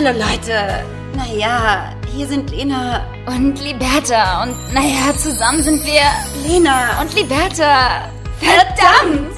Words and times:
Hallo 0.00 0.16
Leute. 0.16 0.84
Naja, 1.16 1.92
hier 2.14 2.28
sind 2.28 2.50
Lena 2.52 3.04
und 3.26 3.60
Liberta. 3.60 4.44
Und 4.44 4.72
naja, 4.72 5.12
zusammen 5.16 5.60
sind 5.60 5.84
wir 5.84 6.02
Lena 6.48 7.00
und 7.00 7.12
Liberta. 7.16 8.08
Verdammt! 8.38 9.36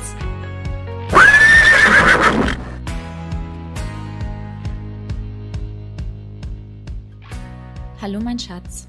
Hallo, 8.02 8.20
mein 8.20 8.38
Schatz. 8.38 8.86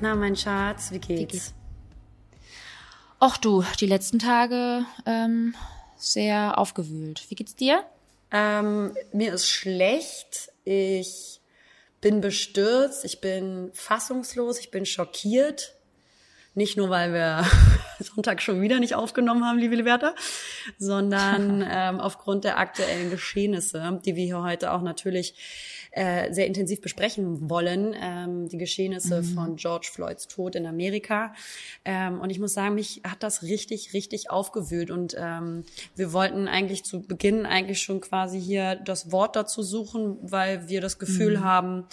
Na, 0.00 0.14
mein 0.14 0.34
Schatz, 0.34 0.90
wie 0.90 1.00
geht's? 1.00 1.20
Wie 1.20 1.26
geht's? 1.26 1.54
Och 3.20 3.36
du, 3.36 3.62
die 3.78 3.86
letzten 3.86 4.20
Tage 4.20 4.86
ähm, 5.04 5.54
sehr 5.98 6.56
aufgewühlt. 6.56 7.26
Wie 7.28 7.34
geht's 7.34 7.54
dir? 7.56 7.84
Ähm, 8.32 8.96
mir 9.12 9.34
ist 9.34 9.50
schlecht. 9.50 10.49
Ich 10.64 11.40
bin 12.00 12.20
bestürzt. 12.20 13.04
Ich 13.04 13.20
bin 13.20 13.70
fassungslos. 13.74 14.58
Ich 14.58 14.70
bin 14.70 14.86
schockiert. 14.86 15.74
Nicht 16.54 16.76
nur, 16.76 16.90
weil 16.90 17.12
wir 17.12 17.44
Sonntag 18.00 18.42
schon 18.42 18.60
wieder 18.60 18.80
nicht 18.80 18.94
aufgenommen 18.94 19.44
haben, 19.44 19.58
liebe 19.58 19.76
Liberta, 19.76 20.14
sondern 20.78 21.64
ähm, 21.70 22.00
aufgrund 22.00 22.44
der 22.44 22.58
aktuellen 22.58 23.10
Geschehnisse, 23.10 24.00
die 24.04 24.16
wir 24.16 24.24
hier 24.24 24.42
heute 24.42 24.72
auch 24.72 24.82
natürlich 24.82 25.34
äh, 25.92 26.32
sehr 26.32 26.46
intensiv 26.46 26.80
besprechen 26.80 27.50
wollen, 27.50 27.94
ähm, 28.00 28.48
die 28.48 28.58
Geschehnisse 28.58 29.22
mhm. 29.22 29.34
von 29.34 29.56
George 29.56 29.88
Floyds 29.92 30.28
Tod 30.28 30.54
in 30.54 30.66
Amerika. 30.66 31.34
Ähm, 31.84 32.20
und 32.20 32.30
ich 32.30 32.38
muss 32.38 32.54
sagen, 32.54 32.74
mich 32.74 33.02
hat 33.04 33.22
das 33.22 33.42
richtig, 33.42 33.92
richtig 33.92 34.30
aufgewühlt. 34.30 34.90
Und 34.90 35.16
ähm, 35.18 35.64
wir 35.96 36.12
wollten 36.12 36.48
eigentlich 36.48 36.84
zu 36.84 37.02
Beginn 37.02 37.46
eigentlich 37.46 37.82
schon 37.82 38.00
quasi 38.00 38.40
hier 38.40 38.76
das 38.76 39.10
Wort 39.10 39.36
dazu 39.36 39.62
suchen, 39.62 40.16
weil 40.22 40.68
wir 40.68 40.80
das 40.80 40.98
Gefühl 40.98 41.38
mhm. 41.38 41.44
haben, 41.44 41.86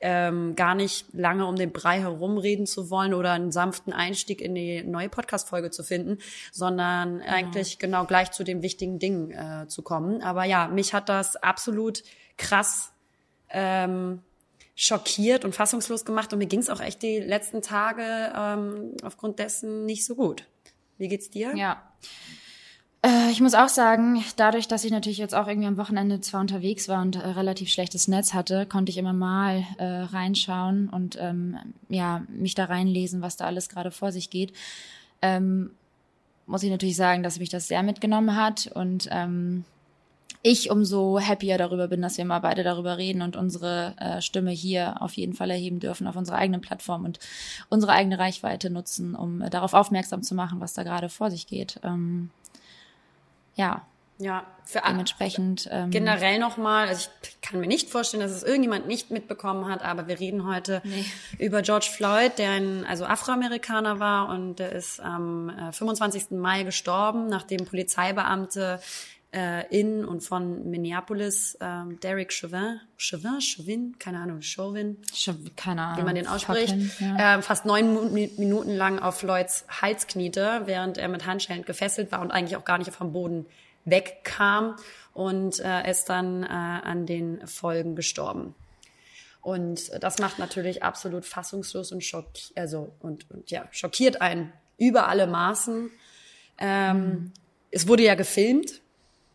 ähm, 0.00 0.56
gar 0.56 0.74
nicht 0.74 1.06
lange 1.12 1.46
um 1.46 1.56
den 1.56 1.72
Brei 1.72 2.00
herumreden 2.00 2.66
zu 2.66 2.90
wollen 2.90 3.14
oder 3.14 3.32
einen 3.32 3.52
sanften 3.52 3.92
Einstieg 3.92 4.40
in 4.40 4.54
die 4.54 4.82
neue 4.82 5.08
Podcast-Folge 5.08 5.70
zu 5.70 5.82
finden, 5.82 6.18
sondern 6.52 7.20
genau. 7.20 7.32
eigentlich 7.32 7.78
genau 7.78 8.04
gleich 8.04 8.32
zu 8.32 8.44
den 8.44 8.62
wichtigen 8.62 8.98
Dingen 8.98 9.30
äh, 9.30 9.68
zu 9.68 9.82
kommen. 9.82 10.22
Aber 10.22 10.44
ja, 10.44 10.68
mich 10.68 10.92
hat 10.92 11.08
das 11.08 11.36
absolut 11.36 12.02
krass 12.36 12.93
ähm, 13.54 14.20
schockiert 14.76 15.44
und 15.44 15.54
fassungslos 15.54 16.04
gemacht 16.04 16.32
und 16.32 16.40
mir 16.40 16.46
ging 16.46 16.60
es 16.60 16.68
auch 16.68 16.80
echt 16.80 17.02
die 17.02 17.20
letzten 17.20 17.62
Tage 17.62 18.32
ähm, 18.36 18.96
aufgrund 19.02 19.38
dessen 19.38 19.86
nicht 19.86 20.04
so 20.04 20.16
gut. 20.16 20.44
Wie 20.98 21.08
geht's 21.08 21.30
dir? 21.30 21.54
Ja. 21.56 21.82
Äh, 23.02 23.30
ich 23.30 23.40
muss 23.40 23.54
auch 23.54 23.68
sagen, 23.68 24.24
dadurch, 24.36 24.66
dass 24.66 24.84
ich 24.84 24.90
natürlich 24.90 25.18
jetzt 25.18 25.34
auch 25.34 25.46
irgendwie 25.46 25.68
am 25.68 25.76
Wochenende 25.76 26.20
zwar 26.20 26.40
unterwegs 26.40 26.88
war 26.88 27.02
und 27.02 27.16
äh, 27.16 27.26
relativ 27.26 27.68
schlechtes 27.68 28.08
Netz 28.08 28.34
hatte, 28.34 28.66
konnte 28.66 28.90
ich 28.90 28.98
immer 28.98 29.12
mal 29.12 29.64
äh, 29.78 29.84
reinschauen 29.84 30.88
und 30.88 31.16
ähm, 31.20 31.56
ja 31.88 32.22
mich 32.28 32.54
da 32.54 32.64
reinlesen, 32.64 33.22
was 33.22 33.36
da 33.36 33.44
alles 33.44 33.68
gerade 33.68 33.90
vor 33.90 34.10
sich 34.10 34.30
geht. 34.30 34.52
Ähm, 35.22 35.70
muss 36.46 36.62
ich 36.62 36.70
natürlich 36.70 36.96
sagen, 36.96 37.22
dass 37.22 37.38
mich 37.38 37.48
das 37.48 37.68
sehr 37.68 37.82
mitgenommen 37.82 38.36
hat 38.36 38.66
und 38.74 39.08
ähm, 39.10 39.64
ich 40.46 40.70
umso 40.70 41.18
happier 41.20 41.56
darüber 41.56 41.88
bin, 41.88 42.02
dass 42.02 42.18
wir 42.18 42.24
mal 42.26 42.40
beide 42.40 42.62
darüber 42.62 42.98
reden 42.98 43.22
und 43.22 43.34
unsere 43.34 43.94
äh, 43.98 44.20
Stimme 44.20 44.50
hier 44.50 45.00
auf 45.00 45.14
jeden 45.14 45.32
Fall 45.32 45.50
erheben 45.50 45.80
dürfen 45.80 46.06
auf 46.06 46.16
unserer 46.16 46.36
eigenen 46.36 46.60
Plattform 46.60 47.06
und 47.06 47.18
unsere 47.70 47.92
eigene 47.92 48.18
Reichweite 48.18 48.68
nutzen, 48.68 49.14
um 49.14 49.40
äh, 49.40 49.48
darauf 49.48 49.72
aufmerksam 49.72 50.22
zu 50.22 50.34
machen, 50.34 50.60
was 50.60 50.74
da 50.74 50.82
gerade 50.82 51.08
vor 51.08 51.30
sich 51.30 51.46
geht. 51.46 51.80
Ähm, 51.82 52.28
ja. 53.54 53.86
Ja, 54.18 54.44
für 54.64 54.80
dementsprechend 54.86 55.68
ähm, 55.72 55.90
generell 55.90 56.38
nochmal, 56.38 56.86
also 56.86 57.08
ich 57.22 57.40
kann 57.40 57.58
mir 57.58 57.66
nicht 57.66 57.90
vorstellen, 57.90 58.22
dass 58.22 58.30
es 58.30 58.44
irgendjemand 58.44 58.86
nicht 58.86 59.10
mitbekommen 59.10 59.66
hat, 59.68 59.82
aber 59.82 60.06
wir 60.06 60.20
reden 60.20 60.46
heute 60.46 60.82
nee. 60.84 61.04
über 61.38 61.62
George 61.62 61.88
Floyd, 61.90 62.38
der 62.38 62.52
ein 62.52 62.86
also 62.86 63.06
Afroamerikaner 63.06 63.98
war 63.98 64.28
und 64.28 64.60
der 64.60 64.70
ist 64.70 65.00
am 65.00 65.48
äh, 65.48 65.72
25. 65.72 66.30
Mai 66.30 66.62
gestorben, 66.62 67.26
nachdem 67.26 67.64
Polizeibeamte 67.64 68.78
äh, 69.34 69.66
in 69.68 70.04
und 70.04 70.20
von 70.20 70.70
Minneapolis, 70.70 71.58
ähm, 71.60 71.98
Derek 72.00 72.32
Chauvin, 72.32 72.80
Chauvin, 72.96 73.40
Chauvin, 73.40 73.96
keine 73.98 74.18
Ahnung, 74.18 74.42
Chauvin, 74.42 74.98
keine 75.56 75.82
Ahnung, 75.82 75.98
wie 75.98 76.04
man 76.04 76.14
den 76.14 76.28
ausspricht, 76.28 76.70
Fucking, 76.70 76.90
ja. 77.18 77.38
äh, 77.38 77.42
fast 77.42 77.66
neun 77.66 78.12
Minuten 78.12 78.76
lang 78.76 79.00
auf 79.00 79.22
Lloyds 79.22 79.64
Hals 79.68 80.06
kniete, 80.06 80.62
während 80.66 80.98
er 80.98 81.08
mit 81.08 81.26
Handschellen 81.26 81.64
gefesselt 81.64 82.12
war 82.12 82.20
und 82.20 82.30
eigentlich 82.30 82.56
auch 82.56 82.64
gar 82.64 82.78
nicht 82.78 82.92
vom 82.92 83.12
Boden 83.12 83.46
wegkam 83.84 84.76
und 85.12 85.58
äh, 85.60 85.90
ist 85.90 86.08
dann 86.08 86.44
äh, 86.44 86.46
an 86.46 87.06
den 87.06 87.44
Folgen 87.46 87.96
gestorben. 87.96 88.54
Und 89.42 89.90
das 90.00 90.20
macht 90.20 90.38
natürlich 90.38 90.82
absolut 90.82 91.26
fassungslos 91.26 91.92
und 91.92 92.02
schockiert, 92.02 92.52
also 92.56 92.92
und, 93.00 93.30
und 93.30 93.50
ja 93.50 93.66
schockiert 93.72 94.22
einen 94.22 94.52
über 94.78 95.08
alle 95.08 95.26
Maßen. 95.26 95.90
Ähm, 96.58 96.96
mhm. 96.96 97.32
Es 97.70 97.88
wurde 97.88 98.04
ja 98.04 98.14
gefilmt, 98.14 98.80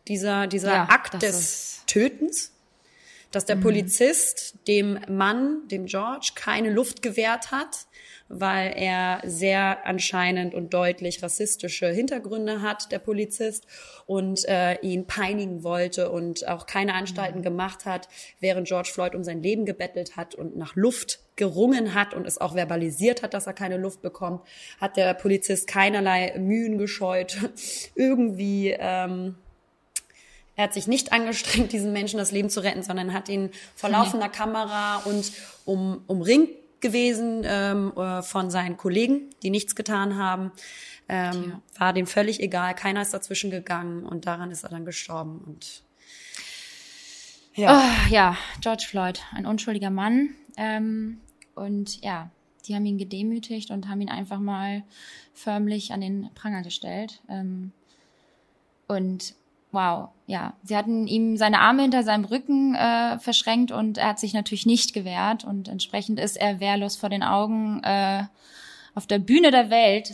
dieser, 0.08 0.46
dieser 0.46 0.72
ja, 0.72 0.88
Akt 0.88 1.22
des 1.22 1.82
Tötens, 1.86 2.52
dass 3.30 3.44
der 3.44 3.56
mhm. 3.56 3.60
Polizist 3.60 4.54
dem 4.66 4.98
Mann, 5.08 5.68
dem 5.68 5.86
George, 5.86 6.32
keine 6.34 6.70
Luft 6.70 7.02
gewährt 7.02 7.50
hat, 7.52 7.86
weil 8.28 8.72
er 8.76 9.20
sehr 9.24 9.86
anscheinend 9.86 10.54
und 10.54 10.72
deutlich 10.72 11.20
rassistische 11.22 11.88
Hintergründe 11.88 12.62
hat, 12.62 12.92
der 12.92 13.00
Polizist, 13.00 13.66
und 14.06 14.44
äh, 14.48 14.78
ihn 14.82 15.06
peinigen 15.06 15.64
wollte 15.64 16.10
und 16.10 16.46
auch 16.46 16.66
keine 16.66 16.94
Anstalten 16.94 17.40
mhm. 17.40 17.44
gemacht 17.44 17.86
hat, 17.86 18.08
während 18.38 18.68
George 18.68 18.90
Floyd 18.92 19.14
um 19.14 19.24
sein 19.24 19.42
Leben 19.42 19.64
gebettelt 19.66 20.16
hat 20.16 20.34
und 20.36 20.56
nach 20.56 20.76
Luft 20.76 21.18
gerungen 21.34 21.94
hat 21.94 22.14
und 22.14 22.26
es 22.26 22.40
auch 22.40 22.54
verbalisiert 22.54 23.22
hat, 23.22 23.34
dass 23.34 23.46
er 23.48 23.52
keine 23.52 23.78
Luft 23.78 24.00
bekommt, 24.00 24.42
hat 24.80 24.96
der 24.96 25.14
Polizist 25.14 25.66
keinerlei 25.66 26.34
Mühen 26.38 26.78
gescheut, 26.78 27.36
irgendwie 27.96 28.76
ähm, 28.78 29.36
er 30.60 30.64
hat 30.64 30.74
sich 30.74 30.86
nicht 30.86 31.12
angestrengt, 31.14 31.72
diesen 31.72 31.92
Menschen 31.92 32.18
das 32.18 32.32
Leben 32.32 32.50
zu 32.50 32.60
retten, 32.60 32.82
sondern 32.82 33.14
hat 33.14 33.28
ihn 33.28 33.50
vor 33.74 33.88
laufender 33.88 34.26
nee. 34.26 34.32
Kamera 34.36 34.98
und 34.98 35.32
um, 35.64 36.02
umringt 36.06 36.50
gewesen 36.80 37.42
ähm, 37.44 37.92
äh, 37.96 38.22
von 38.22 38.50
seinen 38.50 38.76
Kollegen, 38.76 39.30
die 39.42 39.50
nichts 39.50 39.74
getan 39.74 40.16
haben. 40.16 40.52
Ähm, 41.08 41.50
ja. 41.50 41.62
War 41.78 41.92
dem 41.92 42.06
völlig 42.06 42.40
egal, 42.40 42.74
keiner 42.74 43.02
ist 43.02 43.12
dazwischen 43.12 43.50
gegangen 43.50 44.04
und 44.04 44.26
daran 44.26 44.50
ist 44.50 44.62
er 44.62 44.70
dann 44.70 44.84
gestorben. 44.84 45.40
Und 45.46 45.82
ja, 47.54 47.78
oh, 47.78 48.12
ja 48.12 48.36
George 48.60 48.84
Floyd, 48.88 49.20
ein 49.32 49.46
unschuldiger 49.46 49.90
Mann. 49.90 50.30
Ähm, 50.56 51.20
und 51.54 52.02
ja, 52.02 52.30
die 52.66 52.74
haben 52.74 52.86
ihn 52.86 52.98
gedemütigt 52.98 53.70
und 53.70 53.88
haben 53.88 54.00
ihn 54.00 54.10
einfach 54.10 54.38
mal 54.38 54.84
förmlich 55.34 55.92
an 55.92 56.00
den 56.00 56.30
Pranger 56.34 56.62
gestellt. 56.62 57.20
Ähm, 57.28 57.72
und 58.88 59.34
wow, 59.72 60.08
ja. 60.26 60.54
Sie 60.62 60.76
hatten 60.76 61.06
ihm 61.06 61.36
seine 61.36 61.60
Arme 61.60 61.82
hinter 61.82 62.02
seinem 62.02 62.24
Rücken 62.24 62.74
äh, 62.74 63.18
verschränkt 63.18 63.72
und 63.72 63.98
er 63.98 64.08
hat 64.08 64.18
sich 64.18 64.34
natürlich 64.34 64.66
nicht 64.66 64.92
gewehrt 64.92 65.44
und 65.44 65.68
entsprechend 65.68 66.18
ist 66.18 66.36
er 66.36 66.60
wehrlos 66.60 66.96
vor 66.96 67.08
den 67.08 67.22
Augen 67.22 67.82
äh, 67.82 68.24
auf 68.94 69.06
der 69.06 69.18
Bühne 69.18 69.50
der 69.50 69.70
Welt. 69.70 70.12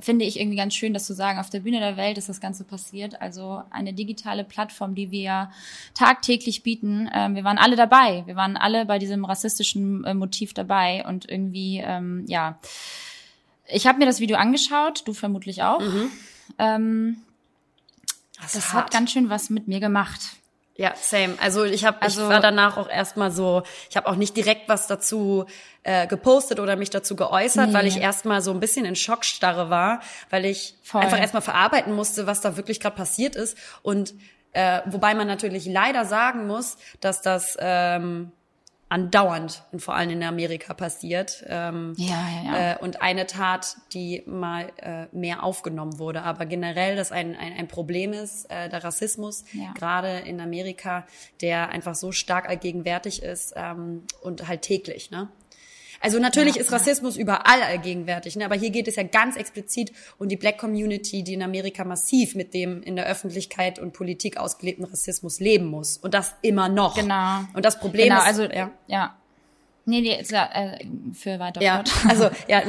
Finde 0.00 0.24
ich 0.24 0.40
irgendwie 0.40 0.56
ganz 0.56 0.74
schön, 0.74 0.92
das 0.92 1.04
zu 1.04 1.14
sagen. 1.14 1.38
Auf 1.38 1.50
der 1.50 1.60
Bühne 1.60 1.78
der 1.78 1.96
Welt 1.96 2.18
ist 2.18 2.28
das 2.28 2.40
Ganze 2.40 2.64
passiert. 2.64 3.22
Also 3.22 3.62
eine 3.70 3.92
digitale 3.92 4.42
Plattform, 4.42 4.96
die 4.96 5.12
wir 5.12 5.52
tagtäglich 5.94 6.64
bieten. 6.64 7.08
Ähm, 7.14 7.36
wir 7.36 7.44
waren 7.44 7.58
alle 7.58 7.76
dabei. 7.76 8.24
Wir 8.26 8.34
waren 8.34 8.56
alle 8.56 8.86
bei 8.86 8.98
diesem 8.98 9.24
rassistischen 9.24 10.02
äh, 10.04 10.14
Motiv 10.14 10.52
dabei 10.52 11.04
und 11.06 11.30
irgendwie, 11.30 11.80
ähm, 11.84 12.24
ja. 12.26 12.58
Ich 13.70 13.86
habe 13.86 13.98
mir 13.98 14.06
das 14.06 14.18
Video 14.18 14.36
angeschaut, 14.36 15.02
du 15.06 15.12
vermutlich 15.12 15.62
auch. 15.62 15.80
Mhm. 15.80 16.10
Ähm, 16.58 17.16
das, 18.40 18.52
das 18.52 18.72
hat 18.72 18.90
ganz 18.90 19.12
schön 19.12 19.30
was 19.30 19.50
mit 19.50 19.68
mir 19.68 19.80
gemacht. 19.80 20.20
Ja, 20.78 20.94
same. 20.94 21.34
Also 21.40 21.64
ich 21.64 21.84
habe, 21.84 22.00
also, 22.02 22.22
ich 22.22 22.28
war 22.28 22.38
danach 22.38 22.76
auch 22.76 22.88
erstmal 22.88 23.32
so, 23.32 23.64
ich 23.90 23.96
habe 23.96 24.06
auch 24.06 24.14
nicht 24.14 24.36
direkt 24.36 24.68
was 24.68 24.86
dazu 24.86 25.44
äh, 25.82 26.06
gepostet 26.06 26.60
oder 26.60 26.76
mich 26.76 26.90
dazu 26.90 27.16
geäußert, 27.16 27.68
nee. 27.68 27.74
weil 27.74 27.86
ich 27.88 27.96
erstmal 27.96 28.42
so 28.42 28.52
ein 28.52 28.60
bisschen 28.60 28.84
in 28.84 28.94
Schockstarre 28.94 29.70
war, 29.70 30.00
weil 30.30 30.44
ich 30.44 30.76
Voll. 30.84 31.00
einfach 31.00 31.18
erstmal 31.18 31.42
verarbeiten 31.42 31.94
musste, 31.96 32.28
was 32.28 32.40
da 32.40 32.56
wirklich 32.56 32.78
gerade 32.78 32.94
passiert 32.94 33.34
ist. 33.34 33.58
Und 33.82 34.14
äh, 34.52 34.82
wobei 34.86 35.16
man 35.16 35.26
natürlich 35.26 35.66
leider 35.66 36.04
sagen 36.04 36.46
muss, 36.46 36.76
dass 37.00 37.22
das 37.22 37.56
ähm, 37.58 38.30
andauernd 38.88 39.64
und 39.70 39.80
vor 39.80 39.94
allem 39.94 40.10
in 40.10 40.22
Amerika 40.22 40.72
passiert. 40.72 41.44
Ähm, 41.46 41.94
ja, 41.98 42.06
ja, 42.06 42.44
ja. 42.44 42.72
Äh, 42.72 42.78
und 42.78 43.02
eine 43.02 43.26
Tat, 43.26 43.76
die 43.92 44.22
mal 44.26 44.72
äh, 44.76 45.06
mehr 45.12 45.42
aufgenommen 45.42 45.98
wurde. 45.98 46.22
Aber 46.22 46.46
generell, 46.46 46.96
dass 46.96 47.12
ein, 47.12 47.36
ein, 47.36 47.52
ein 47.52 47.68
Problem 47.68 48.12
ist, 48.12 48.50
äh, 48.50 48.68
der 48.68 48.84
Rassismus, 48.84 49.44
ja. 49.52 49.72
gerade 49.74 50.20
in 50.20 50.40
Amerika, 50.40 51.06
der 51.40 51.68
einfach 51.68 51.94
so 51.94 52.12
stark 52.12 52.48
allgegenwärtig 52.48 53.22
ist 53.22 53.52
ähm, 53.56 54.04
und 54.22 54.48
halt 54.48 54.62
täglich. 54.62 55.10
Ne? 55.10 55.28
Also 56.00 56.18
natürlich 56.18 56.56
ja, 56.56 56.62
ist 56.62 56.72
Rassismus 56.72 57.16
ja. 57.16 57.22
überall 57.22 57.62
allgegenwärtig, 57.62 58.36
ne? 58.36 58.44
aber 58.44 58.54
hier 58.54 58.70
geht 58.70 58.88
es 58.88 58.96
ja 58.96 59.02
ganz 59.02 59.36
explizit 59.36 59.92
um 60.18 60.28
die 60.28 60.36
Black 60.36 60.58
Community, 60.58 61.22
die 61.22 61.34
in 61.34 61.42
Amerika 61.42 61.84
massiv 61.84 62.34
mit 62.34 62.54
dem 62.54 62.82
in 62.82 62.96
der 62.96 63.06
Öffentlichkeit 63.06 63.78
und 63.78 63.92
Politik 63.92 64.36
ausgelebten 64.36 64.84
Rassismus 64.84 65.40
leben 65.40 65.66
muss. 65.66 65.98
Und 65.98 66.14
das 66.14 66.34
immer 66.42 66.68
noch. 66.68 66.94
Genau. 66.94 67.40
Und 67.54 67.64
das 67.64 67.80
Problem 67.80 68.08
genau, 68.08 68.20
ist, 68.20 68.26
also 68.26 68.44
ja. 68.44 68.70
ja. 68.86 69.16
Nee, 69.84 70.02
nee, 70.02 70.16
äh, 70.16 70.86
für 71.14 71.38
weiter 71.38 71.62
Ja, 71.62 71.82
also 72.06 72.28
ja, 72.48 72.62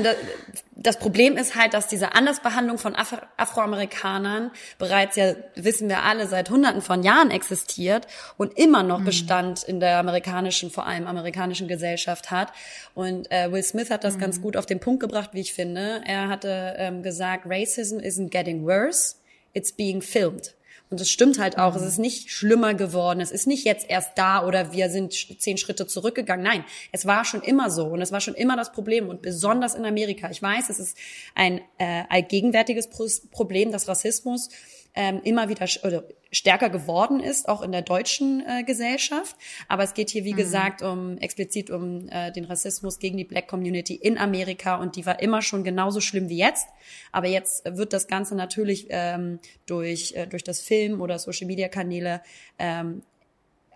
das 0.82 0.98
Problem 0.98 1.36
ist 1.36 1.56
halt, 1.56 1.74
dass 1.74 1.88
diese 1.88 2.14
Andersbehandlung 2.14 2.78
von 2.78 2.96
Afro 2.96 3.18
Afroamerikanern 3.36 4.52
bereits 4.78 5.18
ja, 5.18 5.34
wissen 5.56 5.90
wir 5.90 6.04
alle, 6.04 6.28
seit 6.28 6.50
hunderten 6.50 6.82
von 6.82 7.04
Jahren 7.04 7.32
existiert 7.32 8.08
und 8.38 8.58
immer 8.58 8.82
noch 8.84 9.00
mhm. 9.00 9.06
Bestand 9.06 9.64
in 9.64 9.82
der 9.82 9.98
amerikanischen, 9.98 10.72
vor 10.72 10.86
allem 10.86 11.06
amerikanischen 11.06 11.68
Gesellschaft 11.68 12.32
hat. 12.32 12.54
Und 12.94 13.30
äh, 13.30 13.52
Will 13.52 13.64
Smith 13.64 13.90
hat 13.90 14.06
das 14.06 14.16
mhm. 14.16 14.22
ganz 14.22 14.42
gut 14.42 14.56
auf 14.56 14.66
den 14.66 14.80
Punkt 14.80 15.02
gebracht, 15.02 15.32
wie 15.34 15.42
ich 15.42 15.54
finde. 15.54 16.02
Er 16.06 16.30
hatte 16.30 16.76
ähm, 16.78 17.04
gesagt, 17.04 17.46
Racism 17.46 17.98
isn't 17.98 18.30
getting 18.30 18.66
worse, 18.66 19.16
it's 19.54 19.74
being 19.74 20.02
filmed. 20.02 20.54
Und 20.90 21.00
es 21.00 21.12
stimmt 21.12 21.38
halt 21.38 21.58
auch, 21.58 21.76
mhm. 21.76 21.82
es 21.82 21.88
ist 21.88 22.00
nicht 22.00 22.32
schlimmer 22.32 22.74
geworden, 22.74 23.22
es 23.22 23.32
ist 23.32 23.46
nicht 23.46 23.64
jetzt 23.64 23.90
erst 23.90 24.18
da 24.18 24.46
oder 24.46 24.72
wir 24.72 24.90
sind 24.90 25.14
zehn 25.14 25.58
Schritte 25.58 25.86
zurückgegangen. 25.86 26.44
Nein, 26.44 26.66
es 26.92 27.06
war 27.06 27.26
schon 27.26 27.42
immer 27.42 27.70
so 27.70 27.86
und 27.88 28.02
es 28.02 28.12
war 28.12 28.22
schon 28.22 28.34
immer 28.34 28.56
das 28.56 28.72
Problem 28.72 29.08
und 29.08 29.22
besonders 29.22 29.76
in 29.76 29.86
Amerika. 29.86 30.30
Ich 30.32 30.42
weiß, 30.42 30.70
es 30.70 30.80
ist 30.80 30.98
ein 31.36 31.62
äh, 31.78 32.04
allgegenwärtiges 32.10 32.90
Problem, 33.32 33.72
dass 33.72 33.88
Rassismus 33.88 34.50
ähm, 34.96 35.22
immer 35.24 35.50
wieder 35.50 35.68
oder 35.84 36.04
stärker 36.32 36.70
geworden 36.70 37.20
ist, 37.20 37.50
auch 37.50 37.62
in 37.62 37.72
der 37.72 37.82
deutschen 37.82 38.44
äh, 38.46 38.64
Gesellschaft. 38.64 39.36
Aber 39.68 39.84
es 39.84 39.94
geht 39.94 40.10
hier, 40.10 40.26
wie 40.26 40.34
mhm. 40.34 40.38
gesagt, 40.38 40.82
um 40.82 41.18
explizit 41.18 41.70
um 41.70 42.08
äh, 42.10 42.32
den 42.32 42.46
Rassismus 42.46 43.00
gegen 43.00 43.18
die 43.18 43.24
Black 43.24 43.48
Community 43.48 43.96
in 43.96 44.18
Amerika 44.18 44.76
und 44.76 44.96
die 44.96 45.06
war 45.06 45.22
immer 45.22 45.42
schon 45.42 45.64
genauso 45.64 46.02
schlimm 46.02 46.30
wie 46.30 46.38
jetzt. 46.38 46.68
Aber 47.12 47.28
jetzt 47.28 47.64
wird 47.66 47.94
das 47.94 48.08
Ganze 48.08 48.36
natürlich 48.36 48.88
ähm, 48.90 49.40
durch, 49.66 50.14
äh, 50.14 50.28
durch 50.28 50.44
das 50.44 50.62
Film 50.62 51.02
oder 51.02 51.18
Social 51.18 51.48
Media 51.48 51.68
Kanäle 51.68 52.22
ähm, 52.60 53.02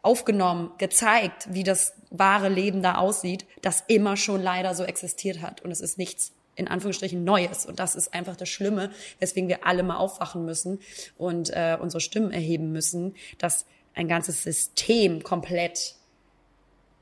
aufgenommen, 0.01 0.71
gezeigt, 0.77 1.48
wie 1.50 1.63
das 1.63 1.94
wahre 2.10 2.50
Leben 2.50 2.83
da 2.83 2.95
aussieht, 2.95 3.45
das 3.62 3.83
immer 3.88 4.18
schon 4.18 4.42
leider 4.42 4.75
so 4.75 4.83
existiert 4.83 5.42
hat. 5.42 5.62
Und 5.62 5.71
es 5.71 5.80
ist 5.80 5.98
nichts 5.98 6.33
in 6.56 6.68
Anführungsstrichen 6.68 7.24
Neues. 7.24 7.66
Und 7.66 7.80
das 7.80 7.96
ist 7.96 8.14
einfach 8.14 8.36
das 8.36 8.50
Schlimme, 8.50 8.92
weswegen 9.20 9.50
wir 9.50 9.66
alle 9.66 9.84
mal 9.84 9.98
aufwachen 9.98 10.46
müssen 10.46 10.80
und 11.18 11.50
äh, 11.50 11.78
unsere 11.80 12.02
Stimmen 12.02 12.32
erheben 12.32 12.72
müssen, 12.72 13.16
dass 13.38 13.66
ein 13.96 14.08
ganzes 14.08 14.44
System 14.44 15.24
komplett 15.24 15.96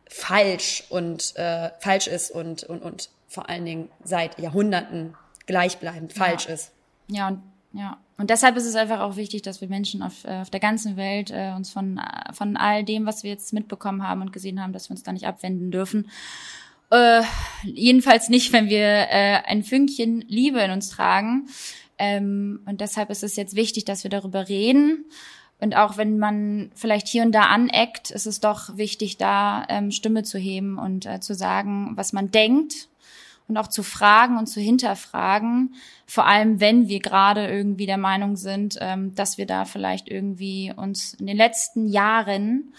falsch 0.10 0.84
und 0.90 1.36
äh, 1.38 1.70
falsch 1.80 2.08
ist 2.08 2.32
und, 2.32 2.64
und, 2.64 2.82
und 2.82 3.10
vor 3.28 3.50
allen 3.50 3.66
Dingen 3.66 3.90
seit 4.04 4.40
Jahrhunderten 4.40 5.16
gleichbleibend 5.46 6.14
falsch 6.14 6.48
ja. 6.48 6.54
ist. 6.54 6.72
Ja, 7.08 7.28
und 7.30 7.42
ja. 7.74 7.98
Und 8.18 8.30
deshalb 8.30 8.58
ist 8.58 8.66
es 8.66 8.76
einfach 8.76 9.00
auch 9.00 9.16
wichtig, 9.16 9.42
dass 9.42 9.62
wir 9.62 9.68
Menschen 9.68 10.04
auf, 10.04 10.26
äh, 10.26 10.42
auf 10.42 10.50
der 10.50 10.60
ganzen 10.60 10.98
Welt 10.98 11.32
äh, 11.32 11.54
uns 11.56 11.72
von, 11.72 12.00
von 12.34 12.58
all 12.58 12.84
dem, 12.84 13.06
was 13.06 13.24
wir 13.24 13.32
jetzt 13.32 13.54
mitbekommen 13.54 14.06
haben 14.06 14.22
und 14.22 14.34
gesehen 14.34 14.62
haben, 14.62 14.74
dass 14.74 14.90
wir 14.90 14.92
uns 14.92 15.04
da 15.04 15.12
nicht 15.12 15.26
abwenden 15.26 15.72
dürfen 15.72 16.10
äh, 16.92 17.24
jedenfalls 17.64 18.30
nicht, 18.30 18.54
wenn 18.54 18.70
wir 18.70 18.86
äh, 18.86 19.42
ein 19.46 19.64
Fünkchen 19.64 20.22
Liebe 20.28 20.60
in 20.60 20.72
uns 20.72 20.90
tragen. 20.90 21.48
Ähm, 21.98 22.62
und 22.66 22.82
deshalb 22.82 23.10
ist 23.10 23.24
es 23.24 23.36
jetzt 23.36 23.56
wichtig, 23.56 23.86
dass 23.86 24.04
wir 24.04 24.12
darüber 24.12 24.48
reden. 24.50 25.06
Und 25.60 25.76
auch 25.76 25.98
wenn 25.98 26.18
man 26.18 26.72
vielleicht 26.76 27.08
hier 27.08 27.24
und 27.24 27.32
da 27.34 27.44
aneckt, 27.44 28.10
ist 28.10 28.26
es 28.26 28.40
doch 28.40 28.78
wichtig, 28.78 29.18
da 29.18 29.66
ähm, 29.70 29.92
Stimme 29.92 30.24
zu 30.24 30.38
heben 30.38 30.78
und 30.78 31.06
äh, 31.06 31.20
zu 31.20 31.36
sagen, 31.36 31.92
was 31.96 32.14
man 32.14 32.32
denkt 32.32 32.90
und 33.48 33.58
auch 33.58 33.68
zu 33.68 33.84
fragen 33.84 34.38
und 34.38 34.48
zu 34.48 34.60
hinterfragen. 34.60 35.76
Vor 36.08 36.26
allem, 36.26 36.60
wenn 36.60 36.88
wir 36.88 37.00
gerade 37.00 37.48
irgendwie 37.48 37.86
der 37.86 37.98
Meinung 37.98 38.38
sind, 38.38 38.78
ähm, 38.82 39.14
dass 39.14 39.38
wir 39.38 39.46
da 39.46 39.66
vielleicht 39.66 40.10
irgendwie 40.10 40.74
uns 40.76 41.14
in 41.14 41.28
den 41.28 41.38
letzten 41.38 41.88
Jahren 41.88 42.74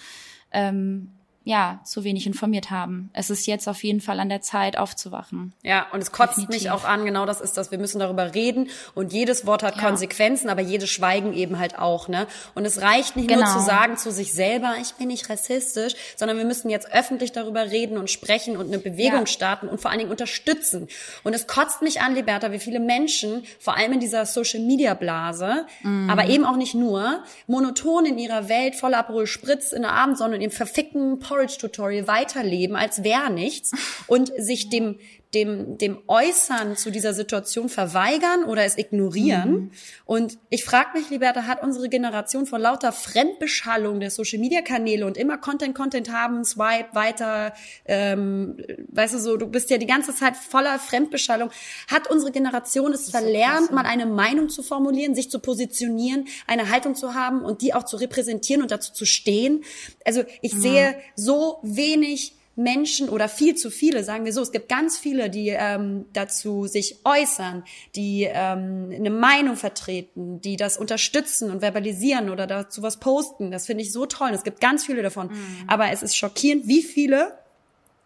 ähm, 0.50 1.12
ja, 1.44 1.80
zu 1.84 2.04
wenig 2.04 2.26
informiert 2.26 2.70
haben. 2.70 3.10
Es 3.12 3.30
ist 3.30 3.46
jetzt 3.46 3.68
auf 3.68 3.82
jeden 3.82 4.00
Fall 4.00 4.20
an 4.20 4.28
der 4.28 4.42
Zeit, 4.42 4.78
aufzuwachen. 4.78 5.52
Ja, 5.62 5.86
und 5.92 6.00
es 6.00 6.12
kotzt 6.12 6.36
Definitiv. 6.36 6.62
mich 6.62 6.70
auch 6.70 6.84
an, 6.84 7.04
genau 7.04 7.26
das 7.26 7.40
ist 7.40 7.56
das. 7.56 7.70
Wir 7.70 7.78
müssen 7.78 7.98
darüber 7.98 8.34
reden 8.34 8.68
und 8.94 9.12
jedes 9.12 9.46
Wort 9.46 9.62
hat 9.62 9.76
ja. 9.76 9.82
Konsequenzen, 9.82 10.48
aber 10.48 10.60
jedes 10.60 10.90
Schweigen 10.90 11.32
eben 11.32 11.58
halt 11.58 11.78
auch, 11.78 12.08
ne? 12.08 12.26
Und 12.54 12.64
es 12.64 12.80
reicht 12.80 13.16
nicht 13.16 13.28
genau. 13.28 13.44
nur 13.44 13.52
zu 13.52 13.64
sagen 13.64 13.96
zu 13.96 14.12
sich 14.12 14.32
selber, 14.32 14.74
ich 14.80 14.94
bin 14.94 15.08
nicht 15.08 15.28
rassistisch, 15.28 15.94
sondern 16.16 16.38
wir 16.38 16.44
müssen 16.44 16.70
jetzt 16.70 16.92
öffentlich 16.92 17.32
darüber 17.32 17.70
reden 17.70 17.98
und 17.98 18.10
sprechen 18.10 18.56
und 18.56 18.68
eine 18.68 18.78
Bewegung 18.78 19.20
ja. 19.20 19.26
starten 19.26 19.68
und 19.68 19.80
vor 19.80 19.90
allen 19.90 19.98
Dingen 19.98 20.10
unterstützen. 20.10 20.88
Und 21.24 21.34
es 21.34 21.46
kotzt 21.46 21.82
mich 21.82 22.00
an, 22.00 22.14
Liberta, 22.14 22.52
wie 22.52 22.58
viele 22.58 22.80
Menschen, 22.80 23.44
vor 23.58 23.76
allem 23.76 23.92
in 23.94 24.00
dieser 24.00 24.26
Social 24.26 24.60
Media 24.60 24.94
Blase, 24.94 25.66
mm. 25.82 26.08
aber 26.08 26.26
eben 26.26 26.44
auch 26.44 26.56
nicht 26.56 26.74
nur, 26.74 27.22
monoton 27.46 28.06
in 28.06 28.18
ihrer 28.18 28.48
Welt 28.48 28.76
voller 28.76 28.98
Aperol 28.98 29.26
Spritz 29.26 29.72
in 29.72 29.82
der 29.82 29.92
Abendsonne 29.92 30.36
und 30.36 30.42
im 30.42 30.50
verfickten 30.50 31.18
Porridge-Tutorial 31.32 32.06
weiterleben, 32.06 32.76
als 32.76 33.04
wäre 33.04 33.30
nichts. 33.30 33.72
Und 34.06 34.32
sich 34.36 34.68
dem, 34.68 34.98
dem, 35.34 35.78
dem 35.78 35.98
Äußern 36.08 36.76
zu 36.76 36.90
dieser 36.90 37.14
Situation 37.14 37.68
verweigern 37.68 38.44
oder 38.44 38.64
es 38.64 38.76
ignorieren. 38.76 39.50
Mhm. 39.50 39.70
Und 40.04 40.38
ich 40.50 40.64
frage 40.64 40.98
mich, 40.98 41.08
Liberta, 41.08 41.46
hat 41.46 41.62
unsere 41.62 41.88
Generation 41.88 42.44
vor 42.44 42.58
lauter 42.58 42.92
Fremdbeschallung 42.92 44.00
der 44.00 44.10
Social-Media-Kanäle 44.10 45.06
und 45.06 45.16
immer 45.16 45.38
Content, 45.38 45.74
Content 45.74 46.12
haben, 46.12 46.44
Swipe, 46.44 46.94
weiter, 46.94 47.54
ähm, 47.86 48.58
weißt 48.88 49.14
du 49.14 49.18
so, 49.18 49.36
du 49.38 49.46
bist 49.46 49.70
ja 49.70 49.78
die 49.78 49.86
ganze 49.86 50.14
Zeit 50.14 50.36
voller 50.36 50.78
Fremdbeschallung. 50.78 51.50
Hat 51.90 52.10
unsere 52.10 52.30
Generation 52.30 52.92
es 52.92 53.10
verlernt, 53.10 53.68
so 53.68 53.74
mal 53.74 53.86
eine 53.86 54.06
Meinung 54.06 54.50
zu 54.50 54.62
formulieren, 54.62 55.14
sich 55.14 55.30
zu 55.30 55.38
positionieren, 55.38 56.26
eine 56.46 56.70
Haltung 56.70 56.94
zu 56.94 57.14
haben 57.14 57.42
und 57.42 57.62
die 57.62 57.72
auch 57.72 57.84
zu 57.84 57.96
repräsentieren 57.96 58.62
und 58.62 58.70
dazu 58.70 58.92
zu 58.92 59.06
stehen? 59.06 59.64
Also 60.04 60.24
ich 60.42 60.54
mhm. 60.54 60.60
sehe 60.60 60.96
so 61.16 61.58
wenig 61.62 62.34
Menschen 62.54 63.08
oder 63.08 63.28
viel 63.28 63.54
zu 63.54 63.70
viele, 63.70 64.04
sagen 64.04 64.24
wir 64.24 64.32
so, 64.32 64.42
es 64.42 64.52
gibt 64.52 64.68
ganz 64.68 64.98
viele, 64.98 65.30
die 65.30 65.48
ähm, 65.48 66.04
dazu 66.12 66.66
sich 66.66 66.98
äußern, 67.04 67.64
die 67.96 68.28
ähm, 68.30 68.90
eine 68.94 69.10
Meinung 69.10 69.56
vertreten, 69.56 70.40
die 70.40 70.56
das 70.56 70.76
unterstützen 70.76 71.50
und 71.50 71.60
verbalisieren 71.60 72.28
oder 72.28 72.46
dazu 72.46 72.82
was 72.82 72.98
posten. 72.98 73.50
Das 73.50 73.66
finde 73.66 73.82
ich 73.82 73.92
so 73.92 74.04
toll. 74.04 74.30
Es 74.34 74.44
gibt 74.44 74.60
ganz 74.60 74.84
viele 74.84 75.02
davon. 75.02 75.28
Mhm. 75.28 75.64
Aber 75.66 75.90
es 75.90 76.02
ist 76.02 76.16
schockierend, 76.16 76.68
wie 76.68 76.82
viele 76.82 77.38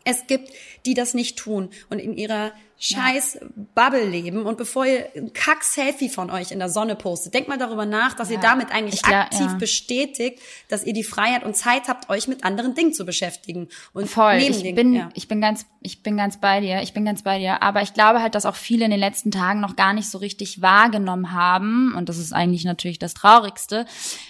es 0.04 0.28
gibt, 0.28 0.52
die 0.86 0.94
das 0.94 1.14
nicht 1.14 1.36
tun 1.36 1.70
und 1.90 1.98
in 1.98 2.16
ihrer 2.16 2.52
scheiß 2.78 3.38
ja. 3.40 3.46
Bubble 3.74 4.04
leben 4.04 4.44
und 4.44 4.58
bevor 4.58 4.84
ihr 4.84 5.08
ein 5.16 5.32
Kack-Selfie 5.32 6.10
von 6.10 6.30
euch 6.30 6.50
in 6.50 6.58
der 6.58 6.68
Sonne 6.68 6.94
postet, 6.94 7.32
denkt 7.32 7.48
mal 7.48 7.56
darüber 7.56 7.86
nach, 7.86 8.14
dass 8.14 8.28
ja. 8.28 8.36
ihr 8.36 8.40
damit 8.40 8.70
eigentlich 8.70 9.00
ich, 9.02 9.06
aktiv 9.06 9.46
ja. 9.46 9.54
bestätigt, 9.54 10.40
dass 10.68 10.84
ihr 10.84 10.92
die 10.92 11.04
Freiheit 11.04 11.44
und 11.44 11.56
Zeit 11.56 11.88
habt, 11.88 12.10
euch 12.10 12.28
mit 12.28 12.44
anderen 12.44 12.74
Dingen 12.74 12.92
zu 12.92 13.06
beschäftigen. 13.06 13.68
Und 13.94 14.08
Voll, 14.08 14.36
ich 14.36 14.62
den, 14.62 14.74
bin, 14.74 15.10
ich 15.14 15.26
bin 15.26 15.40
ganz, 15.40 15.64
ich 15.80 16.02
bin 16.02 16.18
ganz 16.18 16.38
bei 16.38 16.60
dir, 16.60 16.82
ich 16.82 16.92
bin 16.92 17.06
ganz 17.06 17.22
bei 17.22 17.38
dir, 17.38 17.62
aber 17.62 17.80
ich 17.80 17.94
glaube 17.94 18.20
halt, 18.20 18.34
dass 18.34 18.44
auch 18.44 18.56
viele 18.56 18.84
in 18.84 18.90
den 18.90 19.00
letzten 19.00 19.30
Tagen 19.30 19.60
noch 19.60 19.76
gar 19.76 19.94
nicht 19.94 20.10
so 20.10 20.18
richtig 20.18 20.60
wahrgenommen 20.60 21.32
haben 21.32 21.94
und 21.96 22.10
das 22.10 22.18
ist 22.18 22.34
eigentlich 22.34 22.64
natürlich 22.64 22.98
das 22.98 23.14
Traurigste, 23.14 23.86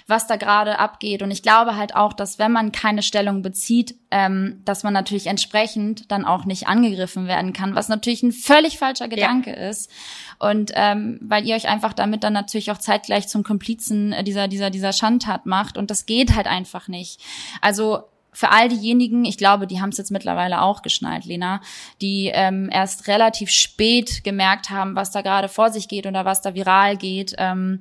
was 0.06 0.28
da 0.28 0.36
gerade 0.36 0.78
abgeht 0.78 1.22
und 1.22 1.32
ich 1.32 1.42
glaube 1.42 1.76
halt 1.76 1.96
auch, 1.96 2.12
dass 2.12 2.38
wenn 2.38 2.52
man 2.52 2.70
keine 2.70 3.02
Stellung 3.02 3.42
bezieht, 3.42 3.96
ähm, 4.12 4.62
dass 4.64 4.84
man 4.84 4.92
natürlich 4.92 5.26
entsprechend 5.26 6.10
dann 6.12 6.24
auch 6.24 6.44
nicht 6.44 6.68
angegriffen 6.68 7.26
werden 7.26 7.52
kann, 7.52 7.74
was 7.74 7.88
natürlich 7.88 8.22
ein 8.22 8.35
völlig 8.42 8.78
falscher 8.78 9.08
Gedanke 9.08 9.50
ja. 9.50 9.68
ist. 9.68 9.90
Und 10.38 10.72
ähm, 10.74 11.18
weil 11.22 11.46
ihr 11.46 11.56
euch 11.56 11.68
einfach 11.68 11.92
damit 11.92 12.24
dann 12.24 12.32
natürlich 12.32 12.70
auch 12.70 12.78
zeitgleich 12.78 13.28
zum 13.28 13.42
Komplizen 13.42 14.14
dieser, 14.24 14.48
dieser, 14.48 14.70
dieser 14.70 14.92
Schandtat 14.92 15.46
macht. 15.46 15.78
Und 15.78 15.90
das 15.90 16.06
geht 16.06 16.34
halt 16.34 16.46
einfach 16.46 16.88
nicht. 16.88 17.20
Also 17.60 18.04
für 18.36 18.50
all 18.50 18.68
diejenigen, 18.68 19.24
ich 19.24 19.38
glaube, 19.38 19.66
die 19.66 19.80
haben 19.80 19.88
es 19.88 19.96
jetzt 19.96 20.10
mittlerweile 20.10 20.60
auch 20.60 20.82
geschnallt, 20.82 21.24
Lena, 21.24 21.62
die 22.02 22.30
ähm, 22.34 22.68
erst 22.70 23.08
relativ 23.08 23.48
spät 23.48 24.24
gemerkt 24.24 24.68
haben, 24.68 24.94
was 24.94 25.10
da 25.10 25.22
gerade 25.22 25.48
vor 25.48 25.70
sich 25.70 25.88
geht 25.88 26.06
oder 26.06 26.26
was 26.26 26.42
da 26.42 26.54
viral 26.54 26.98
geht, 26.98 27.34
ähm, 27.38 27.80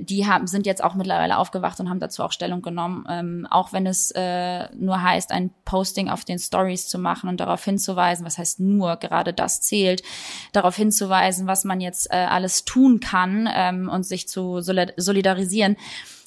die 0.00 0.26
haben, 0.26 0.48
sind 0.48 0.66
jetzt 0.66 0.84
auch 0.84 0.94
mittlerweile 0.96 1.38
aufgewacht 1.38 1.80
und 1.80 1.88
haben 1.88 1.98
dazu 1.98 2.22
auch 2.22 2.32
Stellung 2.32 2.60
genommen, 2.60 3.06
ähm, 3.08 3.46
auch 3.48 3.72
wenn 3.72 3.86
es 3.86 4.10
äh, 4.10 4.68
nur 4.74 5.02
heißt, 5.02 5.32
ein 5.32 5.50
Posting 5.64 6.10
auf 6.10 6.26
den 6.26 6.38
Stories 6.38 6.88
zu 6.88 6.98
machen 6.98 7.30
und 7.30 7.40
darauf 7.40 7.64
hinzuweisen, 7.64 8.26
was 8.26 8.36
heißt 8.36 8.60
nur, 8.60 8.96
gerade 8.96 9.32
das 9.32 9.62
zählt, 9.62 10.02
darauf 10.52 10.76
hinzuweisen, 10.76 11.46
was 11.46 11.64
man 11.64 11.80
jetzt 11.80 12.10
äh, 12.10 12.16
alles 12.16 12.66
tun 12.66 13.00
kann 13.00 13.48
ähm, 13.50 13.88
und 13.88 14.04
sich 14.04 14.28
zu 14.28 14.60
solidarisieren. 14.60 15.76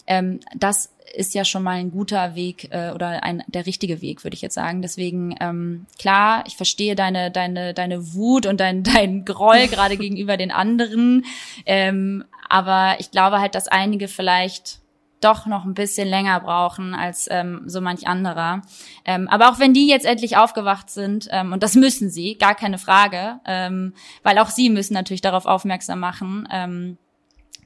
Ähm, 0.09 0.41
das 0.55 0.91
ist 1.15 1.33
ja 1.33 1.45
schon 1.45 1.63
mal 1.63 1.77
ein 1.77 1.91
guter 1.91 2.35
Weg 2.35 2.69
äh, 2.71 2.91
oder 2.91 3.23
ein 3.23 3.43
der 3.47 3.65
richtige 3.65 4.01
Weg, 4.01 4.23
würde 4.23 4.35
ich 4.35 4.41
jetzt 4.41 4.55
sagen. 4.55 4.81
Deswegen 4.81 5.35
ähm, 5.39 5.85
klar, 5.97 6.43
ich 6.47 6.57
verstehe 6.57 6.95
deine 6.95 7.31
deine 7.31 7.73
deine 7.73 8.13
Wut 8.13 8.45
und 8.45 8.59
dein 8.59 8.83
dein 8.83 9.23
Groll 9.23 9.67
gerade 9.67 9.97
gegenüber 9.97 10.35
den 10.35 10.51
anderen, 10.51 11.25
ähm, 11.65 12.25
aber 12.49 12.95
ich 12.99 13.11
glaube 13.11 13.39
halt, 13.39 13.55
dass 13.55 13.67
einige 13.67 14.07
vielleicht 14.07 14.79
doch 15.21 15.45
noch 15.45 15.65
ein 15.65 15.73
bisschen 15.73 16.07
länger 16.07 16.39
brauchen 16.39 16.95
als 16.95 17.27
ähm, 17.29 17.63
so 17.65 17.81
manch 17.81 18.07
anderer. 18.07 18.61
Ähm, 19.05 19.27
aber 19.27 19.49
auch 19.49 19.59
wenn 19.59 19.73
die 19.73 19.87
jetzt 19.87 20.05
endlich 20.05 20.37
aufgewacht 20.37 20.89
sind, 20.89 21.27
ähm, 21.31 21.51
und 21.51 21.61
das 21.61 21.75
müssen 21.75 22.09
sie, 22.09 22.37
gar 22.37 22.55
keine 22.55 22.77
Frage, 22.77 23.39
ähm, 23.45 23.93
weil 24.23 24.37
auch 24.39 24.49
sie 24.49 24.69
müssen 24.69 24.93
natürlich 24.93 25.21
darauf 25.21 25.45
aufmerksam 25.45 25.99
machen, 25.99 26.47
ähm, 26.51 26.97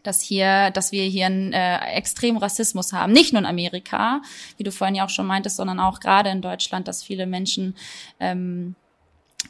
dass 0.03 0.22
hier, 0.22 0.72
dass 0.72 0.91
wir 0.91 1.03
hier 1.03 1.25
einen 1.25 1.53
äh, 1.53 1.79
extremen 1.95 2.38
Rassismus 2.38 2.93
haben. 2.93 3.13
Nicht 3.13 3.33
nur 3.33 3.41
in 3.41 3.45
Amerika, 3.45 4.22
wie 4.57 4.63
du 4.63 4.72
vorhin 4.72 4.95
ja 4.95 5.05
auch 5.05 5.10
schon 5.10 5.25
meintest, 5.25 5.57
sondern 5.57 5.79
auch 5.79 6.00
gerade 6.00 6.29
in 6.29 6.41
Deutschland, 6.41 6.88
dass 6.88 7.03
viele 7.03 7.25
Menschen 7.25 7.75
ähm, 8.19 8.75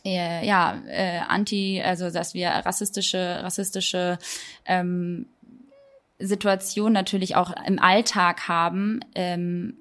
äh, 0.05 0.45
ja 0.45 0.81
äh, 0.87 1.19
anti, 1.27 1.81
also 1.83 2.09
dass 2.09 2.33
wir 2.33 2.49
rassistische 2.49 3.39
rassistische 3.43 4.17
ähm, 4.65 5.27
Situation 6.25 6.93
natürlich 6.93 7.35
auch 7.35 7.53
im 7.65 7.79
Alltag 7.79 8.47
haben, 8.47 8.99
ähm, 9.15 9.77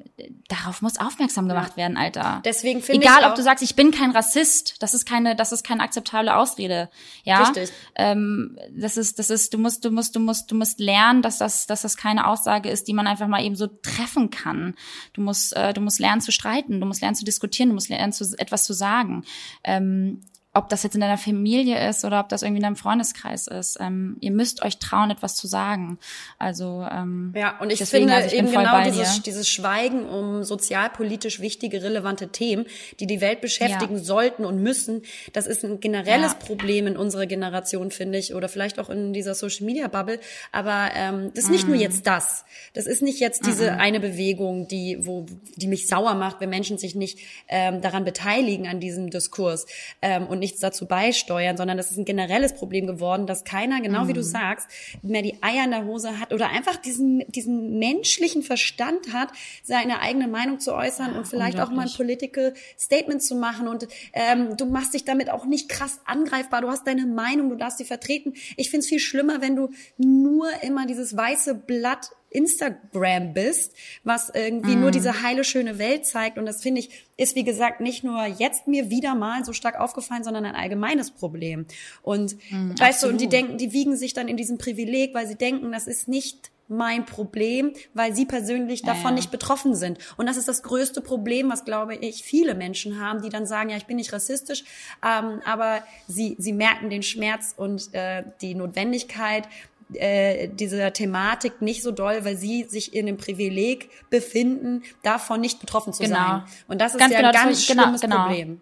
darauf 0.48 0.82
muss 0.82 0.98
aufmerksam 0.98 1.48
gemacht 1.48 1.76
werden, 1.76 1.96
Alter. 1.96 2.42
Deswegen 2.44 2.82
finde 2.82 3.04
ich 3.04 3.10
egal, 3.10 3.28
ob 3.28 3.34
du 3.34 3.42
sagst, 3.42 3.62
ich 3.62 3.76
bin 3.76 3.90
kein 3.90 4.10
Rassist, 4.10 4.82
das 4.82 4.94
ist 4.94 5.06
keine, 5.06 5.36
das 5.36 5.52
ist 5.52 5.64
keine 5.64 5.82
akzeptable 5.82 6.34
Ausrede, 6.36 6.90
ja. 7.24 7.44
Richtig. 7.44 7.70
Ähm, 7.94 8.58
das 8.70 8.96
ist, 8.96 9.18
das 9.18 9.30
ist, 9.30 9.54
du 9.54 9.58
musst, 9.58 9.84
du 9.84 9.90
musst, 9.90 10.14
du 10.16 10.20
musst, 10.20 10.50
du 10.50 10.54
musst 10.54 10.80
lernen, 10.80 11.22
dass 11.22 11.38
das, 11.38 11.66
dass 11.66 11.82
das 11.82 11.96
keine 11.96 12.26
Aussage 12.26 12.68
ist, 12.68 12.88
die 12.88 12.92
man 12.92 13.06
einfach 13.06 13.28
mal 13.28 13.44
eben 13.44 13.56
so 13.56 13.66
treffen 13.66 14.30
kann. 14.30 14.74
Du 15.12 15.20
musst, 15.20 15.56
äh, 15.56 15.72
du 15.72 15.80
musst 15.80 16.00
lernen 16.00 16.20
zu 16.20 16.32
streiten, 16.32 16.80
du 16.80 16.86
musst 16.86 17.00
lernen 17.00 17.16
zu 17.16 17.24
diskutieren, 17.24 17.70
du 17.70 17.74
musst 17.74 17.88
lernen 17.88 18.12
zu 18.12 18.24
etwas 18.38 18.64
zu 18.64 18.72
sagen. 18.72 19.24
Ähm, 19.64 20.20
ob 20.54 20.68
das 20.68 20.82
jetzt 20.82 20.94
in 20.94 21.00
deiner 21.00 21.16
Familie 21.16 21.88
ist 21.88 22.04
oder 22.04 22.20
ob 22.20 22.28
das 22.28 22.42
irgendwie 22.42 22.58
in 22.58 22.64
deinem 22.64 22.76
Freundeskreis 22.76 23.46
ist. 23.46 23.78
Ähm, 23.80 24.18
ihr 24.20 24.32
müsst 24.32 24.62
euch 24.62 24.78
trauen, 24.78 25.10
etwas 25.10 25.34
zu 25.34 25.46
sagen. 25.46 25.98
Also 26.38 26.86
ähm, 26.90 27.32
ja, 27.34 27.58
und 27.58 27.70
ich 27.70 27.78
deswegen, 27.78 28.08
finde 28.08 28.16
also 28.16 28.28
ich 28.28 28.38
eben 28.38 28.50
genau 28.50 28.84
dieses, 28.84 29.22
dieses 29.22 29.48
Schweigen 29.48 30.04
um 30.06 30.44
sozialpolitisch 30.44 31.40
wichtige, 31.40 31.82
relevante 31.82 32.28
Themen, 32.28 32.66
die 33.00 33.06
die 33.06 33.22
Welt 33.22 33.40
beschäftigen 33.40 33.96
ja. 33.96 34.02
sollten 34.02 34.44
und 34.44 34.62
müssen. 34.62 35.02
Das 35.32 35.46
ist 35.46 35.64
ein 35.64 35.80
generelles 35.80 36.32
ja. 36.32 36.38
Problem 36.38 36.86
in 36.86 36.98
unserer 36.98 37.24
Generation, 37.24 37.90
finde 37.90 38.18
ich, 38.18 38.34
oder 38.34 38.50
vielleicht 38.50 38.78
auch 38.78 38.90
in 38.90 39.14
dieser 39.14 39.34
Social 39.34 39.64
Media 39.64 39.88
Bubble. 39.88 40.20
Aber 40.52 40.90
ähm, 40.94 41.30
das 41.34 41.44
ist 41.44 41.50
nicht 41.50 41.66
mm. 41.66 41.70
nur 41.70 41.80
jetzt 41.80 42.06
das. 42.06 42.44
Das 42.74 42.86
ist 42.86 43.00
nicht 43.00 43.20
jetzt 43.20 43.46
diese 43.46 43.70
mm 43.70 43.72
eine 43.82 44.00
Bewegung, 44.00 44.68
die 44.68 44.98
wo 45.00 45.26
die 45.56 45.66
mich 45.66 45.88
sauer 45.88 46.14
macht, 46.14 46.40
wenn 46.40 46.50
Menschen 46.50 46.78
sich 46.78 46.94
nicht 46.94 47.18
ähm, 47.48 47.80
daran 47.80 48.04
beteiligen 48.04 48.68
an 48.68 48.80
diesem 48.80 49.10
Diskurs 49.10 49.66
ähm, 50.02 50.26
und 50.26 50.41
nichts 50.42 50.60
dazu 50.60 50.86
beisteuern, 50.86 51.56
sondern 51.56 51.76
das 51.76 51.90
ist 51.90 51.96
ein 51.96 52.04
generelles 52.04 52.52
Problem 52.52 52.86
geworden, 52.86 53.26
dass 53.26 53.44
keiner, 53.44 53.80
genau 53.80 54.04
mhm. 54.04 54.08
wie 54.08 54.12
du 54.12 54.20
mhm. 54.20 54.24
sagst, 54.24 54.68
mehr 55.02 55.22
die 55.22 55.42
Eier 55.42 55.64
in 55.64 55.70
der 55.70 55.84
Hose 55.86 56.18
hat 56.18 56.32
oder 56.32 56.50
einfach 56.50 56.76
diesen, 56.76 57.24
diesen 57.28 57.78
menschlichen 57.78 58.42
Verstand 58.42 59.12
hat, 59.12 59.28
seine 59.62 60.00
eigene 60.00 60.28
Meinung 60.28 60.60
zu 60.60 60.74
äußern 60.74 61.12
ja, 61.12 61.18
und 61.18 61.26
vielleicht 61.26 61.60
auch 61.60 61.70
mal 61.70 61.86
ein 61.86 61.92
political 61.96 62.54
Statement 62.78 63.22
zu 63.22 63.36
machen. 63.36 63.68
Und 63.68 63.88
ähm, 64.12 64.56
du 64.56 64.66
machst 64.66 64.94
dich 64.94 65.04
damit 65.04 65.30
auch 65.30 65.46
nicht 65.46 65.68
krass 65.68 66.00
angreifbar. 66.04 66.60
Du 66.60 66.68
hast 66.68 66.86
deine 66.86 67.06
Meinung, 67.06 67.48
du 67.48 67.56
darfst 67.56 67.78
sie 67.78 67.84
vertreten. 67.84 68.34
Ich 68.56 68.70
finde 68.70 68.80
es 68.80 68.88
viel 68.88 68.98
schlimmer, 68.98 69.40
wenn 69.40 69.56
du 69.56 69.70
nur 69.96 70.48
immer 70.62 70.86
dieses 70.86 71.16
weiße 71.16 71.54
Blatt 71.54 72.10
Instagram 72.32 73.34
bist, 73.34 73.74
was 74.04 74.30
irgendwie 74.34 74.76
mm. 74.76 74.80
nur 74.80 74.90
diese 74.90 75.22
heile, 75.22 75.44
schöne 75.44 75.78
Welt 75.78 76.06
zeigt. 76.06 76.38
Und 76.38 76.46
das 76.46 76.62
finde 76.62 76.80
ich, 76.80 77.04
ist 77.16 77.36
wie 77.36 77.44
gesagt 77.44 77.80
nicht 77.80 78.04
nur 78.04 78.24
jetzt 78.24 78.66
mir 78.66 78.90
wieder 78.90 79.14
mal 79.14 79.44
so 79.44 79.52
stark 79.52 79.78
aufgefallen, 79.78 80.24
sondern 80.24 80.44
ein 80.44 80.54
allgemeines 80.54 81.10
Problem. 81.10 81.66
Und 82.02 82.36
mm, 82.50 82.70
weißt 82.70 82.80
absolut. 82.80 83.02
du, 83.02 83.08
und 83.12 83.20
die 83.20 83.28
denken, 83.28 83.58
die 83.58 83.72
wiegen 83.72 83.96
sich 83.96 84.14
dann 84.14 84.28
in 84.28 84.36
diesem 84.36 84.58
Privileg, 84.58 85.14
weil 85.14 85.26
sie 85.26 85.36
denken, 85.36 85.72
das 85.72 85.86
ist 85.86 86.08
nicht 86.08 86.50
mein 86.72 87.04
Problem, 87.04 87.72
weil 87.94 88.14
sie 88.14 88.24
persönlich 88.24 88.82
davon 88.82 89.10
ja. 89.10 89.16
nicht 89.16 89.30
betroffen 89.30 89.74
sind. 89.74 89.98
Und 90.16 90.26
das 90.26 90.36
ist 90.36 90.48
das 90.48 90.62
größte 90.62 91.00
Problem, 91.00 91.50
was, 91.50 91.64
glaube 91.64 91.94
ich, 91.94 92.22
viele 92.22 92.54
Menschen 92.54 92.98
haben, 92.98 93.22
die 93.22 93.28
dann 93.28 93.46
sagen, 93.46 93.70
ja, 93.70 93.76
ich 93.76 93.86
bin 93.86 93.96
nicht 93.96 94.12
rassistisch, 94.12 94.64
ähm, 95.04 95.40
aber 95.44 95.82
sie, 96.08 96.34
sie 96.38 96.52
merken 96.52 96.90
den 96.90 97.02
Schmerz 97.02 97.54
und 97.56 97.92
äh, 97.94 98.24
die 98.40 98.54
Notwendigkeit, 98.54 99.48
äh, 99.94 100.48
dieser 100.48 100.92
Thematik 100.92 101.62
nicht 101.62 101.82
so 101.82 101.90
doll, 101.90 102.24
weil 102.24 102.36
sie 102.36 102.64
sich 102.64 102.94
in 102.94 103.06
dem 103.06 103.16
Privileg 103.16 103.90
befinden, 104.10 104.82
davon 105.02 105.40
nicht 105.40 105.60
betroffen 105.60 105.92
zu 105.92 106.02
genau. 106.02 106.16
sein. 106.16 106.42
Und 106.68 106.80
das 106.80 106.94
ist 106.94 106.98
ganz 106.98 107.12
ja 107.12 107.20
genau, 107.20 107.30
ein 107.30 107.34
ganz 107.34 107.66
genau, 107.66 107.82
schlimmes 107.82 108.00
genau, 108.00 108.26
Problem 108.26 108.60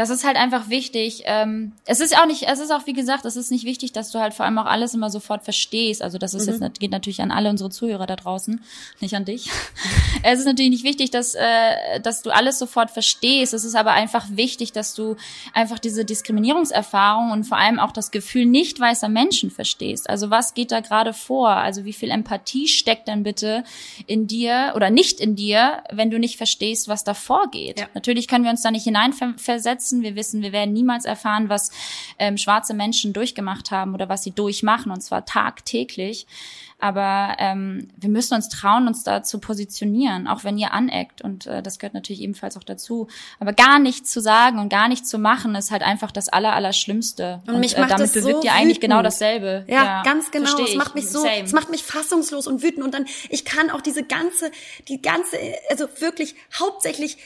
das 0.00 0.08
ist 0.08 0.24
halt 0.24 0.36
einfach 0.36 0.70
wichtig. 0.70 1.24
Ähm, 1.26 1.72
es 1.84 2.00
ist 2.00 2.16
auch 2.16 2.24
nicht, 2.24 2.44
es 2.48 2.58
ist 2.58 2.70
auch 2.70 2.86
wie 2.86 2.94
gesagt, 2.94 3.26
es 3.26 3.36
ist 3.36 3.50
nicht 3.50 3.66
wichtig, 3.66 3.92
dass 3.92 4.10
du 4.10 4.18
halt 4.18 4.32
vor 4.32 4.46
allem 4.46 4.56
auch 4.56 4.64
alles 4.64 4.94
immer 4.94 5.10
sofort 5.10 5.44
verstehst. 5.44 6.00
Also 6.00 6.16
das 6.16 6.32
ist 6.32 6.46
mhm. 6.46 6.62
jetzt 6.62 6.80
geht 6.80 6.90
natürlich 6.90 7.20
an 7.20 7.30
alle 7.30 7.50
unsere 7.50 7.68
Zuhörer 7.68 8.06
da 8.06 8.16
draußen, 8.16 8.62
nicht 9.00 9.14
an 9.14 9.26
dich. 9.26 9.50
es 10.22 10.38
ist 10.38 10.46
natürlich 10.46 10.70
nicht 10.70 10.84
wichtig, 10.84 11.10
dass 11.10 11.34
äh, 11.34 12.00
dass 12.02 12.22
du 12.22 12.30
alles 12.30 12.58
sofort 12.58 12.90
verstehst. 12.90 13.52
Es 13.52 13.64
ist 13.64 13.74
aber 13.74 13.92
einfach 13.92 14.26
wichtig, 14.30 14.72
dass 14.72 14.94
du 14.94 15.16
einfach 15.52 15.78
diese 15.78 16.06
Diskriminierungserfahrung 16.06 17.30
und 17.32 17.44
vor 17.44 17.58
allem 17.58 17.78
auch 17.78 17.92
das 17.92 18.10
Gefühl 18.10 18.46
nicht 18.46 18.80
weißer 18.80 19.10
Menschen 19.10 19.50
verstehst. 19.50 20.08
Also 20.08 20.30
was 20.30 20.54
geht 20.54 20.72
da 20.72 20.80
gerade 20.80 21.12
vor? 21.12 21.50
Also 21.50 21.84
wie 21.84 21.92
viel 21.92 22.10
Empathie 22.10 22.68
steckt 22.68 23.06
denn 23.06 23.22
bitte 23.22 23.64
in 24.06 24.26
dir 24.26 24.72
oder 24.76 24.88
nicht 24.88 25.20
in 25.20 25.36
dir, 25.36 25.82
wenn 25.90 26.10
du 26.10 26.18
nicht 26.18 26.38
verstehst, 26.38 26.88
was 26.88 27.04
da 27.04 27.12
vorgeht? 27.12 27.80
Ja. 27.80 27.86
Natürlich 27.92 28.28
können 28.28 28.44
wir 28.44 28.50
uns 28.50 28.62
da 28.62 28.70
nicht 28.70 28.84
hineinversetzen 28.84 29.89
verletzen. 29.90 30.02
Wir 30.02 30.16
wissen, 30.16 30.42
wir 30.42 30.52
werden 30.52 30.72
niemals 30.72 31.04
erfahren, 31.04 31.48
was 31.48 31.70
ähm, 32.18 32.36
schwarze 32.36 32.74
Menschen 32.74 33.12
durchgemacht 33.12 33.70
haben 33.70 33.94
oder 33.94 34.08
was 34.08 34.22
sie 34.22 34.32
durchmachen, 34.32 34.92
und 34.92 35.00
zwar 35.00 35.24
tagtäglich. 35.24 36.26
Aber 36.82 37.36
ähm, 37.38 37.88
wir 37.98 38.08
müssen 38.08 38.32
uns 38.32 38.48
trauen, 38.48 38.86
uns 38.86 39.02
da 39.02 39.22
zu 39.22 39.38
positionieren, 39.38 40.26
auch 40.26 40.44
wenn 40.44 40.56
ihr 40.56 40.72
aneckt. 40.72 41.20
Und 41.20 41.46
äh, 41.46 41.62
das 41.62 41.78
gehört 41.78 41.92
natürlich 41.92 42.22
ebenfalls 42.22 42.56
auch 42.56 42.64
dazu. 42.64 43.06
Aber 43.38 43.52
gar 43.52 43.78
nichts 43.78 44.10
zu 44.10 44.22
sagen 44.22 44.58
und 44.58 44.70
gar 44.70 44.88
nichts 44.88 45.10
zu 45.10 45.18
machen, 45.18 45.54
ist 45.56 45.70
halt 45.70 45.82
einfach 45.82 46.10
das 46.10 46.30
Aller, 46.30 46.54
Allerschlimmste. 46.54 47.42
Und, 47.46 47.56
und 47.56 47.60
mich 47.60 47.76
äh, 47.76 47.80
macht 47.80 47.90
damit 47.90 48.04
das 48.04 48.14
bewirkt 48.14 48.44
so 48.44 48.48
ihr 48.48 48.54
eigentlich 48.54 48.80
genau 48.80 49.02
dasselbe. 49.02 49.66
Ja, 49.68 49.84
ja 49.84 50.02
ganz 50.04 50.30
genau. 50.30 50.58
Es 50.64 50.74
macht 50.74 50.94
mich 50.94 51.06
so, 51.10 51.22
es 51.26 51.52
macht 51.52 51.68
mich 51.68 51.82
fassungslos 51.82 52.46
und 52.46 52.62
wütend. 52.62 52.82
Und 52.82 52.94
dann, 52.94 53.04
ich 53.28 53.44
kann 53.44 53.68
auch 53.68 53.82
diese 53.82 54.02
ganze, 54.02 54.50
die 54.88 55.02
ganze, 55.02 55.36
also 55.68 55.86
wirklich 55.98 56.34
hauptsächlich 56.58 57.18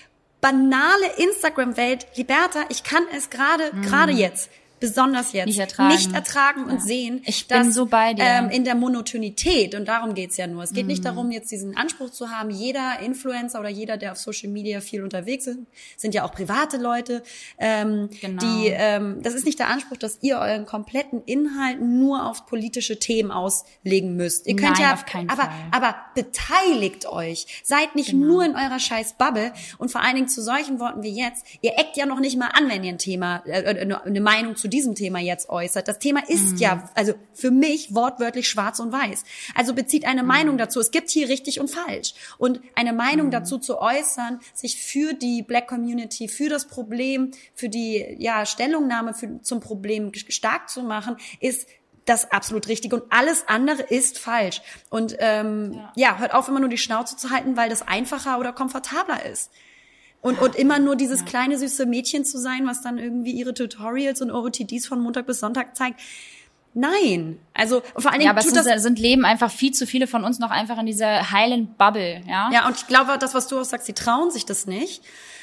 banale 0.45 1.07
Instagram-Welt, 1.17 2.07
Liberta, 2.17 2.67
ich 2.69 2.85
kann 2.85 3.05
es 3.17 3.31
gerade, 3.31 3.71
mm. 3.73 3.81
gerade 3.81 4.13
jetzt 4.13 4.51
besonders 4.89 5.33
jetzt 5.33 5.47
nicht 5.47 5.59
ertragen, 5.59 5.95
nicht 5.95 6.13
ertragen 6.13 6.65
und 6.65 6.83
sehen, 6.83 7.23
ich 7.25 7.49
bin 7.49 7.67
dass, 7.67 7.75
so 7.75 7.87
bei 7.87 8.15
dir. 8.15 8.25
Ähm, 8.25 8.51
in 8.51 8.65
der 8.65 8.75
Monotonität 8.75 9.75
und 9.75 9.87
darum 9.89 10.15
geht's 10.15 10.37
ja 10.37 10.47
nur. 10.47 10.63
Es 10.63 10.73
geht 10.73 10.85
mm. 10.85 10.89
nicht 10.89 11.01
mhm. 11.01 11.09
darum, 11.09 11.31
jetzt 11.31 11.51
diesen 11.51 11.77
Anspruch 11.77 12.11
zu 12.11 12.31
haben, 12.31 12.51
jeder 12.51 12.99
Influencer 13.01 13.61
oder 13.61 13.69
jeder, 13.69 13.97
der 13.97 14.13
auf 14.13 14.19
Social 14.19 14.51
Media 14.51 14.81
viel 14.81 15.03
unterwegs 15.03 15.47
ist, 15.47 15.59
sind 15.97 16.15
ja 16.15 16.25
auch 16.25 16.33
private 16.33 16.77
Leute, 16.77 17.23
ähm, 17.59 18.11
genau. 18.21 18.41
die 18.41 18.69
ähm, 18.69 19.23
das 19.23 19.35
ist 19.35 19.47
nicht 19.47 19.59
der 19.59 19.69
Anspruch, 19.69 19.97
dass 19.97 20.19
ihr 20.21 20.39
euren 20.39 20.67
kompletten 20.67 21.23
Inhalt 21.25 21.81
nur 21.81 22.27
auf 22.27 22.47
politische 22.47 22.99
Themen 22.99 23.31
auslegen 23.31 24.17
müsst. 24.17 24.47
Ihr 24.47 24.57
könnt 24.57 24.79
Nein, 24.79 24.83
ja, 24.83 24.95
auf 24.95 25.07
keinen 25.07 25.31
aber 25.31 25.45
Fall. 25.45 25.53
aber 25.71 25.97
beteiligt 26.15 27.07
euch, 27.07 27.47
seid 27.63 27.95
nicht 27.95 28.11
genau. 28.11 28.27
nur 28.27 28.45
in 28.45 28.55
eurer 28.55 28.79
scheiß 28.79 29.15
Bubble 29.15 29.53
und 29.79 29.91
vor 29.91 30.03
allen 30.03 30.17
Dingen 30.17 30.29
zu 30.29 30.43
solchen 30.43 30.79
Worten 30.81 31.03
wie 31.03 31.19
jetzt. 31.19 31.47
Ihr 31.63 31.73
eckt 31.79 31.97
ja 31.97 32.07
noch 32.07 32.21
nicht 32.21 32.39
mal 32.39 32.49
an, 32.49 32.69
wenn 32.69 32.85
ihr 32.85 32.93
ein 32.93 32.99
Thema, 32.99 33.43
äh, 33.47 33.63
äh 33.63 33.95
eine 34.05 34.21
Meinung 34.21 34.57
zu 34.57 34.69
diesem 34.75 34.97
Thema 34.97 35.21
jetzt 35.21 35.49
äußert. 35.49 35.87
Das 35.87 36.01
Thema 36.01 36.21
ist 36.29 36.53
mhm. 36.53 36.57
ja, 36.59 36.91
also 36.95 37.15
für 37.33 37.53
mich 37.53 37.95
wortwörtlich 37.95 38.49
schwarz 38.49 38.81
und 38.81 38.91
weiß. 38.91 39.23
Also 39.55 39.73
bezieht 39.75 40.05
eine 40.05 40.23
mhm. 40.23 40.29
Meinung 40.29 40.59
dazu. 40.59 40.81
Es 40.81 40.91
gibt 40.91 41.11
hier 41.11 41.29
richtig 41.29 41.61
und 41.61 41.71
falsch. 41.71 42.15
Und 42.39 42.61
eine 42.75 42.93
Meinung 42.93 43.29
mhm. 43.29 43.33
dazu 43.33 43.59
zu 43.59 43.79
äußern, 43.79 44.41
sich 44.53 44.83
für 44.83 45.15
die 45.15 45.43
Black 45.43 45.69
Community, 45.69 46.27
für 46.27 46.49
das 46.49 46.67
Problem, 46.67 47.31
für 47.55 47.69
die 47.69 48.17
ja, 48.19 48.45
Stellungnahme 48.45 49.15
für, 49.15 49.41
zum 49.43 49.61
Problem 49.61 50.13
stark 50.15 50.69
zu 50.69 50.83
machen, 50.83 51.17
ist 51.39 51.69
das 52.05 52.31
absolut 52.31 52.69
richtig 52.69 52.93
und 52.93 53.05
alles 53.11 53.49
andere 53.49 53.83
ist 53.83 54.19
falsch. 54.19 54.61
Und 54.91 55.17
ähm, 55.21 55.73
ja. 55.73 55.93
ja, 55.97 56.19
hört 56.19 56.35
auf, 56.35 56.49
immer 56.49 56.61
nur 56.61 56.69
die 56.69 56.79
Schnauze 56.79 57.17
zu 57.17 57.31
halten, 57.31 57.57
weil 57.57 57.71
das 57.71 57.87
einfacher 57.87 58.39
oder 58.39 58.53
komfortabler 58.53 59.25
ist. 59.25 59.51
Und, 60.25 60.41
und 60.41 60.57
immer 60.57 60.79
nur 60.79 60.97
dieses 60.97 61.21
ja. 61.21 61.27
kleine 61.27 61.59
süße 61.59 61.85
Mädchen 61.85 62.25
zu 62.25 62.39
sein, 62.39 62.67
was 62.67 62.81
dann 62.81 62.97
irgendwie 62.97 63.33
ihre 63.33 63.53
Tutorials 63.53 64.23
und 64.23 64.31
OOTDs 64.31 64.87
von 64.87 64.99
Montag 64.99 65.27
bis 65.27 65.41
Sonntag 65.41 65.77
zeigt. 65.77 66.01
Nein, 66.73 67.39
also 67.53 67.83
vor 67.95 68.11
allen 68.11 68.21
Dingen 68.21 68.23
ja, 68.23 68.31
aber 68.31 68.41
tut 68.41 68.57
es 68.57 68.65
sind, 68.65 68.81
sind 68.81 68.99
Leben 68.99 69.27
einfach 69.27 69.51
viel 69.51 69.73
zu 69.73 69.87
viele 69.87 70.07
von 70.07 70.25
uns 70.25 70.39
noch 70.39 70.51
einfach 70.51 70.79
in 70.79 70.87
dieser 70.87 71.31
heilen 71.31 71.75
Bubble, 71.75 72.23
ja. 72.27 72.51
Ja, 72.51 72.67
und 72.67 72.75
ich 72.75 72.87
glaube, 72.87 73.19
das, 73.19 73.35
was 73.35 73.49
du 73.49 73.61
auch 73.61 73.65
sagst, 73.65 73.85
sie 73.85 73.93
trauen 73.93 74.31
sich 74.31 74.47
das 74.47 74.67
nicht. 74.67 75.03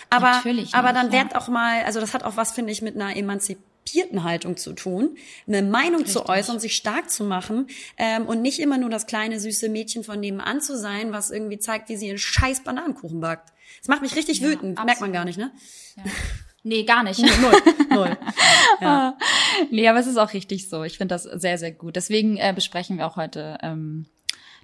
Aber, 0.09 0.31
Natürlich 0.31 0.73
aber 0.73 0.93
dann 0.93 1.07
ja. 1.07 1.11
werd 1.13 1.35
auch 1.35 1.47
mal, 1.47 1.83
also 1.83 1.99
das 1.99 2.15
hat 2.15 2.23
auch 2.23 2.35
was, 2.35 2.51
finde 2.51 2.71
ich, 2.71 2.81
mit 2.81 2.95
einer 2.95 3.15
emanzipierten 3.15 4.23
Haltung 4.23 4.57
zu 4.57 4.73
tun, 4.73 5.15
eine 5.47 5.61
Meinung 5.61 5.97
Richtig. 5.97 6.13
zu 6.13 6.25
äußern, 6.25 6.59
sich 6.59 6.75
stark 6.75 7.11
zu 7.11 7.23
machen 7.23 7.67
ähm, 7.97 8.25
und 8.25 8.41
nicht 8.41 8.59
immer 8.59 8.79
nur 8.79 8.89
das 8.89 9.05
kleine 9.05 9.39
süße 9.39 9.69
Mädchen 9.69 10.03
von 10.03 10.19
nebenan 10.19 10.59
zu 10.59 10.75
sein, 10.75 11.11
was 11.11 11.29
irgendwie 11.29 11.59
zeigt, 11.59 11.87
wie 11.89 11.97
sie 11.97 12.09
einen 12.09 12.17
scheiß 12.17 12.63
Bananenkuchen 12.63 13.21
backt. 13.21 13.53
Das 13.79 13.87
macht 13.87 14.01
mich 14.01 14.15
richtig 14.15 14.39
ja, 14.39 14.49
wütend. 14.49 14.77
Absolut. 14.77 14.85
Merkt 14.85 15.01
man 15.01 15.13
gar 15.13 15.25
nicht, 15.25 15.37
ne? 15.37 15.51
Ja. 15.97 16.03
Nee, 16.63 16.83
gar 16.83 17.01
nicht. 17.01 17.19
null, 17.19 17.53
null. 17.89 18.17
Ja. 18.81 19.17
nee, 19.71 19.87
aber 19.87 19.99
es 19.99 20.05
ist 20.05 20.17
auch 20.17 20.33
richtig 20.33 20.69
so. 20.69 20.83
Ich 20.83 20.97
finde 20.97 21.15
das 21.15 21.23
sehr, 21.23 21.57
sehr 21.57 21.71
gut. 21.71 21.95
Deswegen 21.95 22.37
äh, 22.37 22.51
besprechen 22.53 22.97
wir 22.99 23.07
auch 23.07 23.15
heute 23.15 23.57
ähm, 23.63 24.05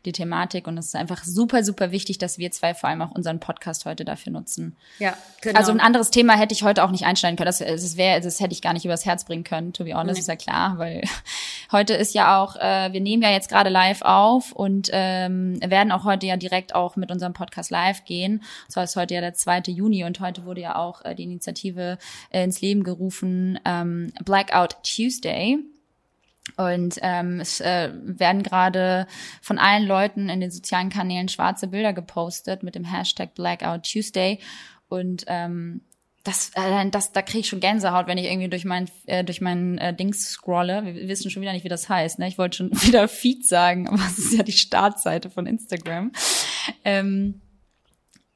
die 0.08 0.12
Thematik 0.12 0.68
und 0.68 0.78
es 0.78 0.88
ist 0.88 0.96
einfach 0.96 1.24
super, 1.24 1.64
super 1.64 1.92
wichtig, 1.92 2.18
dass 2.18 2.40
wir 2.40 2.52
zwei 2.52 2.74
vor 2.74 2.90
allem 2.90 3.02
auch 3.02 3.12
unseren 3.12 3.40
Podcast 3.40 3.86
heute 3.86 4.06
dafür 4.06 4.32
nutzen. 4.32 4.76
Ja, 5.00 5.16
genau. 5.42 5.60
Also 5.60 5.72
ein 5.72 5.80
anderes 5.80 6.10
Thema 6.10 6.34
hätte 6.34 6.54
ich 6.54 6.64
heute 6.64 6.84
auch 6.84 6.92
nicht 6.92 7.06
einstellen 7.06 7.36
können. 7.36 7.46
Das, 7.46 7.60
das 7.60 7.98
wäre, 7.98 8.22
das 8.22 8.40
hätte 8.40 8.54
ich 8.54 8.62
gar 8.62 8.74
nicht 8.74 8.86
übers 8.86 9.06
Herz 9.06 9.26
bringen 9.26 9.44
können, 9.44 9.74
to 9.74 9.84
be 9.84 9.94
honest, 9.94 10.16
nee. 10.16 10.20
ist 10.22 10.28
ja 10.28 10.36
klar, 10.36 10.78
weil 10.78 11.02
heute 11.72 11.94
ist 11.94 12.16
ja 12.16 12.42
auch, 12.42 12.56
äh, 12.56 12.92
wir 12.92 13.02
nehmen 13.02 13.22
ja 13.22 13.32
jetzt 13.32 13.50
gerade 13.50 13.70
live 13.70 14.02
auf 14.02 14.54
und 14.54 14.90
ähm, 14.92 15.60
werden 15.62 15.92
auch 15.92 16.06
heute 16.06 16.26
ja 16.26 16.38
direkt 16.38 16.74
auch 16.74 16.96
mit 16.96 17.12
unserem 17.12 17.34
Podcast 17.34 17.70
live 17.70 18.06
gehen. 18.06 18.38
Und 18.38 18.72
zwar 18.72 18.86
ist 18.86 18.96
heute 18.96 19.14
ja 19.14 19.22
der 19.22 19.34
2. 19.34 19.64
Juni 19.68 20.04
und 20.06 20.20
heute 20.20 20.46
wurde 20.46 20.62
ja 20.62 20.76
auch 20.76 21.04
äh, 21.06 21.14
die 21.14 21.24
Initiative 21.24 21.98
äh, 22.30 22.44
ins 22.44 22.62
Leben 22.62 22.84
gerufen, 22.84 23.60
ähm, 23.66 24.12
Blackout 24.24 24.78
Tuesday. 24.84 25.60
Und 26.58 26.98
ähm, 27.04 27.40
es 27.40 27.62
äh, 27.62 27.92
werden 27.94 28.42
gerade 28.42 29.06
von 29.42 29.60
allen 29.60 29.86
Leuten 29.86 30.28
in 30.28 30.42
den 30.42 30.52
sozialen 30.52 30.90
Kanälen 30.90 31.30
schwarze 31.30 31.68
Bilder 31.68 31.94
gepostet 31.94 32.64
mit 32.64 32.74
dem 32.74 32.84
Hashtag 32.84 33.36
Blackout 33.36 33.84
Tuesday. 33.84 34.40
Und 34.90 35.26
ähm, 35.28 35.82
das, 36.24 36.52
äh, 36.56 36.90
das, 36.90 37.12
da 37.14 37.22
kriege 37.22 37.40
ich 37.40 37.48
schon 37.48 37.60
Gänsehaut, 37.60 38.08
wenn 38.08 38.18
ich 38.18 38.26
irgendwie 38.26 38.50
durch 38.50 38.66
mein, 38.66 38.90
äh, 39.06 39.24
durch 39.24 39.40
mein 39.40 39.78
äh, 39.78 39.96
Dings 39.96 40.30
scrolle. 40.32 40.84
Wir 40.84 41.08
wissen 41.08 41.32
schon 41.32 41.42
wieder 41.42 41.54
nicht, 41.54 41.64
wie 41.64 41.70
das 41.70 41.88
heißt. 41.88 42.20
Ne? 42.20 42.28
Ich 42.28 42.38
wollte 42.38 42.58
schon 42.58 42.72
wieder 42.82 43.08
Feed 43.08 43.46
sagen, 43.46 43.88
aber 43.88 44.04
es 44.06 44.18
ist 44.18 44.34
ja 44.34 44.44
die 44.44 44.52
Startseite 44.52 45.30
von 45.30 45.46
Instagram. 45.46 46.12
Ähm, 46.84 47.42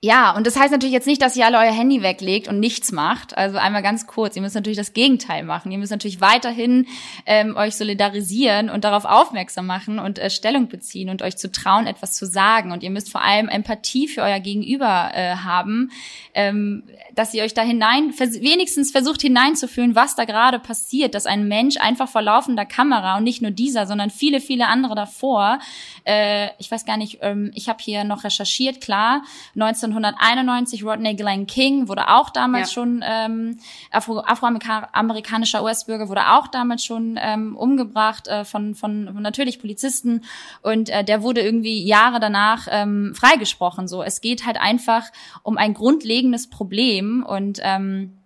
ja, 0.03 0.35
und 0.35 0.47
das 0.47 0.57
heißt 0.57 0.71
natürlich 0.71 0.93
jetzt 0.93 1.05
nicht, 1.05 1.21
dass 1.21 1.35
ihr 1.35 1.45
alle 1.45 1.59
euer 1.59 1.71
Handy 1.71 2.01
weglegt 2.01 2.47
und 2.47 2.59
nichts 2.59 2.91
macht. 2.91 3.37
Also 3.37 3.59
einmal 3.59 3.83
ganz 3.83 4.07
kurz, 4.07 4.35
ihr 4.35 4.41
müsst 4.41 4.55
natürlich 4.55 4.79
das 4.79 4.93
Gegenteil 4.93 5.43
machen. 5.43 5.71
Ihr 5.71 5.77
müsst 5.77 5.91
natürlich 5.91 6.19
weiterhin 6.19 6.87
ähm, 7.27 7.55
euch 7.55 7.75
solidarisieren 7.75 8.71
und 8.71 8.83
darauf 8.83 9.05
aufmerksam 9.05 9.67
machen 9.67 9.99
und 9.99 10.17
äh, 10.17 10.31
Stellung 10.31 10.69
beziehen 10.69 11.09
und 11.09 11.21
euch 11.21 11.37
zu 11.37 11.51
trauen, 11.51 11.85
etwas 11.85 12.13
zu 12.13 12.25
sagen. 12.25 12.71
Und 12.71 12.81
ihr 12.81 12.89
müsst 12.89 13.11
vor 13.11 13.21
allem 13.21 13.47
Empathie 13.47 14.07
für 14.07 14.23
euer 14.23 14.39
Gegenüber 14.39 15.11
äh, 15.13 15.35
haben, 15.35 15.91
ähm, 16.33 16.81
dass 17.13 17.35
ihr 17.35 17.43
euch 17.43 17.53
da 17.53 17.61
hinein, 17.61 18.11
vers 18.11 18.41
wenigstens 18.41 18.89
versucht 18.89 19.21
hineinzufühlen, 19.21 19.93
was 19.93 20.15
da 20.15 20.25
gerade 20.25 20.57
passiert, 20.57 21.13
dass 21.13 21.27
ein 21.27 21.47
Mensch 21.47 21.77
einfach 21.77 22.09
vor 22.09 22.23
laufender 22.23 22.65
Kamera 22.65 23.17
und 23.17 23.23
nicht 23.23 23.43
nur 23.43 23.51
dieser, 23.51 23.85
sondern 23.85 24.09
viele, 24.09 24.41
viele 24.41 24.65
andere 24.65 24.95
davor, 24.95 25.59
äh, 26.05 26.47
ich 26.57 26.71
weiß 26.71 26.85
gar 26.85 26.97
nicht, 26.97 27.19
ähm, 27.21 27.51
ich 27.53 27.69
habe 27.69 27.83
hier 27.83 28.03
noch 28.03 28.23
recherchiert, 28.23 28.81
klar, 28.81 29.21
19 29.53 29.90
1991 29.95 30.83
Rodney 30.83 31.15
Glenn 31.15 31.47
King 31.47 31.87
wurde 31.87 32.09
auch 32.09 32.29
damals 32.29 32.69
ja. 32.69 32.73
schon 32.73 33.03
ähm, 33.05 33.57
Afro 33.91 34.19
afroamerikanischer 34.19 35.63
US-Bürger 35.63 36.09
wurde 36.09 36.31
auch 36.31 36.47
damals 36.47 36.83
schon 36.85 37.19
ähm, 37.21 37.55
umgebracht 37.55 38.27
äh, 38.27 38.45
von, 38.45 38.75
von 38.75 39.11
von 39.13 39.21
natürlich 39.21 39.59
Polizisten 39.59 40.23
und 40.61 40.89
äh, 40.89 41.03
der 41.03 41.23
wurde 41.23 41.41
irgendwie 41.41 41.85
Jahre 41.85 42.19
danach 42.19 42.67
ähm, 42.69 43.13
freigesprochen. 43.15 43.87
So, 43.87 44.03
es 44.03 44.21
geht 44.21 44.45
halt 44.45 44.59
einfach 44.59 45.05
um 45.43 45.57
ein 45.57 45.73
grundlegendes 45.73 46.49
Problem 46.49 47.25
und 47.27 47.59
ähm, 47.61 48.20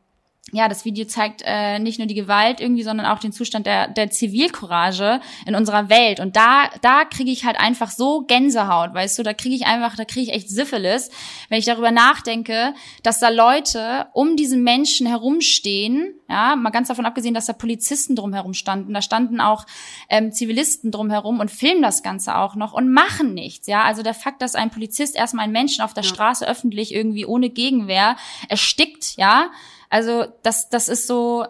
ja, 0.51 0.67
das 0.67 0.85
Video 0.85 1.05
zeigt 1.05 1.41
äh, 1.43 1.79
nicht 1.79 1.97
nur 1.97 2.07
die 2.07 2.13
Gewalt 2.13 2.61
irgendwie, 2.61 2.83
sondern 2.83 3.07
auch 3.07 3.17
den 3.17 3.31
Zustand 3.31 3.65
der, 3.65 3.87
der 3.87 4.11
Zivilcourage 4.11 5.19
in 5.47 5.55
unserer 5.55 5.89
Welt. 5.89 6.19
Und 6.19 6.35
da, 6.35 6.69
da 6.81 7.03
kriege 7.03 7.31
ich 7.31 7.45
halt 7.45 7.59
einfach 7.59 7.89
so 7.89 8.21
Gänsehaut, 8.21 8.93
weißt 8.93 9.17
du, 9.17 9.23
da 9.23 9.33
kriege 9.33 9.55
ich 9.55 9.65
einfach, 9.65 9.95
da 9.95 10.05
kriege 10.05 10.29
ich 10.29 10.35
echt 10.35 10.49
Syphilis, 10.49 11.09
wenn 11.49 11.57
ich 11.57 11.65
darüber 11.65 11.89
nachdenke, 11.89 12.75
dass 13.01 13.19
da 13.19 13.29
Leute 13.29 14.05
um 14.13 14.37
diesen 14.37 14.63
Menschen 14.63 15.07
herumstehen, 15.07 16.13
ja, 16.29 16.55
mal 16.55 16.69
ganz 16.69 16.89
davon 16.89 17.07
abgesehen, 17.07 17.33
dass 17.33 17.47
da 17.47 17.53
Polizisten 17.53 18.15
drumherum 18.15 18.53
standen, 18.53 18.93
da 18.93 19.01
standen 19.01 19.41
auch 19.41 19.65
ähm, 20.09 20.31
Zivilisten 20.31 20.91
drumherum 20.91 21.39
und 21.39 21.49
filmen 21.49 21.81
das 21.81 22.03
Ganze 22.03 22.35
auch 22.37 22.55
noch 22.55 22.73
und 22.73 22.93
machen 22.93 23.33
nichts, 23.33 23.65
ja. 23.65 23.83
Also 23.83 24.03
der 24.03 24.13
Fakt, 24.13 24.43
dass 24.43 24.53
ein 24.53 24.69
Polizist 24.69 25.15
erstmal 25.15 25.45
einen 25.45 25.53
Menschen 25.53 25.83
auf 25.83 25.95
der 25.95 26.03
ja. 26.03 26.09
Straße 26.09 26.47
öffentlich 26.47 26.93
irgendwie 26.93 27.25
ohne 27.25 27.49
Gegenwehr 27.49 28.15
erstickt, 28.47 29.15
ja, 29.17 29.49
also 29.95 30.25
das, 30.43 30.67
das 30.67 30.89
ist 30.89 31.07
so, 31.07 31.47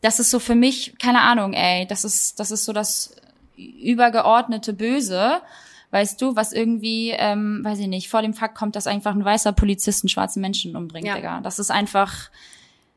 das 0.00 0.18
ist 0.18 0.32
so 0.32 0.40
für 0.40 0.56
mich, 0.56 0.98
keine 0.98 1.20
Ahnung, 1.20 1.52
ey, 1.52 1.86
das 1.86 2.04
ist, 2.04 2.40
das 2.40 2.50
ist 2.50 2.64
so 2.64 2.72
das 2.72 3.14
übergeordnete 3.56 4.72
Böse, 4.72 5.40
weißt 5.92 6.20
du, 6.20 6.34
was 6.34 6.52
irgendwie, 6.52 7.10
ähm, 7.10 7.60
weiß 7.62 7.78
ich 7.78 7.86
nicht, 7.86 8.08
vor 8.08 8.20
dem 8.20 8.34
Fakt 8.34 8.56
kommt, 8.56 8.74
dass 8.74 8.88
einfach 8.88 9.12
ein 9.12 9.24
weißer 9.24 9.52
Polizist 9.52 10.02
einen 10.02 10.08
schwarzen 10.08 10.40
Menschen 10.40 10.74
umbringt, 10.74 11.06
ja. 11.06 11.14
Digga. 11.14 11.40
Das 11.42 11.60
ist 11.60 11.70
einfach, 11.70 12.30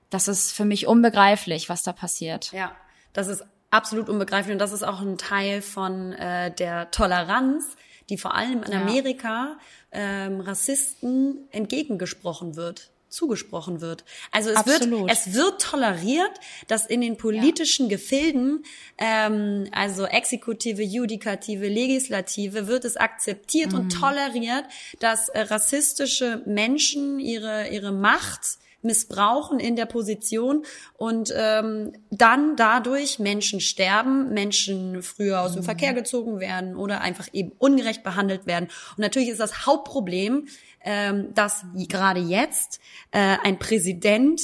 das 0.09 0.27
ist 0.27 0.51
für 0.51 0.65
mich 0.65 0.87
unbegreiflich, 0.87 1.69
was 1.69 1.83
da 1.83 1.93
passiert. 1.93 2.51
Ja, 2.51 2.71
das 3.13 3.27
ist 3.27 3.45
absolut 3.69 4.09
unbegreiflich 4.09 4.53
und 4.53 4.59
das 4.59 4.71
ist 4.71 4.81
auch 4.81 5.01
ein 5.01 5.19
Teil 5.19 5.61
von 5.61 6.13
äh, 6.13 6.49
der 6.49 6.89
Toleranz, 6.89 7.77
die 8.09 8.17
vor 8.17 8.33
allem 8.33 8.63
in 8.63 8.73
Amerika 8.73 9.59
ähm, 9.91 10.39
Rassisten 10.39 11.47
entgegengesprochen 11.51 12.55
wird 12.55 12.89
zugesprochen 13.17 13.81
wird. 13.81 14.05
Also 14.31 14.51
es 14.51 14.57
Absolut. 14.57 15.07
wird 15.07 15.11
es 15.11 15.33
wird 15.33 15.61
toleriert, 15.61 16.31
dass 16.67 16.85
in 16.85 17.01
den 17.01 17.17
politischen 17.17 17.87
ja. 17.87 17.97
Gefilden, 17.97 18.63
ähm, 18.97 19.67
also 19.71 20.05
Exekutive, 20.05 20.83
Judikative, 20.83 21.67
Legislative, 21.67 22.67
wird 22.67 22.85
es 22.85 22.95
akzeptiert 22.95 23.73
mhm. 23.73 23.79
und 23.79 23.89
toleriert, 23.89 24.65
dass 24.99 25.29
äh, 25.29 25.41
rassistische 25.41 26.43
Menschen 26.45 27.19
ihre 27.19 27.69
ihre 27.69 27.91
Macht 27.91 28.59
missbrauchen 28.83 29.59
in 29.59 29.75
der 29.75 29.87
Position 29.87 30.63
und 30.97 31.33
ähm, 31.35 31.93
dann 32.11 32.55
dadurch 32.55 33.17
Menschen 33.17 33.59
sterben, 33.59 34.33
Menschen 34.33 35.01
früher 35.01 35.41
aus 35.41 35.53
dem 35.53 35.61
mhm. 35.61 35.65
Verkehr 35.65 35.93
gezogen 35.93 36.39
werden 36.39 36.75
oder 36.75 37.01
einfach 37.01 37.27
eben 37.33 37.51
ungerecht 37.57 38.03
behandelt 38.03 38.45
werden. 38.45 38.69
Und 38.91 38.99
natürlich 38.99 39.29
ist 39.29 39.39
das 39.39 39.65
Hauptproblem, 39.65 40.47
ähm, 40.87 41.33
dass 41.33 41.65
gerade 41.75 42.21
jetzt 42.21 42.79
äh, 43.11 43.35
ein 43.43 43.59
Präsident 43.59 44.41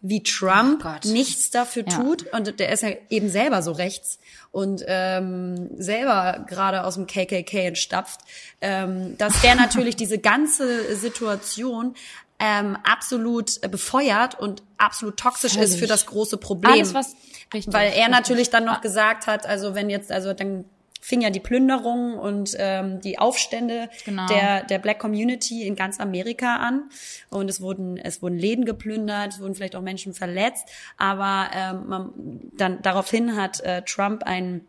wie 0.00 0.22
Trump 0.22 0.84
oh 0.84 1.08
nichts 1.08 1.50
dafür 1.50 1.84
ja. 1.86 1.96
tut 1.96 2.32
und 2.32 2.58
der 2.58 2.72
ist 2.72 2.82
ja 2.82 2.90
eben 3.10 3.28
selber 3.28 3.62
so 3.62 3.72
rechts 3.72 4.18
und 4.50 4.82
ähm, 4.88 5.70
selber 5.76 6.44
gerade 6.48 6.84
aus 6.84 6.94
dem 6.94 7.06
KKK 7.06 7.66
entstapft, 7.66 8.20
ähm, 8.62 9.16
dass 9.18 9.42
der 9.42 9.54
natürlich 9.54 9.94
diese 9.94 10.18
ganze 10.18 10.96
Situation 10.96 11.94
ähm, 12.40 12.76
absolut 12.82 13.60
befeuert 13.70 14.40
und 14.40 14.62
absolut 14.78 15.18
toxisch 15.18 15.52
Völlig. 15.52 15.68
ist 15.68 15.78
für 15.78 15.86
das 15.86 16.06
große 16.06 16.38
Problem. 16.38 16.72
Alles, 16.72 16.94
was 16.94 17.14
richtig, 17.52 17.72
Weil 17.72 17.92
er 17.92 18.08
natürlich 18.08 18.48
dann 18.48 18.64
noch 18.64 18.80
gesagt 18.80 19.26
hat, 19.26 19.46
also 19.46 19.74
wenn 19.74 19.90
jetzt, 19.90 20.10
also 20.10 20.32
dann 20.32 20.64
fing 21.02 21.20
ja 21.20 21.30
die 21.30 21.40
Plünderung 21.40 22.16
und 22.16 22.54
ähm, 22.58 23.00
die 23.00 23.18
Aufstände 23.18 23.90
genau. 24.04 24.28
der, 24.28 24.62
der 24.62 24.78
Black 24.78 25.00
Community 25.00 25.66
in 25.66 25.74
ganz 25.74 25.98
Amerika 25.98 26.56
an. 26.56 26.90
Und 27.28 27.50
es 27.50 27.60
wurden, 27.60 27.96
es 27.98 28.22
wurden 28.22 28.38
Läden 28.38 28.64
geplündert, 28.64 29.34
es 29.34 29.40
wurden 29.40 29.56
vielleicht 29.56 29.74
auch 29.74 29.82
Menschen 29.82 30.14
verletzt. 30.14 30.64
Aber 30.96 31.50
ähm, 31.54 31.88
man, 31.88 32.12
dann 32.56 32.80
daraufhin 32.82 33.36
hat 33.36 33.60
äh, 33.60 33.82
Trump 33.82 34.22
einen 34.22 34.66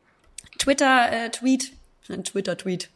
Twitter-Tweet 0.58 1.66
äh, 1.66 2.14
ein 2.14 2.26
Twitter-Tweet, 2.26 2.90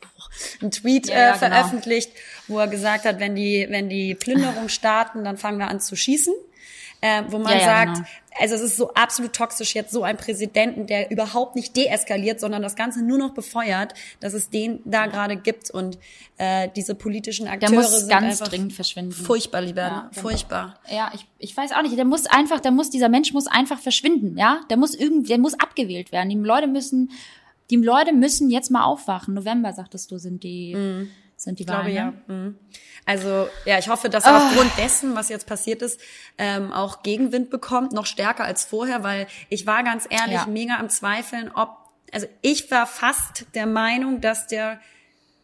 ein 0.62 0.72
Tweet 0.72 1.08
ja, 1.08 1.14
äh, 1.14 1.18
ja, 1.18 1.26
genau. 1.28 1.38
veröffentlicht, 1.38 2.12
wo 2.50 2.60
er 2.60 2.68
gesagt 2.68 3.06
hat, 3.06 3.22
wenn 3.22 3.36
die, 3.36 3.66
wenn 3.70 3.88
die 3.88 4.16
Plünderung 4.16 4.68
starten, 4.68 5.24
dann 5.24 5.38
fangen 5.38 5.60
wir 5.60 5.70
an 5.70 5.80
zu 5.80 5.96
schießen 5.96 6.34
äh, 7.02 7.24
wo 7.28 7.38
man 7.38 7.58
ja, 7.58 7.66
sagt, 7.66 7.94
genau. 7.96 8.08
Also 8.40 8.56
es 8.56 8.62
ist 8.62 8.78
so 8.78 8.94
absolut 8.94 9.34
toxisch 9.34 9.76
jetzt 9.76 9.92
so 9.92 10.04
ein 10.04 10.18
Präsidenten, 10.18 10.88
der 10.88 11.12
überhaupt 11.12 11.56
nicht 11.56 11.76
deeskaliert, 11.76 12.40
sondern 12.40 12.62
das 12.62 12.76
Ganze 12.76 13.04
nur 13.04 13.18
noch 13.18 13.34
befeuert, 13.34 13.94
dass 14.20 14.34
es 14.34 14.50
den 14.50 14.80
da 14.86 15.08
gerade 15.08 15.38
gibt 15.38 15.72
und 15.72 15.98
äh, 16.38 16.70
diese 16.76 16.96
politischen 16.96 17.48
Akteure 17.48 17.70
der 17.72 17.80
muss 17.80 18.00
sind 18.00 18.10
ganz 18.10 18.40
dringend 18.40 18.74
verschwinden. 18.74 19.12
Furchtbar, 19.12 19.62
lieber, 19.62 19.82
ja, 19.82 20.10
furchtbar. 20.12 20.80
Ja, 20.90 21.12
ich, 21.14 21.26
ich 21.40 21.56
weiß 21.56 21.72
auch 21.72 21.82
nicht, 21.82 21.98
der 21.98 22.06
muss 22.06 22.26
einfach, 22.26 22.60
der 22.60 22.72
muss, 22.72 22.90
dieser 22.90 23.10
Mensch 23.10 23.34
muss 23.34 23.48
einfach 23.48 23.80
verschwinden, 23.80 24.38
ja, 24.38 24.62
der 24.70 24.78
muss 24.78 24.94
irgendwie, 24.94 25.30
der 25.30 25.40
muss 25.40 25.60
abgewählt 25.60 26.12
werden. 26.12 26.30
Die 26.30 26.36
Leute 26.36 26.68
müssen, 26.68 27.12
die 27.70 27.78
Leute 27.78 28.14
müssen 28.14 28.50
jetzt 28.50 28.72
mal 28.72 28.84
aufwachen. 28.84 29.34
November, 29.34 29.74
sagtest 29.74 30.12
du, 30.12 30.18
sind 30.18 30.44
die, 30.44 30.76
mm. 30.76 31.10
Sind 31.38 31.60
die 31.60 31.68
Wahlen. 31.68 31.88
Ich 31.88 31.96
glaube, 31.96 32.18
ja. 32.28 32.34
Mm. 32.34 32.60
Also 33.06 33.48
ja, 33.66 33.78
ich 33.78 33.88
hoffe, 33.88 34.10
dass 34.10 34.26
er 34.26 34.34
oh. 34.34 34.36
aufgrund 34.38 34.78
dessen, 34.78 35.16
was 35.16 35.30
jetzt 35.30 35.48
passiert 35.48 35.82
ist, 35.82 36.02
ähm, 36.38 36.74
auch 36.74 37.04
Gegenwind 37.04 37.50
bekommt, 37.50 37.94
noch 37.94 38.06
stärker 38.06 38.44
als 38.44 38.66
vorher, 38.66 39.04
weil 39.04 39.28
ich 39.50 39.66
war 39.66 39.84
ganz 39.84 40.08
ehrlich 40.10 40.34
ja. 40.34 40.48
mega 40.48 40.78
am 40.78 40.90
Zweifeln, 40.90 41.52
ob, 41.54 41.70
also 42.12 42.28
ich 42.42 42.70
war 42.72 42.88
fast 42.88 43.46
der 43.56 43.68
Meinung, 43.68 44.20
dass 44.20 44.48
der 44.48 44.80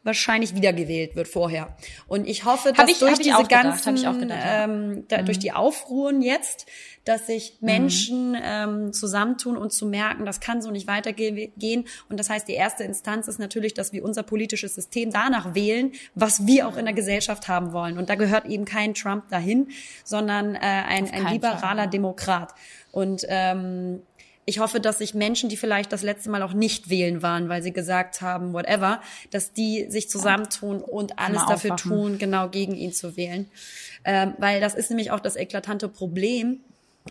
wahrscheinlich 0.03 0.55
wiedergewählt 0.55 1.15
wird 1.15 1.27
vorher. 1.27 1.75
Und 2.07 2.27
ich 2.27 2.45
hoffe, 2.45 2.73
dass 2.73 2.89
ich, 2.89 2.99
durch 2.99 3.17
diese 3.19 3.41
gedacht, 3.41 3.49
ganzen, 3.49 3.95
gedacht, 3.95 4.17
ja. 4.29 4.63
ähm, 4.65 5.05
da, 5.07 5.21
mhm. 5.21 5.25
durch 5.25 5.39
die 5.39 5.51
Aufruhen 5.53 6.21
jetzt, 6.21 6.65
dass 7.05 7.27
sich 7.27 7.57
mhm. 7.59 7.65
Menschen 7.65 8.31
mhm. 8.31 8.41
ähm, 8.43 8.93
zusammentun 8.93 9.57
und 9.57 9.71
zu 9.71 9.85
merken, 9.85 10.25
das 10.25 10.39
kann 10.39 10.61
so 10.61 10.71
nicht 10.71 10.87
weitergehen. 10.87 11.85
Und 12.09 12.19
das 12.19 12.29
heißt, 12.29 12.47
die 12.47 12.53
erste 12.53 12.83
Instanz 12.83 13.27
ist 13.27 13.39
natürlich, 13.39 13.73
dass 13.73 13.93
wir 13.93 14.03
unser 14.03 14.23
politisches 14.23 14.75
System 14.75 15.11
danach 15.11 15.55
wählen, 15.55 15.93
was 16.15 16.45
wir 16.45 16.67
auch 16.67 16.77
in 16.77 16.85
der 16.85 16.93
Gesellschaft 16.93 17.47
haben 17.47 17.71
wollen. 17.71 17.97
Und 17.97 18.09
da 18.09 18.15
gehört 18.15 18.45
eben 18.45 18.65
kein 18.65 18.93
Trump 18.93 19.29
dahin, 19.29 19.69
sondern 20.03 20.55
äh, 20.55 20.59
ein, 20.59 21.09
ein 21.09 21.33
liberaler 21.33 21.83
Fall. 21.83 21.89
Demokrat. 21.89 22.53
Und 22.91 23.25
ähm, 23.27 24.03
ich 24.45 24.59
hoffe, 24.59 24.79
dass 24.79 24.97
sich 24.97 25.13
Menschen, 25.13 25.49
die 25.49 25.57
vielleicht 25.57 25.91
das 25.91 26.03
letzte 26.03 26.29
Mal 26.29 26.41
auch 26.41 26.53
nicht 26.53 26.89
wählen 26.89 27.21
waren, 27.21 27.49
weil 27.49 27.63
sie 27.63 27.71
gesagt 27.71 28.21
haben, 28.21 28.53
whatever, 28.53 29.01
dass 29.31 29.53
die 29.53 29.89
sich 29.89 30.09
zusammentun 30.09 30.81
und 30.81 31.19
alles 31.19 31.45
dafür 31.45 31.75
tun, 31.77 32.17
genau 32.17 32.49
gegen 32.49 32.75
ihn 32.75 32.91
zu 32.91 33.15
wählen. 33.15 33.49
Ähm, 34.03 34.33
weil 34.37 34.59
das 34.59 34.75
ist 34.75 34.89
nämlich 34.89 35.11
auch 35.11 35.21
das 35.21 35.35
eklatante 35.35 35.87
Problem. 35.87 36.59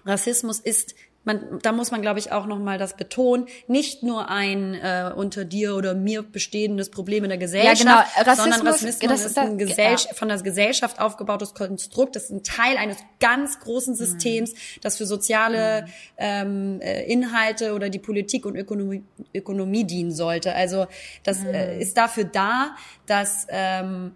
Rassismus 0.04 0.60
ist 0.60 0.94
man, 1.24 1.60
da 1.62 1.72
muss 1.72 1.90
man, 1.90 2.02
glaube 2.02 2.18
ich, 2.18 2.32
auch 2.32 2.46
nochmal 2.46 2.78
das 2.78 2.96
betonen, 2.96 3.46
nicht 3.68 4.02
nur 4.02 4.28
ein 4.28 4.74
äh, 4.74 5.12
unter 5.14 5.44
dir 5.44 5.76
oder 5.76 5.94
mir 5.94 6.22
bestehendes 6.22 6.90
Problem 6.90 7.24
in 7.24 7.30
der 7.30 7.38
Gesellschaft, 7.38 7.84
ja, 7.84 8.04
genau. 8.14 8.30
Rassismus, 8.30 8.54
sondern 8.54 8.66
Rassismus 8.66 9.10
das 9.10 9.24
ist 9.26 9.38
ein 9.38 9.58
Gesell 9.58 9.92
ja. 9.92 10.14
von 10.14 10.28
der 10.28 10.42
Gesellschaft 10.42 11.00
aufgebautes 11.00 11.54
Konstrukt, 11.54 12.16
das 12.16 12.24
ist 12.24 12.30
ein 12.30 12.42
Teil 12.42 12.76
eines 12.76 12.96
ganz 13.20 13.60
großen 13.60 13.94
Systems, 13.94 14.52
mhm. 14.52 14.80
das 14.82 14.96
für 14.96 15.06
soziale 15.06 15.82
mhm. 15.82 15.88
ähm, 16.18 16.80
äh, 16.80 17.04
Inhalte 17.04 17.74
oder 17.74 17.88
die 17.88 18.00
Politik 18.00 18.44
und 18.44 18.56
Ökonomie, 18.56 19.04
Ökonomie 19.32 19.84
dienen 19.84 20.12
sollte. 20.12 20.54
Also 20.54 20.86
das 21.22 21.40
mhm. 21.40 21.54
äh, 21.54 21.78
ist 21.78 21.96
dafür 21.96 22.24
da, 22.24 22.74
dass 23.06 23.46
ähm, 23.48 24.12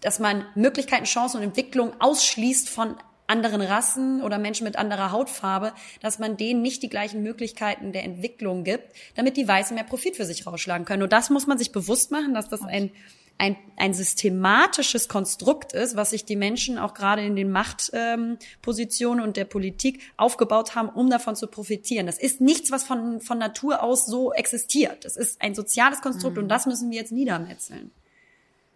dass 0.00 0.18
man 0.18 0.44
Möglichkeiten, 0.54 1.04
Chancen 1.04 1.38
und 1.38 1.44
Entwicklung 1.44 1.98
ausschließt 1.98 2.68
von 2.68 2.96
anderen 3.26 3.62
Rassen 3.62 4.22
oder 4.22 4.38
Menschen 4.38 4.64
mit 4.64 4.76
anderer 4.76 5.10
Hautfarbe, 5.10 5.72
dass 6.00 6.18
man 6.18 6.36
denen 6.36 6.62
nicht 6.62 6.82
die 6.82 6.90
gleichen 6.90 7.22
Möglichkeiten 7.22 7.92
der 7.92 8.04
Entwicklung 8.04 8.64
gibt, 8.64 8.84
damit 9.14 9.36
die 9.36 9.48
Weißen 9.48 9.74
mehr 9.74 9.84
Profit 9.84 10.16
für 10.16 10.26
sich 10.26 10.46
rausschlagen 10.46 10.84
können. 10.84 11.02
Und 11.02 11.12
das 11.12 11.30
muss 11.30 11.46
man 11.46 11.58
sich 11.58 11.72
bewusst 11.72 12.10
machen, 12.10 12.34
dass 12.34 12.48
das 12.48 12.62
ein, 12.62 12.90
ein, 13.38 13.56
ein 13.76 13.94
systematisches 13.94 15.08
Konstrukt 15.08 15.72
ist, 15.72 15.96
was 15.96 16.10
sich 16.10 16.24
die 16.24 16.36
Menschen 16.36 16.78
auch 16.78 16.92
gerade 16.92 17.24
in 17.24 17.34
den 17.34 17.50
Machtpositionen 17.50 19.20
ähm, 19.20 19.24
und 19.26 19.36
der 19.36 19.46
Politik 19.46 20.02
aufgebaut 20.16 20.74
haben, 20.74 20.90
um 20.90 21.08
davon 21.08 21.34
zu 21.34 21.46
profitieren. 21.46 22.06
Das 22.06 22.18
ist 22.18 22.40
nichts, 22.40 22.70
was 22.70 22.84
von, 22.84 23.20
von 23.20 23.38
Natur 23.38 23.82
aus 23.82 24.06
so 24.06 24.32
existiert. 24.32 25.04
Das 25.04 25.16
ist 25.16 25.40
ein 25.40 25.54
soziales 25.54 26.02
Konstrukt 26.02 26.36
mhm. 26.36 26.44
und 26.44 26.48
das 26.48 26.66
müssen 26.66 26.90
wir 26.90 26.98
jetzt 26.98 27.12
niedermetzeln. 27.12 27.90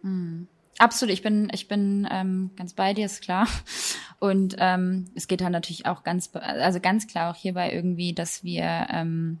Mhm. 0.01 0.47
Absolut, 0.79 1.13
ich 1.13 1.21
bin, 1.21 1.49
ich 1.53 1.67
bin 1.67 2.07
ähm, 2.09 2.51
ganz 2.55 2.73
bei 2.73 2.93
dir, 2.93 3.05
ist 3.05 3.21
klar. 3.21 3.47
Und 4.19 4.55
ähm, 4.59 5.11
es 5.13 5.27
geht 5.27 5.41
halt 5.41 5.51
natürlich 5.51 5.85
auch 5.85 6.03
ganz, 6.03 6.29
also 6.33 6.79
ganz 6.79 7.05
klar 7.05 7.31
auch 7.31 7.35
hierbei 7.35 7.71
irgendwie, 7.73 8.13
dass 8.13 8.43
wir 8.45 8.87
ähm, 8.89 9.39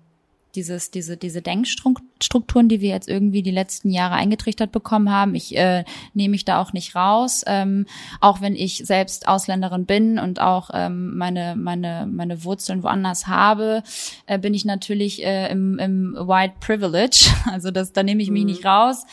dieses, 0.55 0.91
diese, 0.91 1.17
diese 1.17 1.41
Denkstrukturen, 1.41 2.69
die 2.69 2.81
wir 2.81 2.89
jetzt 2.89 3.07
irgendwie 3.07 3.43
die 3.43 3.51
letzten 3.51 3.89
Jahre 3.89 4.15
eingetrichtert 4.15 4.71
bekommen 4.71 5.11
haben. 5.11 5.35
Ich 5.35 5.55
äh, 5.55 5.83
nehme 6.13 6.31
mich 6.31 6.45
da 6.45 6.61
auch 6.61 6.73
nicht 6.73 6.95
raus, 6.95 7.43
ähm, 7.47 7.85
auch 8.19 8.41
wenn 8.41 8.55
ich 8.55 8.77
selbst 8.85 9.27
Ausländerin 9.27 9.85
bin 9.85 10.19
und 10.19 10.41
auch 10.41 10.69
ähm, 10.73 11.17
meine, 11.17 11.55
meine, 11.55 12.07
meine 12.11 12.43
Wurzeln 12.43 12.83
woanders 12.83 13.27
habe, 13.27 13.83
äh, 14.25 14.39
bin 14.39 14.53
ich 14.53 14.65
natürlich 14.65 15.23
äh, 15.23 15.51
im, 15.51 15.77
im 15.79 16.13
White 16.15 16.55
Privilege. 16.59 17.29
Also 17.49 17.71
das, 17.71 17.93
da 17.93 18.03
nehme 18.03 18.21
ich 18.21 18.29
mich 18.29 18.43
mhm. 18.43 18.49
nicht 18.49 18.65
raus. 18.65 19.05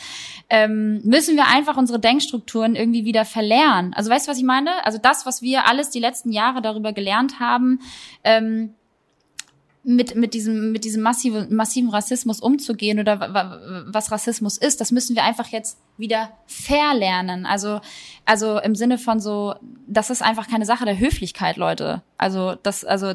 Ähm, 0.49 1.01
müssen 1.03 1.35
wir 1.35 1.47
einfach 1.47 1.75
unsere 1.75 1.99
Denkstrukturen 1.99 2.75
irgendwie 2.75 3.03
wieder 3.03 3.25
verlernen. 3.25 3.93
Also 3.93 4.09
weißt 4.09 4.27
du, 4.27 4.31
was 4.31 4.37
ich 4.37 4.43
meine? 4.43 4.85
Also 4.85 4.99
das, 5.01 5.25
was 5.25 5.41
wir 5.41 5.65
alles 5.65 5.89
die 5.89 5.99
letzten 5.99 6.31
Jahre 6.31 6.61
darüber 6.61 6.93
gelernt 6.93 7.39
haben, 7.39 7.79
ähm, 8.23 8.73
mit, 9.87 10.15
mit 10.15 10.33
diesem, 10.33 10.73
mit 10.73 10.83
diesem 10.83 11.01
massiven, 11.01 11.55
massiven 11.55 11.89
Rassismus 11.89 12.41
umzugehen 12.41 12.99
oder 12.99 13.85
was 13.87 14.11
Rassismus 14.11 14.57
ist, 14.57 14.81
das 14.81 14.91
müssen 14.91 15.15
wir 15.15 15.23
einfach 15.23 15.47
jetzt 15.47 15.79
wieder 15.95 16.29
verlernen. 16.45 17.45
Also, 17.45 17.79
also 18.25 18.59
im 18.59 18.75
Sinne 18.75 18.97
von 18.97 19.21
so, 19.21 19.55
das 19.87 20.09
ist 20.09 20.21
einfach 20.21 20.49
keine 20.49 20.65
Sache 20.65 20.83
der 20.83 20.99
Höflichkeit, 20.99 21.55
Leute. 21.55 22.03
Also, 22.17 22.55
das, 22.61 22.83
also, 22.83 23.13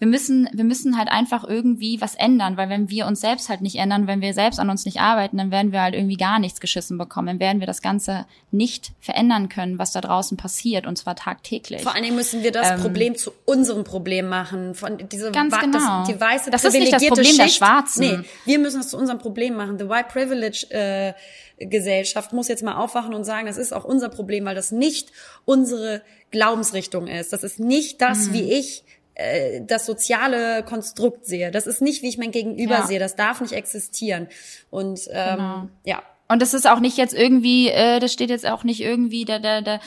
wir 0.00 0.08
müssen, 0.08 0.48
wir 0.52 0.64
müssen 0.64 0.98
halt 0.98 1.08
einfach 1.08 1.44
irgendwie 1.44 2.00
was 2.00 2.16
ändern, 2.16 2.56
weil 2.56 2.68
wenn 2.68 2.90
wir 2.90 3.06
uns 3.06 3.20
selbst 3.20 3.48
halt 3.48 3.60
nicht 3.60 3.76
ändern, 3.76 4.06
wenn 4.08 4.20
wir 4.20 4.34
selbst 4.34 4.58
an 4.58 4.68
uns 4.68 4.84
nicht 4.84 5.00
arbeiten, 5.00 5.38
dann 5.38 5.52
werden 5.52 5.70
wir 5.70 5.82
halt 5.82 5.94
irgendwie 5.94 6.16
gar 6.16 6.40
nichts 6.40 6.60
geschissen 6.60 6.98
bekommen. 6.98 7.28
Dann 7.28 7.40
werden 7.40 7.60
wir 7.60 7.66
das 7.68 7.80
Ganze 7.80 8.26
nicht 8.50 8.90
verändern 9.00 9.48
können, 9.48 9.78
was 9.78 9.92
da 9.92 10.00
draußen 10.00 10.36
passiert, 10.36 10.86
und 10.86 10.98
zwar 10.98 11.14
tagtäglich. 11.14 11.82
Vor 11.82 11.94
allen 11.94 12.02
Dingen 12.02 12.16
müssen 12.16 12.42
wir 12.42 12.50
das 12.50 12.72
ähm, 12.72 12.80
Problem 12.80 13.14
zu 13.14 13.32
unserem 13.44 13.84
Problem 13.84 14.28
machen. 14.28 14.74
Von 14.74 14.98
diese 15.10 15.30
ganz 15.30 15.58
genau. 15.58 16.00
Das, 16.00 16.08
die 16.08 16.20
weiße 16.20 16.50
das 16.50 16.64
ist 16.64 16.74
nicht 16.74 16.92
das 16.92 17.06
Problem 17.06 17.26
Schicht. 17.26 17.38
der 17.38 17.48
Schwarzen. 17.48 18.00
Nee, 18.00 18.18
wir 18.46 18.58
müssen 18.58 18.78
das 18.78 18.90
zu 18.90 18.98
unserem 18.98 19.20
Problem 19.20 19.54
machen. 19.54 19.78
The 19.78 19.88
White 19.88 20.08
Privilege 20.12 20.66
äh, 20.70 21.14
Gesellschaft 21.58 22.32
muss 22.32 22.48
jetzt 22.48 22.64
mal 22.64 22.74
aufwachen 22.74 23.14
und 23.14 23.24
sagen, 23.24 23.46
das 23.46 23.58
ist 23.58 23.72
auch 23.72 23.84
unser 23.84 24.08
Problem, 24.08 24.44
weil 24.44 24.56
das 24.56 24.72
nicht 24.72 25.12
unsere 25.44 26.02
Glaubensrichtung 26.32 27.06
ist. 27.06 27.32
Das 27.32 27.44
ist 27.44 27.60
nicht 27.60 28.02
das, 28.02 28.26
mhm. 28.26 28.32
wie 28.32 28.52
ich 28.52 28.83
äh, 29.14 29.60
das 29.62 29.86
soziale 29.86 30.62
Konstrukt 30.64 31.26
sehe. 31.26 31.50
Das 31.50 31.66
ist 31.66 31.80
nicht, 31.80 32.02
wie 32.02 32.08
ich 32.08 32.18
mein 32.18 32.30
Gegenüber 32.30 32.78
ja. 32.78 32.86
sehe. 32.86 32.98
Das 32.98 33.16
darf 33.16 33.40
nicht 33.40 33.52
existieren. 33.52 34.28
Und 34.70 35.08
ähm, 35.10 35.36
genau. 35.36 35.68
ja, 35.84 36.02
und 36.26 36.40
das 36.40 36.54
ist 36.54 36.66
auch 36.66 36.80
nicht 36.80 36.96
jetzt 36.96 37.12
irgendwie, 37.12 37.68
äh, 37.68 38.00
das 38.00 38.12
steht 38.12 38.30
jetzt 38.30 38.46
auch 38.46 38.64
nicht 38.64 38.80
irgendwie 38.80 39.26
der 39.26 39.40
der 39.40 39.60
der 39.60 39.80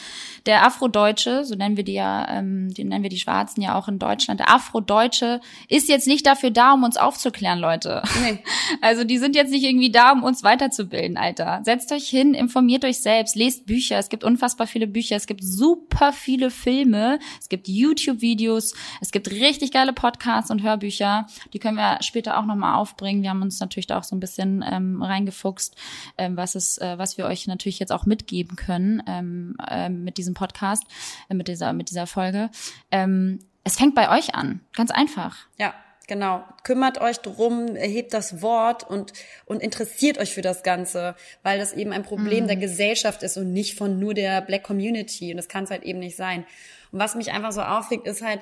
der 0.45 0.65
Afrodeutsche, 0.65 1.43
so 1.43 1.55
nennen 1.55 1.77
wir 1.77 1.83
die 1.83 1.93
ja, 1.93 2.27
ähm, 2.29 2.73
die 2.73 2.83
nennen 2.83 3.03
wir 3.03 3.09
die 3.09 3.19
Schwarzen 3.19 3.61
ja 3.61 3.75
auch 3.75 3.87
in 3.87 3.99
Deutschland. 3.99 4.39
Der 4.39 4.53
Afrodeutsche 4.53 5.41
ist 5.67 5.89
jetzt 5.89 6.07
nicht 6.07 6.25
dafür 6.25 6.51
da, 6.51 6.73
um 6.73 6.83
uns 6.83 6.95
aufzuklären, 6.95 7.59
Leute. 7.59 8.01
Nee. 8.21 8.39
Also 8.81 9.03
die 9.05 9.17
sind 9.17 9.35
jetzt 9.35 9.51
nicht 9.51 9.63
irgendwie 9.63 9.91
da, 9.91 10.11
um 10.11 10.23
uns 10.23 10.43
weiterzubilden, 10.43 11.17
Alter. 11.17 11.61
Setzt 11.63 11.91
euch 11.91 12.07
hin, 12.07 12.33
informiert 12.33 12.83
euch 12.85 12.99
selbst, 12.99 13.35
lest 13.35 13.65
Bücher. 13.65 13.97
Es 13.97 14.09
gibt 14.09 14.23
unfassbar 14.23 14.67
viele 14.67 14.87
Bücher, 14.87 15.15
es 15.15 15.25
gibt 15.25 15.43
super 15.43 16.11
viele 16.11 16.51
Filme, 16.51 17.19
es 17.39 17.49
gibt 17.49 17.67
YouTube-Videos, 17.67 18.73
es 19.01 19.11
gibt 19.11 19.31
richtig 19.31 19.71
geile 19.71 19.93
Podcasts 19.93 20.51
und 20.51 20.63
Hörbücher. 20.63 21.27
Die 21.53 21.59
können 21.59 21.77
wir 21.77 21.97
später 22.01 22.37
auch 22.37 22.45
nochmal 22.45 22.75
aufbringen. 22.75 23.23
Wir 23.23 23.29
haben 23.29 23.41
uns 23.41 23.59
natürlich 23.59 23.87
da 23.87 23.97
auch 23.97 24.03
so 24.03 24.15
ein 24.15 24.19
bisschen 24.19 24.63
ähm, 24.69 25.01
reingefuchst. 25.01 25.75
Äh, 26.17 26.26
ähm, 26.27 26.37
was 26.37 26.55
es, 26.55 26.77
äh, 26.77 26.97
was 26.97 27.17
wir 27.17 27.25
euch 27.25 27.47
natürlich 27.47 27.79
jetzt 27.79 27.91
auch 27.91 28.05
mitgeben 28.05 28.55
können 28.55 29.01
ähm, 29.07 29.55
äh, 29.69 29.89
mit 29.89 30.17
diesem 30.17 30.33
Podcast, 30.33 30.83
äh, 31.29 31.33
mit 31.33 31.47
dieser, 31.47 31.73
mit 31.73 31.89
dieser 31.89 32.07
Folge. 32.07 32.49
Ähm, 32.91 33.39
es 33.63 33.75
fängt 33.75 33.95
bei 33.95 34.17
euch 34.17 34.35
an, 34.35 34.61
ganz 34.75 34.91
einfach. 34.91 35.35
Ja, 35.57 35.73
Genau. 36.09 36.45
Kümmert 36.63 37.01
euch 37.01 37.19
drum, 37.19 37.75
erhebt 37.75 38.13
das 38.13 38.41
Wort 38.41 38.89
und, 38.89 39.11
und 39.45 39.61
interessiert 39.61 40.17
euch 40.19 40.33
für 40.33 40.41
das 40.41 40.63
Ganze, 40.63 41.15
weil 41.43 41.59
das 41.59 41.73
eben 41.73 41.91
ein 41.91 42.03
Problem 42.03 42.45
mm. 42.45 42.47
der 42.47 42.55
Gesellschaft 42.55 43.23
ist 43.23 43.35
und 43.35 43.51
nicht 43.51 43.77
von 43.77 43.99
nur 43.99 44.13
der 44.13 44.39
Black 44.39 44.63
Community. 44.63 45.31
Und 45.31 45.37
das 45.37 45.49
kann 45.49 45.65
es 45.65 45.69
halt 45.69 45.83
eben 45.83 45.99
nicht 45.99 46.15
sein. 46.15 46.45
Und 46.93 46.99
was 46.99 47.15
mich 47.15 47.33
einfach 47.33 47.51
so 47.51 47.61
aufregt, 47.61 48.07
ist 48.07 48.21
halt, 48.21 48.39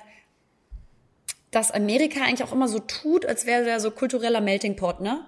dass 1.49 1.71
Amerika 1.71 2.21
eigentlich 2.21 2.43
auch 2.43 2.53
immer 2.53 2.67
so 2.67 2.77
tut, 2.77 3.25
als 3.25 3.47
wäre 3.47 3.63
der 3.63 3.79
so 3.79 3.89
kultureller 3.89 4.41
Melting 4.41 4.75
Pot, 4.75 5.01
ne? 5.01 5.25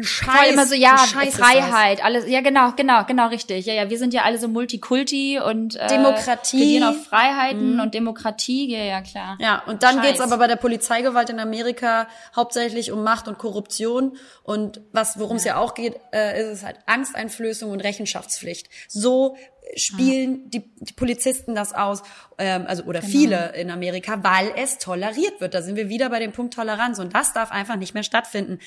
Scheiß, 0.00 0.38
Voll 0.38 0.52
immer 0.54 0.66
so, 0.66 0.74
ja, 0.74 0.96
Freiheit, 0.96 2.02
alles, 2.02 2.26
ja, 2.26 2.40
genau, 2.40 2.72
genau, 2.74 3.04
genau, 3.04 3.28
richtig. 3.28 3.66
Ja, 3.66 3.74
ja, 3.74 3.90
wir 3.90 3.98
sind 3.98 4.14
ja 4.14 4.22
alle 4.22 4.38
so 4.38 4.48
Multikulti 4.48 5.38
und 5.38 5.76
äh, 5.76 5.86
Demokratie. 5.86 6.80
Wir 6.80 6.88
auf 6.88 7.04
Freiheiten 7.04 7.74
mhm. 7.74 7.80
und 7.80 7.92
Demokratie, 7.92 8.72
ja, 8.72 8.82
ja, 8.82 9.02
klar. 9.02 9.36
Ja, 9.38 9.62
und 9.66 9.82
dann 9.82 9.96
Scheiß. 9.96 10.06
geht's 10.06 10.20
aber 10.20 10.38
bei 10.38 10.46
der 10.46 10.56
Polizeigewalt 10.56 11.28
in 11.28 11.38
Amerika 11.38 12.08
hauptsächlich 12.34 12.90
um 12.90 13.04
Macht 13.04 13.28
und 13.28 13.36
Korruption. 13.36 14.16
Und 14.44 14.80
was, 14.92 15.18
worum 15.18 15.36
es 15.36 15.44
ja. 15.44 15.56
ja 15.56 15.60
auch 15.60 15.74
geht, 15.74 16.00
äh, 16.14 16.40
ist 16.40 16.48
es 16.48 16.64
halt 16.64 16.78
Angsteinflößung 16.86 17.70
und 17.70 17.80
Rechenschaftspflicht. 17.80 18.70
So 18.88 19.36
spielen 19.76 20.50
die, 20.50 20.62
die 20.80 20.92
Polizisten 20.92 21.54
das 21.54 21.72
aus, 21.72 22.02
ähm, 22.38 22.64
also 22.66 22.84
oder 22.84 23.00
genau. 23.00 23.12
viele 23.12 23.54
in 23.54 23.70
Amerika, 23.70 24.22
weil 24.22 24.52
es 24.56 24.78
toleriert 24.78 25.40
wird. 25.40 25.54
Da 25.54 25.62
sind 25.62 25.76
wir 25.76 25.88
wieder 25.88 26.10
bei 26.10 26.18
dem 26.18 26.32
Punkt 26.32 26.54
Toleranz 26.54 26.98
und 26.98 27.14
das 27.14 27.32
darf 27.32 27.52
einfach 27.52 27.76
nicht 27.76 27.94
mehr 27.94 28.02
stattfinden. 28.02 28.58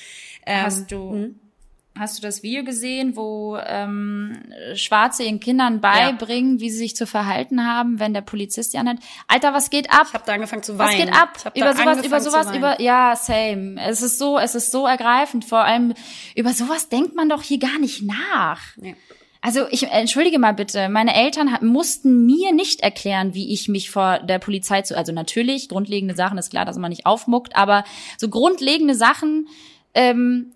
Ähm, 0.46 0.62
Hast 0.64 0.90
du 0.90 1.10
mh? 1.10 1.28
Hast 1.98 2.18
du 2.18 2.22
das 2.22 2.42
Video 2.42 2.62
gesehen, 2.62 3.16
wo 3.16 3.56
ähm, 3.56 4.42
Schwarze 4.74 5.22
ihren 5.22 5.40
Kindern 5.40 5.80
beibringen, 5.80 6.56
ja. 6.56 6.60
wie 6.60 6.70
sie 6.70 6.76
sich 6.76 6.96
zu 6.96 7.06
verhalten 7.06 7.66
haben, 7.66 7.98
wenn 7.98 8.12
der 8.12 8.20
Polizist 8.20 8.74
die 8.74 8.78
anhält? 8.78 8.98
Alter, 9.28 9.54
was 9.54 9.70
geht 9.70 9.90
ab? 9.90 10.04
Ich 10.08 10.14
habe 10.14 10.24
da 10.26 10.34
angefangen 10.34 10.62
zu 10.62 10.76
weinen. 10.78 10.90
Was 10.90 11.04
geht 11.06 11.14
ab? 11.14 11.52
Über 11.56 11.74
sowas, 11.74 12.04
über 12.04 12.20
sowas, 12.20 12.54
über 12.54 12.80
ja, 12.82 13.16
same. 13.16 13.80
Es 13.80 14.02
ist 14.02 14.18
so, 14.18 14.38
es 14.38 14.54
ist 14.54 14.72
so 14.72 14.86
ergreifend. 14.86 15.46
Vor 15.46 15.60
allem 15.60 15.94
über 16.34 16.52
sowas 16.52 16.90
denkt 16.90 17.14
man 17.14 17.30
doch 17.30 17.42
hier 17.42 17.58
gar 17.58 17.78
nicht 17.78 18.02
nach. 18.02 18.60
Ja. 18.76 18.92
Also 19.46 19.68
ich 19.70 19.84
entschuldige 19.84 20.40
mal 20.40 20.54
bitte, 20.54 20.88
meine 20.88 21.14
Eltern 21.14 21.56
mussten 21.60 22.26
mir 22.26 22.52
nicht 22.52 22.80
erklären, 22.80 23.32
wie 23.32 23.52
ich 23.54 23.68
mich 23.68 23.90
vor 23.90 24.18
der 24.18 24.40
Polizei 24.40 24.82
zu, 24.82 24.96
also 24.96 25.12
natürlich 25.12 25.68
grundlegende 25.68 26.16
Sachen 26.16 26.36
ist 26.36 26.50
klar, 26.50 26.64
dass 26.64 26.78
man 26.78 26.88
nicht 26.88 27.06
aufmuckt, 27.06 27.54
aber 27.54 27.84
so 28.18 28.28
grundlegende 28.28 28.96
Sachen 28.96 29.46
ähm, 29.94 30.55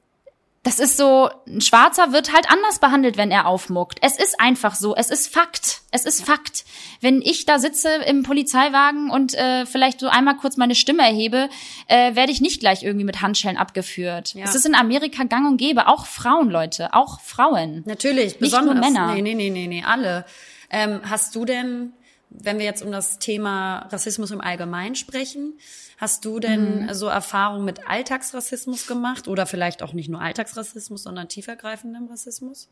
das 0.62 0.78
ist 0.78 0.98
so, 0.98 1.30
ein 1.46 1.62
Schwarzer 1.62 2.12
wird 2.12 2.34
halt 2.34 2.50
anders 2.50 2.80
behandelt, 2.80 3.16
wenn 3.16 3.30
er 3.30 3.46
aufmuckt. 3.46 3.98
Es 4.02 4.18
ist 4.18 4.38
einfach 4.38 4.74
so, 4.74 4.94
es 4.94 5.10
ist 5.10 5.32
Fakt. 5.32 5.80
Es 5.90 6.04
ist 6.04 6.22
Fakt. 6.22 6.66
Wenn 7.00 7.22
ich 7.22 7.46
da 7.46 7.58
sitze 7.58 7.88
im 8.06 8.24
Polizeiwagen 8.24 9.10
und 9.10 9.34
äh, 9.34 9.64
vielleicht 9.64 10.00
so 10.00 10.08
einmal 10.08 10.36
kurz 10.36 10.58
meine 10.58 10.74
Stimme 10.74 11.02
erhebe, 11.02 11.48
äh, 11.88 12.14
werde 12.14 12.30
ich 12.30 12.42
nicht 12.42 12.60
gleich 12.60 12.82
irgendwie 12.82 13.06
mit 13.06 13.22
Handschellen 13.22 13.56
abgeführt. 13.56 14.34
Ja. 14.34 14.44
Es 14.44 14.54
ist 14.54 14.66
in 14.66 14.74
Amerika 14.74 15.24
gang 15.24 15.48
und 15.48 15.56
gäbe, 15.56 15.88
auch 15.88 16.04
Frauen, 16.04 16.50
Leute, 16.50 16.92
auch 16.92 17.20
Frauen. 17.20 17.82
Natürlich, 17.86 18.38
nicht 18.40 18.60
nur 18.60 18.74
Männer. 18.74 19.14
Nee, 19.14 19.22
nee, 19.22 19.34
nee, 19.34 19.48
nee, 19.48 19.66
nee, 19.66 19.84
alle. 19.86 20.26
Ähm, 20.68 21.00
hast 21.08 21.34
du 21.34 21.46
denn 21.46 21.94
wenn 22.30 22.58
wir 22.58 22.64
jetzt 22.64 22.82
um 22.82 22.92
das 22.92 23.18
Thema 23.18 23.88
Rassismus 23.90 24.30
im 24.30 24.40
Allgemeinen 24.40 24.94
sprechen, 24.94 25.58
hast 26.00 26.24
du 26.24 26.40
denn 26.40 26.86
mhm. 26.86 26.94
so 26.94 27.06
Erfahrungen 27.06 27.64
mit 27.64 27.86
Alltagsrassismus 27.86 28.86
gemacht 28.86 29.28
oder 29.28 29.44
vielleicht 29.44 29.82
auch 29.82 29.92
nicht 29.92 30.08
nur 30.08 30.20
Alltagsrassismus, 30.20 31.02
sondern 31.02 31.28
tiefergreifendem 31.28 32.06
Rassismus? 32.06 32.70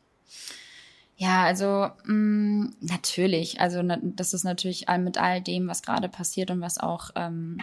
Ja, 1.16 1.44
also 1.44 1.90
mh, 2.04 2.12
mm, 2.14 2.76
natürlich. 2.80 3.60
Also 3.60 3.82
das 3.82 4.32
ist 4.32 4.44
natürlich 4.44 4.86
mit 4.98 5.18
all 5.18 5.42
dem, 5.42 5.68
was 5.68 5.82
gerade 5.82 6.08
passiert 6.08 6.50
und 6.50 6.62
was 6.62 6.78
auch 6.78 7.10
ähm, 7.16 7.58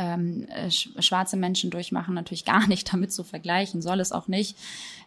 ähm, 0.00 0.46
schwarze 0.70 1.36
Menschen 1.36 1.70
durchmachen, 1.70 2.14
natürlich 2.14 2.46
gar 2.46 2.66
nicht 2.66 2.90
damit 2.92 3.12
zu 3.12 3.22
vergleichen, 3.22 3.82
soll 3.82 4.00
es 4.00 4.12
auch 4.12 4.28
nicht, 4.28 4.56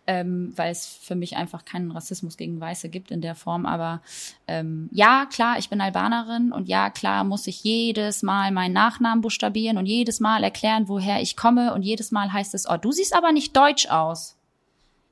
ähm, 0.06 0.54
weil 0.56 0.72
es 0.72 0.86
für 0.86 1.16
mich 1.16 1.36
einfach 1.36 1.66
keinen 1.66 1.92
Rassismus 1.92 2.38
gegen 2.38 2.62
Weiße 2.62 2.90
gibt 2.90 3.10
in 3.10 3.22
der 3.22 3.34
Form. 3.34 3.66
Aber 3.66 4.02
ähm, 4.48 4.90
ja, 4.92 5.26
klar, 5.26 5.58
ich 5.58 5.70
bin 5.70 5.82
Albanerin 5.82 6.52
und 6.52 6.70
ja, 6.70 6.92
klar 6.92 7.24
muss 7.24 7.48
ich 7.48 7.64
jedes 7.64 8.22
Mal 8.22 8.52
meinen 8.52 8.74
Nachnamen 8.74 9.22
buchstabieren 9.22 9.78
und 9.78 9.88
jedes 9.88 10.20
Mal 10.20 10.44
erklären, 10.44 10.88
woher 10.88 11.22
ich 11.22 11.36
komme 11.36 11.74
und 11.74 11.82
jedes 11.82 12.12
Mal 12.12 12.32
heißt 12.32 12.54
es, 12.54 12.70
oh, 12.70 12.78
du 12.78 12.92
siehst 12.92 13.16
aber 13.16 13.32
nicht 13.32 13.58
deutsch 13.58 13.88
aus. 13.88 14.38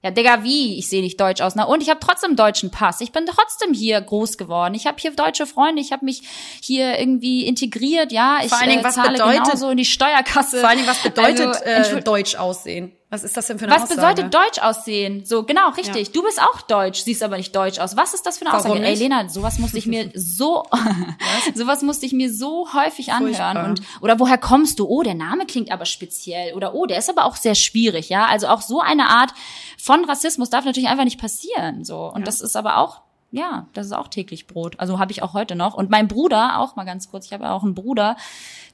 Ja, 0.03 0.09
Digga, 0.09 0.43
wie? 0.43 0.79
Ich 0.79 0.89
sehe 0.89 1.01
nicht 1.01 1.19
deutsch 1.21 1.41
aus. 1.41 1.53
Na 1.55 1.65
und 1.65 1.81
ich 1.81 1.89
habe 1.89 1.99
trotzdem 1.99 2.35
deutschen 2.35 2.71
Pass. 2.71 3.01
Ich 3.01 3.11
bin 3.11 3.25
trotzdem 3.27 3.73
hier 3.73 4.01
groß 4.01 4.37
geworden. 4.37 4.73
Ich 4.73 4.87
habe 4.87 4.97
hier 4.99 5.11
deutsche 5.11 5.45
Freunde. 5.45 5.81
Ich 5.81 5.91
habe 5.91 6.05
mich 6.05 6.23
hier 6.61 6.99
irgendwie 6.99 7.45
integriert. 7.45 8.11
Ja, 8.11 8.39
ich 8.41 8.49
vor 8.49 8.59
allen 8.59 8.69
Dingen, 8.69 8.81
äh, 8.81 8.85
was 8.85 8.95
zahle 8.95 9.11
bedeutet, 9.13 9.43
genauso 9.43 9.69
in 9.69 9.77
die 9.77 9.85
Steuerkasse. 9.85 10.59
Vor 10.59 10.69
allen 10.69 10.79
Dingen, 10.79 10.89
was 10.89 11.03
bedeutet 11.03 11.61
also, 11.65 11.97
äh, 11.97 12.01
deutsch 12.01 12.35
aussehen? 12.35 12.91
Was 13.11 13.25
ist 13.25 13.35
das 13.35 13.47
denn 13.47 13.59
für 13.59 13.65
eine 13.65 13.75
Was 13.75 13.83
Aussage? 13.91 14.23
bedeutet 14.23 14.33
deutsch 14.33 14.59
aussehen? 14.59 15.25
So, 15.25 15.43
genau, 15.43 15.71
richtig. 15.71 16.07
Ja. 16.07 16.13
Du 16.13 16.23
bist 16.23 16.41
auch 16.41 16.61
deutsch, 16.61 17.01
siehst 17.01 17.21
aber 17.23 17.35
nicht 17.35 17.53
deutsch 17.53 17.77
aus. 17.77 17.97
Was 17.97 18.13
ist 18.13 18.25
das 18.25 18.37
für 18.37 18.45
eine 18.45 18.53
Warum 18.53 18.71
Aussage? 18.71 18.79
Nicht? 18.79 19.01
Ey, 19.01 19.09
Lena, 19.09 19.27
sowas 19.27 19.59
musste 19.59 19.77
ich 19.77 19.85
mir 19.85 20.11
so, 20.15 20.63
sowas 21.53 21.81
musste 21.81 22.05
ich 22.05 22.13
mir 22.13 22.33
so 22.33 22.73
häufig 22.73 23.11
anhören. 23.11 23.35
Furchtbar. 23.35 23.65
Und, 23.65 23.81
oder 23.99 24.17
woher 24.21 24.37
kommst 24.37 24.79
du? 24.79 24.87
Oh, 24.87 25.03
der 25.03 25.15
Name 25.15 25.45
klingt 25.45 25.73
aber 25.73 25.83
speziell. 25.85 26.53
Oder 26.53 26.73
oh, 26.73 26.85
der 26.85 26.99
ist 26.99 27.09
aber 27.09 27.25
auch 27.25 27.35
sehr 27.35 27.55
schwierig, 27.55 28.07
ja. 28.07 28.27
Also 28.27 28.47
auch 28.47 28.61
so 28.61 28.79
eine 28.79 29.09
Art 29.09 29.33
von 29.77 30.05
Rassismus 30.05 30.49
darf 30.49 30.63
natürlich 30.63 30.89
einfach 30.89 31.03
nicht 31.03 31.19
passieren, 31.19 31.83
so. 31.83 32.05
Und 32.05 32.19
ja. 32.21 32.25
das 32.25 32.39
ist 32.39 32.55
aber 32.55 32.77
auch 32.77 33.01
ja, 33.31 33.67
das 33.73 33.85
ist 33.85 33.93
auch 33.93 34.09
täglich 34.09 34.45
Brot. 34.45 34.75
Also 34.77 34.99
habe 34.99 35.13
ich 35.13 35.23
auch 35.23 35.33
heute 35.33 35.55
noch. 35.55 35.73
Und 35.73 35.89
mein 35.89 36.09
Bruder, 36.09 36.59
auch 36.59 36.75
mal 36.75 36.83
ganz 36.83 37.09
kurz, 37.09 37.27
ich 37.27 37.33
habe 37.33 37.49
auch 37.49 37.63
einen 37.63 37.75
Bruder, 37.75 38.17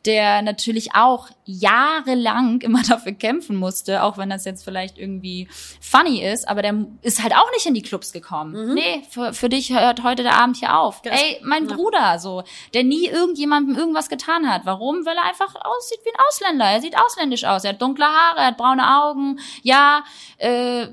der 0.06 0.42
natürlich 0.42 0.96
auch 0.96 1.30
jahrelang 1.46 2.62
immer 2.62 2.82
dafür 2.82 3.12
kämpfen 3.12 3.56
musste, 3.56 4.02
auch 4.02 4.18
wenn 4.18 4.32
das 4.32 4.46
jetzt 4.46 4.64
vielleicht 4.64 4.98
irgendwie 4.98 5.48
funny 5.80 6.26
ist, 6.26 6.48
aber 6.48 6.64
der 6.64 6.88
ist 7.04 7.22
halt 7.22 7.36
auch 7.36 7.52
nicht 7.52 7.68
in 7.68 7.76
die 7.76 7.84
Clubs 7.84 8.12
gekommen. 8.12 8.70
Mhm. 8.70 8.74
Nee, 8.74 9.04
für, 9.10 9.32
für 9.34 9.48
dich 9.48 9.72
hört 9.72 10.02
heute 10.02 10.24
der 10.24 10.42
Abend 10.42 10.58
hier 10.58 10.76
auf. 10.76 11.04
Das, 11.04 11.22
Ey, 11.22 11.40
mein 11.44 11.70
ja. 11.70 11.76
Bruder, 11.76 12.18
so, 12.18 12.44
der 12.74 12.84
nie 12.84 13.06
irgendjemandem 13.06 13.76
irgendwas 13.76 14.10
getan 14.10 14.52
hat. 14.52 14.66
Warum? 14.66 15.06
Weil 15.06 15.18
er 15.18 15.26
einfach 15.26 15.54
aussieht 15.54 16.00
wie 16.04 16.10
ein 16.10 16.26
Ausländer. 16.28 16.66
Er 16.66 16.82
sieht 16.82 16.98
ausländisch 16.98 17.44
aus. 17.44 17.64
Er 17.64 17.74
hat 17.74 17.82
dunkle 17.82 18.06
Haare, 18.06 18.40
er 18.40 18.48
hat 18.48 18.58
braune 18.58 19.04
Augen. 19.04 19.40
Ja, 19.62 20.04
äh, 20.38 20.88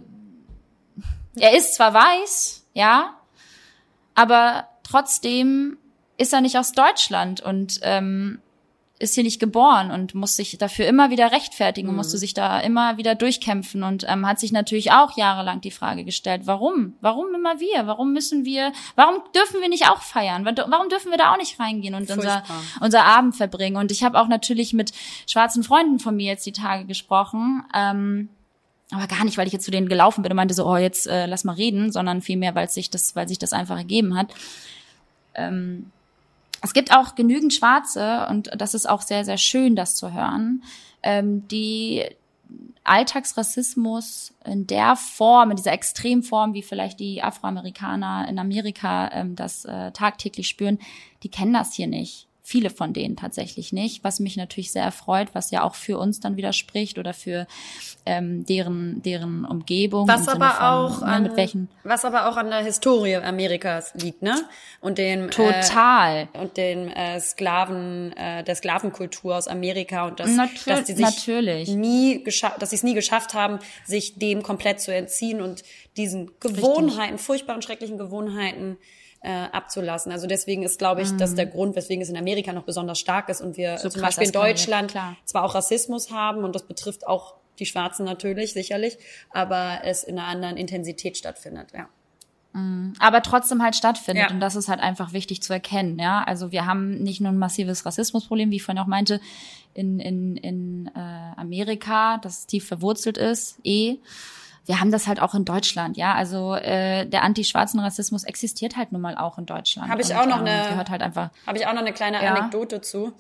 er 1.36 1.56
ist 1.56 1.74
zwar 1.76 1.94
weiß, 1.94 2.66
ja, 2.74 3.14
aber 4.14 4.68
trotzdem 4.82 5.78
ist 6.16 6.32
er 6.32 6.40
nicht 6.40 6.58
aus 6.58 6.72
Deutschland 6.72 7.40
und 7.40 7.80
ähm, 7.82 8.40
ist 9.00 9.14
hier 9.14 9.24
nicht 9.24 9.40
geboren 9.40 9.90
und 9.90 10.14
muss 10.14 10.36
sich 10.36 10.56
dafür 10.56 10.86
immer 10.86 11.10
wieder 11.10 11.32
rechtfertigen 11.32 11.88
und 11.88 11.96
musste 11.96 12.16
mhm. 12.16 12.20
sich 12.20 12.32
da 12.32 12.60
immer 12.60 12.96
wieder 12.96 13.16
durchkämpfen 13.16 13.82
und 13.82 14.04
ähm, 14.08 14.26
hat 14.26 14.38
sich 14.38 14.52
natürlich 14.52 14.92
auch 14.92 15.16
jahrelang 15.16 15.60
die 15.60 15.72
Frage 15.72 16.04
gestellt, 16.04 16.42
warum? 16.44 16.94
Warum 17.00 17.34
immer 17.34 17.58
wir? 17.58 17.88
Warum 17.88 18.12
müssen 18.12 18.44
wir, 18.44 18.72
warum 18.94 19.16
dürfen 19.34 19.60
wir 19.60 19.68
nicht 19.68 19.88
auch 19.90 20.00
feiern? 20.00 20.44
Warum 20.44 20.88
dürfen 20.88 21.10
wir 21.10 21.18
da 21.18 21.32
auch 21.32 21.38
nicht 21.38 21.58
reingehen 21.58 21.94
und 21.94 22.08
unser, 22.08 22.44
unser 22.80 23.04
Abend 23.04 23.34
verbringen? 23.34 23.76
Und 23.76 23.90
ich 23.90 24.04
habe 24.04 24.18
auch 24.20 24.28
natürlich 24.28 24.72
mit 24.72 24.92
schwarzen 25.26 25.64
Freunden 25.64 25.98
von 25.98 26.14
mir 26.14 26.26
jetzt 26.26 26.46
die 26.46 26.52
Tage 26.52 26.84
gesprochen. 26.84 27.64
Ähm, 27.74 28.28
aber 28.90 29.06
gar 29.06 29.24
nicht, 29.24 29.38
weil 29.38 29.46
ich 29.46 29.52
jetzt 29.52 29.64
zu 29.64 29.70
denen 29.70 29.88
gelaufen 29.88 30.22
bin 30.22 30.32
und 30.32 30.36
meinte 30.36 30.54
so, 30.54 30.66
oh, 30.66 30.76
jetzt 30.76 31.06
äh, 31.06 31.26
lass 31.26 31.44
mal 31.44 31.54
reden, 31.54 31.90
sondern 31.90 32.22
vielmehr, 32.22 32.54
weil 32.54 32.68
sich 32.68 32.90
das, 32.90 33.16
weil 33.16 33.28
sich 33.28 33.38
das 33.38 33.52
einfach 33.52 33.78
ergeben 33.78 34.16
hat. 34.16 34.34
Ähm, 35.34 35.90
es 36.60 36.72
gibt 36.72 36.92
auch 36.92 37.14
genügend 37.14 37.52
Schwarze, 37.52 38.26
und 38.28 38.50
das 38.56 38.74
ist 38.74 38.88
auch 38.88 39.02
sehr, 39.02 39.24
sehr 39.24 39.38
schön, 39.38 39.76
das 39.76 39.96
zu 39.96 40.12
hören, 40.12 40.62
ähm, 41.02 41.46
die 41.48 42.04
Alltagsrassismus 42.84 44.34
in 44.44 44.66
der 44.66 44.96
Form, 44.96 45.50
in 45.50 45.56
dieser 45.56 45.72
Extremform, 45.72 46.52
wie 46.52 46.62
vielleicht 46.62 47.00
die 47.00 47.22
Afroamerikaner 47.22 48.26
in 48.28 48.38
Amerika 48.38 49.10
ähm, 49.12 49.36
das 49.36 49.64
äh, 49.64 49.90
tagtäglich 49.92 50.48
spüren, 50.48 50.78
die 51.22 51.30
kennen 51.30 51.54
das 51.54 51.72
hier 51.72 51.86
nicht 51.86 52.28
viele 52.46 52.68
von 52.68 52.92
denen 52.92 53.16
tatsächlich 53.16 53.72
nicht, 53.72 54.04
was 54.04 54.20
mich 54.20 54.36
natürlich 54.36 54.70
sehr 54.70 54.84
erfreut, 54.84 55.28
was 55.32 55.50
ja 55.50 55.62
auch 55.62 55.74
für 55.74 55.98
uns 55.98 56.20
dann 56.20 56.36
widerspricht 56.36 56.98
oder 56.98 57.14
für 57.14 57.46
ähm, 58.04 58.44
deren 58.44 59.00
deren 59.00 59.46
Umgebung. 59.46 60.06
Was 60.06 60.28
aber 60.28 60.50
von, 60.50 60.64
auch 60.64 61.00
ne, 61.00 61.06
an, 61.06 61.36
welchen 61.36 61.68
was 61.84 62.04
aber 62.04 62.28
auch 62.28 62.36
an 62.36 62.50
der 62.50 62.62
Historie 62.62 63.16
Amerikas 63.16 63.94
liegt, 63.94 64.20
ne? 64.20 64.36
Und 64.82 64.98
den 64.98 65.30
total 65.30 66.28
äh, 66.34 66.38
und 66.38 66.58
den 66.58 66.90
äh, 66.90 67.18
Sklaven 67.18 68.12
äh, 68.12 68.44
der 68.44 68.54
Sklavenkultur 68.54 69.36
aus 69.36 69.48
Amerika 69.48 70.06
und 70.06 70.20
das, 70.20 70.30
Natür 70.30 70.74
dass 70.74 70.84
die 70.84 70.92
sich 70.92 71.04
natürlich. 71.04 71.70
nie 71.70 72.22
geschafft, 72.22 72.60
dass 72.60 72.70
sie 72.70 72.76
es 72.76 72.82
nie 72.82 72.94
geschafft 72.94 73.32
haben, 73.32 73.58
sich 73.86 74.18
dem 74.18 74.42
komplett 74.42 74.82
zu 74.82 74.94
entziehen 74.94 75.40
und 75.40 75.64
diesen 75.96 76.30
Gewohnheiten, 76.40 77.12
Richtig. 77.12 77.20
furchtbaren 77.22 77.62
schrecklichen 77.62 77.96
Gewohnheiten 77.96 78.76
äh, 79.24 79.48
abzulassen. 79.52 80.12
Also 80.12 80.26
deswegen 80.26 80.62
ist, 80.62 80.78
glaube 80.78 81.02
ich, 81.02 81.10
mhm. 81.10 81.18
das 81.18 81.34
der 81.34 81.46
Grund, 81.46 81.74
weswegen 81.76 82.02
es 82.02 82.10
in 82.10 82.16
Amerika 82.16 82.52
noch 82.52 82.64
besonders 82.64 82.98
stark 82.98 83.28
ist 83.30 83.40
und 83.40 83.56
wir 83.56 83.78
so 83.78 83.88
zum 83.88 84.02
Beispiel 84.02 84.26
in 84.26 84.32
Deutschland 84.32 84.90
klar. 84.90 85.16
zwar 85.24 85.44
auch 85.44 85.54
Rassismus 85.54 86.10
haben 86.10 86.44
und 86.44 86.54
das 86.54 86.64
betrifft 86.64 87.06
auch 87.06 87.34
die 87.58 87.66
Schwarzen 87.66 88.04
natürlich, 88.04 88.52
sicherlich, 88.52 88.98
aber 89.30 89.80
es 89.84 90.04
in 90.04 90.18
einer 90.18 90.28
anderen 90.28 90.56
Intensität 90.56 91.16
stattfindet, 91.16 91.68
ja. 91.72 91.88
Mhm. 92.52 92.92
Aber 92.98 93.22
trotzdem 93.22 93.62
halt 93.62 93.74
stattfindet. 93.76 94.26
Ja. 94.28 94.34
Und 94.34 94.40
das 94.40 94.56
ist 94.56 94.68
halt 94.68 94.80
einfach 94.80 95.12
wichtig 95.12 95.42
zu 95.42 95.52
erkennen, 95.52 95.98
ja. 95.98 96.22
Also 96.22 96.52
wir 96.52 96.66
haben 96.66 97.02
nicht 97.02 97.20
nur 97.20 97.32
ein 97.32 97.38
massives 97.38 97.86
Rassismusproblem, 97.86 98.50
wie 98.50 98.56
ich 98.56 98.62
vorhin 98.62 98.82
auch 98.82 98.86
meinte, 98.86 99.20
in, 99.72 100.00
in, 100.00 100.36
in 100.36 100.90
äh, 100.94 100.98
Amerika, 101.36 102.18
das 102.18 102.46
tief 102.46 102.66
verwurzelt 102.66 103.18
ist, 103.18 103.58
eh 103.64 103.98
wir 104.66 104.80
haben 104.80 104.90
das 104.90 105.06
halt 105.06 105.20
auch 105.20 105.34
in 105.34 105.44
Deutschland, 105.44 105.96
ja. 105.96 106.14
Also 106.14 106.54
äh, 106.54 107.06
der 107.06 107.22
anti-schwarzen 107.22 107.80
Rassismus 107.80 108.24
existiert 108.24 108.76
halt 108.76 108.92
nun 108.92 109.00
mal 109.00 109.16
auch 109.16 109.38
in 109.38 109.46
Deutschland. 109.46 109.90
Habe 109.90 110.02
ich 110.02 110.14
auch 110.14 110.26
noch 110.26 110.40
ähm, 110.40 110.46
eine, 110.46 110.68
gehört 110.68 110.90
halt 110.90 111.02
einfach. 111.02 111.30
Habe 111.46 111.58
ich 111.58 111.66
auch 111.66 111.72
noch 111.72 111.80
eine 111.80 111.92
kleine 111.92 112.22
ja. 112.22 112.34
Anekdote 112.34 112.80
zu. 112.80 113.12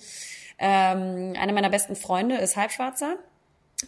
Ähm, 0.58 1.34
einer 1.38 1.52
meiner 1.52 1.70
besten 1.70 1.96
Freunde 1.96 2.36
ist 2.36 2.56
Halbschwarzer 2.56 3.16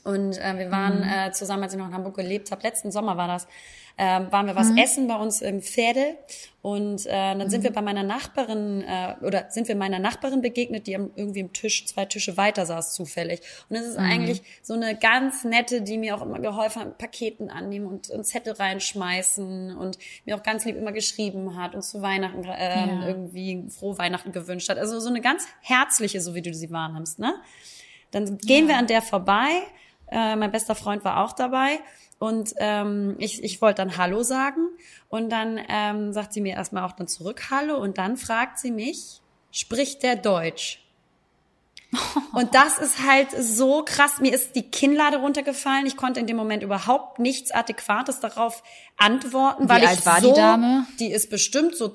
und 0.05 0.37
äh, 0.39 0.59
wir 0.59 0.71
waren 0.71 0.99
mhm. 0.99 1.09
äh, 1.09 1.33
zusammen, 1.33 1.63
als 1.63 1.73
ich 1.73 1.79
noch 1.79 1.87
in 1.87 1.95
Hamburg 1.95 2.17
gelebt 2.17 2.51
habe. 2.51 2.63
Letzten 2.63 2.91
Sommer 2.91 3.17
war 3.17 3.29
das 3.29 3.47
ähm, 3.99 4.31
waren 4.31 4.47
wir 4.47 4.55
was 4.57 4.71
mhm. 4.71 4.77
essen 4.77 5.09
bei 5.09 5.17
uns 5.17 5.41
im 5.41 5.63
Pferde 5.63 6.19
und 6.61 7.07
äh, 7.07 7.11
dann 7.11 7.39
mhm. 7.39 7.49
sind 7.49 7.65
wir 7.65 7.73
bei 7.73 7.81
meiner 7.81 8.03
Nachbarin 8.03 8.83
äh, 8.83 9.15
oder 9.23 9.47
sind 9.51 9.69
wir 9.69 9.77
meiner 9.77 9.99
Nachbarin 9.99 10.43
begegnet, 10.43 10.87
die 10.87 10.93
irgendwie 10.93 11.41
im 11.41 11.53
Tisch 11.53 11.87
zwei 11.87 12.05
Tische 12.05 12.37
weiter 12.37 12.67
saß 12.67 12.93
zufällig. 12.93 13.41
Und 13.71 13.77
es 13.77 13.87
ist 13.87 13.99
mhm. 13.99 14.05
eigentlich 14.05 14.43
so 14.63 14.75
eine 14.75 14.99
ganz 14.99 15.45
nette, 15.45 15.81
die 15.81 15.97
mir 15.97 16.15
auch 16.15 16.23
immer 16.23 16.41
geholfen 16.41 16.83
hat, 16.83 16.99
Paketen 16.99 17.49
annehmen 17.49 17.87
und, 17.87 18.11
und 18.11 18.25
Zettel 18.25 18.53
reinschmeißen 18.53 19.75
und 19.77 19.97
mir 20.27 20.37
auch 20.37 20.43
ganz 20.43 20.67
lieb 20.67 20.77
immer 20.77 20.93
geschrieben 20.93 21.57
hat 21.57 21.75
und 21.75 21.83
zu 21.83 22.03
Weihnachten 22.03 22.45
äh, 22.45 22.87
ja. 22.87 23.07
irgendwie 23.07 23.65
frohe 23.71 23.97
Weihnachten 23.97 24.33
gewünscht 24.33 24.69
hat. 24.69 24.77
Also 24.77 25.01
so 25.01 25.09
eine 25.09 25.23
ganz 25.23 25.47
herzliche, 25.63 26.21
so 26.21 26.35
wie 26.35 26.43
du 26.43 26.53
sie 26.53 26.71
wahrnimmst, 26.71 27.19
ne? 27.19 27.35
Dann 28.11 28.39
gehen 28.39 28.65
ja. 28.65 28.73
wir 28.73 28.79
an 28.79 28.87
der 28.87 29.03
vorbei. 29.03 29.49
Äh, 30.11 30.37
mein 30.37 30.53
bester 30.53 30.75
Freund 30.75 31.05
war 31.05 31.25
auch 31.25 31.33
dabei 31.33 31.79
und 32.19 32.55
ähm, 32.59 33.17
ich, 33.19 33.43
ich 33.45 33.61
wollte 33.61 33.83
dann 33.83 33.97
Hallo 33.97 34.23
sagen 34.23 34.69
und 35.09 35.31
dann 35.31 35.61
ähm, 35.69 36.13
sagt 36.13 36.33
sie 36.33 36.41
mir 36.41 36.55
erstmal 36.55 36.85
auch 36.85 36.93
dann 36.93 37.09
zurück 37.09 37.51
Hallo 37.51 37.77
und 37.77 37.99
dann 37.99 38.17
fragt 38.17 38.59
sie 38.59 38.71
mich, 38.71 39.21
spricht 39.51 40.03
der 40.03 40.17
Deutsch? 40.17 40.83
Und 42.33 42.55
das 42.55 42.79
ist 42.79 43.07
halt 43.07 43.29
so 43.31 43.83
krass. 43.85 44.21
Mir 44.21 44.35
ist 44.35 44.57
die 44.57 44.69
Kinnlade 44.69 45.19
runtergefallen. 45.19 45.87
Ich 45.87 45.97
konnte 45.97 46.21
in 46.21 46.27
dem 46.27 46.37
Moment 46.37 46.63
überhaupt 46.63 47.19
nichts 47.19 47.53
Adäquates 47.53 48.21
darauf 48.21 48.63
antworten, 48.97 49.69
weil 49.69 49.83
Wie 49.83 49.87
alt 49.87 50.01
ich 50.01 50.07
war 50.07 50.21
so, 50.21 50.29
die 50.29 50.35
Dame? 50.35 50.87
Die 50.99 51.11
ist 51.11 51.31
bestimmt 51.31 51.77
so 51.77 51.93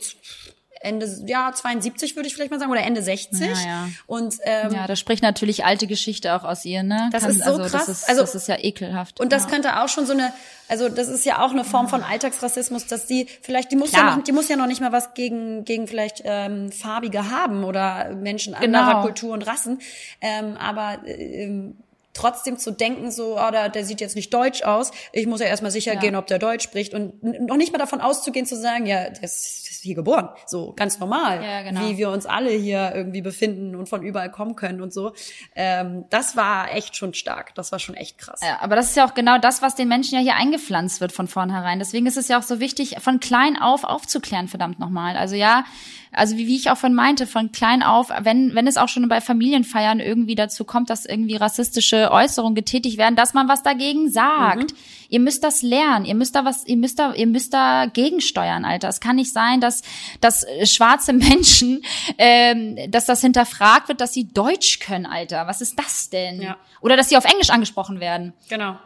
Ende, 0.82 1.08
ja, 1.28 1.52
72 1.54 2.16
würde 2.16 2.28
ich 2.28 2.34
vielleicht 2.34 2.50
mal 2.50 2.60
sagen, 2.60 2.72
oder 2.72 2.84
Ende 2.84 3.02
60. 3.02 3.40
Ja, 3.40 3.48
ja. 3.48 3.90
Und, 4.08 4.38
ähm, 4.44 4.74
ja, 4.74 4.88
da 4.88 4.96
spricht 4.96 5.22
natürlich 5.22 5.64
alte 5.64 5.86
Geschichte 5.86 6.34
auch 6.36 6.44
aus 6.44 6.66
ihr, 6.66 6.82
ne? 6.82 7.10
Das 7.12 7.24
Kann, 7.24 7.32
ist 7.32 7.44
so 7.44 7.52
also, 7.52 7.62
krass. 7.62 7.86
Das 7.86 7.90
ist, 7.90 8.10
also, 8.10 8.22
das 8.22 8.36
ist 8.36 8.48
ja 8.48 8.58
ekelhaft. 8.60 9.20
Und 9.20 9.32
das 9.32 9.44
ja. 9.44 9.50
könnte 9.50 9.82
auch 9.82 9.90
schon 9.90 10.06
so 10.06 10.14
eine, 10.14 10.34
also 10.68 10.90
das 10.90 11.08
ist 11.08 11.26
ja 11.26 11.46
auch 11.46 11.52
eine 11.52 11.64
Form 11.64 11.88
von 11.88 12.04
Alltagsrassismus, 12.04 12.88
dass 12.88 13.06
die 13.06 13.28
vielleicht, 13.42 13.72
die 13.72 13.76
muss 13.76 13.92
Klar. 13.92 14.10
ja 14.10 14.16
noch, 14.16 14.24
die 14.24 14.32
muss 14.32 14.50
ja 14.50 14.56
noch 14.56 14.68
nicht 14.68 14.82
mal 14.82 14.92
was 14.92 15.14
gegen, 15.14 15.66
gegen 15.66 15.88
vielleicht 15.88 16.22
ähm, 16.26 16.72
Farbige 16.72 17.30
haben 17.30 17.64
oder 17.64 18.16
Menschen 18.16 18.56
anderer 18.56 18.86
genau. 18.88 19.02
Kultur 19.02 19.34
und 19.34 19.44
Rassen. 19.44 19.80
Ähm, 20.20 20.58
aber 20.58 20.98
ähm, 21.06 21.76
trotzdem 22.14 22.58
zu 22.58 22.72
denken, 22.72 23.12
so, 23.12 23.38
oh, 23.40 23.52
der, 23.52 23.70
der 23.70 23.86
sieht 23.86 24.02
jetzt 24.02 24.16
nicht 24.16 24.34
deutsch 24.34 24.64
aus, 24.64 24.92
ich 25.14 25.28
muss 25.28 25.40
ja 25.40 25.48
erstmal 25.48 25.72
sicher 25.72 25.94
ja. 25.94 26.00
gehen, 26.00 26.16
ob 26.16 26.28
der 26.28 26.40
Deutsch 26.40 26.64
spricht 26.64 26.94
und 26.94 27.22
noch 27.24 27.58
nicht 27.58 27.72
mal 27.72 27.78
davon 27.78 28.02
auszugehen 28.02 28.46
zu 28.46 28.58
sagen, 28.58 28.86
ja, 28.86 29.04
ist 29.04 29.71
hier 29.82 29.96
geboren, 29.96 30.30
so 30.46 30.74
ganz 30.76 31.00
normal, 31.00 31.44
ja, 31.44 31.62
genau. 31.64 31.82
wie 31.82 31.98
wir 31.98 32.10
uns 32.10 32.26
alle 32.26 32.52
hier 32.52 32.94
irgendwie 32.94 33.22
befinden 33.22 33.76
und 33.76 33.90
von 33.90 34.04
überall 34.04 34.32
kommen 34.32 34.56
können 34.56 34.82
und 34.82 34.94
so. 34.94 35.14
Ähm, 35.56 36.06
das 36.10 36.36
war 36.36 36.74
echt 36.74 36.96
schon 36.96 37.14
stark, 37.14 37.56
das 37.56 37.72
war 37.72 37.80
schon 37.80 37.96
echt 37.96 38.18
krass. 38.18 38.42
Ja, 38.44 38.60
aber 38.62 38.76
das 38.76 38.90
ist 38.90 38.98
ja 38.98 39.06
auch 39.06 39.14
genau 39.14 39.38
das, 39.38 39.62
was 39.62 39.76
den 39.76 39.88
Menschen 39.88 40.16
ja 40.16 40.22
hier 40.22 40.36
eingepflanzt 40.36 41.02
wird 41.02 41.12
von 41.12 41.28
vornherein. 41.28 41.80
Deswegen 41.80 42.06
ist 42.06 42.18
es 42.18 42.28
ja 42.28 42.40
auch 42.40 42.44
so 42.44 42.60
wichtig, 42.60 42.98
von 43.00 43.20
klein 43.20 43.60
auf 43.60 43.84
aufzuklären, 43.84 44.48
verdammt 44.48 44.80
nochmal. 44.80 45.18
Also 45.18 45.36
ja, 45.36 45.66
also 46.14 46.38
wie, 46.38 46.48
wie 46.48 46.56
ich 46.56 46.70
auch 46.70 46.78
von 46.78 46.94
meinte, 46.94 47.26
von 47.26 47.52
klein 47.52 47.84
auf, 47.84 48.10
wenn, 48.22 48.54
wenn 48.54 48.68
es 48.68 48.78
auch 48.78 48.90
schon 48.90 49.08
bei 49.08 49.22
Familienfeiern 49.22 50.00
irgendwie 50.00 50.36
dazu 50.36 50.66
kommt, 50.66 50.90
dass 50.90 51.06
irgendwie 51.06 51.38
rassistische 51.38 52.12
Äußerungen 52.12 52.56
getätigt 52.56 52.98
werden, 52.98 53.16
dass 53.16 53.34
man 53.34 53.48
was 53.48 53.64
dagegen 53.64 54.10
sagt. 54.10 54.72
Mhm. 54.72 54.78
Ihr 55.10 55.20
müsst 55.20 55.44
das 55.44 55.62
lernen, 55.62 56.06
ihr 56.06 56.16
müsst 56.16 56.36
da 56.36 56.46
was, 56.46 56.66
ihr 56.68 56.78
müsst 56.78 57.00
da, 57.00 57.14
ihr 57.14 57.28
müsst 57.28 57.54
da 57.54 57.86
gegensteuern, 57.86 58.66
Alter. 58.66 58.90
Es 58.90 59.00
kann 59.00 59.16
nicht 59.16 59.32
sein, 59.32 59.62
dass, 59.62 59.84
dass 60.20 60.46
schwarze 60.64 61.14
Menschen, 61.14 61.82
ähm, 62.18 62.78
dass 62.90 63.06
das 63.06 63.22
hinterfragt 63.22 63.88
wird, 63.88 64.02
dass 64.02 64.14
sie 64.14 64.28
Deutsch 64.28 64.80
können, 64.80 65.06
Alter. 65.06 65.48
Was 65.48 65.62
ist 65.62 65.80
das 65.80 66.10
denn? 66.10 66.42
Ja. 66.42 66.58
Oder 66.82 66.98
dass 66.98 67.10
sie 67.10 67.18
auf 67.18 67.26
Englisch 67.26 67.50
angesprochen 67.50 68.00
werden. 68.00 68.34
Genau. 68.50 68.78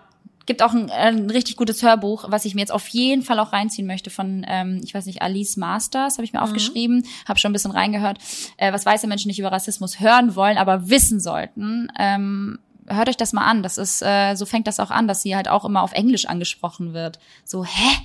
Gibt 0.45 0.61
auch 0.61 0.73
ein, 0.73 0.91
ein 0.91 1.29
richtig 1.29 1.55
gutes 1.55 1.81
Hörbuch, 1.81 2.25
was 2.27 2.45
ich 2.45 2.53
mir 2.53 2.61
jetzt 2.61 2.71
auf 2.71 2.87
jeden 2.89 3.23
Fall 3.23 3.39
auch 3.39 3.51
reinziehen 3.51 3.87
möchte 3.87 4.09
von, 4.09 4.45
ähm, 4.47 4.81
ich 4.83 4.93
weiß 4.93 5.05
nicht, 5.07 5.21
Alice 5.21 5.57
Masters, 5.57 6.17
habe 6.17 6.23
ich 6.23 6.33
mir 6.33 6.39
mhm. 6.39 6.45
aufgeschrieben, 6.45 7.05
habe 7.27 7.39
schon 7.39 7.49
ein 7.49 7.53
bisschen 7.53 7.71
reingehört, 7.71 8.19
äh, 8.57 8.71
was 8.71 8.85
weiße 8.85 9.07
Menschen 9.07 9.29
nicht 9.29 9.39
über 9.39 9.51
Rassismus 9.51 9.99
hören 9.99 10.35
wollen, 10.35 10.57
aber 10.57 10.89
wissen 10.89 11.19
sollten. 11.19 11.91
Ähm, 11.97 12.59
hört 12.87 13.09
euch 13.09 13.17
das 13.17 13.33
mal 13.33 13.45
an. 13.45 13.63
Das 13.63 13.77
ist, 13.77 14.01
äh, 14.01 14.35
so 14.35 14.45
fängt 14.45 14.67
das 14.67 14.79
auch 14.79 14.91
an, 14.91 15.07
dass 15.07 15.21
sie 15.21 15.35
halt 15.35 15.47
auch 15.47 15.65
immer 15.65 15.81
auf 15.81 15.93
Englisch 15.93 16.25
angesprochen 16.25 16.93
wird. 16.93 17.19
So, 17.43 17.65
hä? 17.65 17.97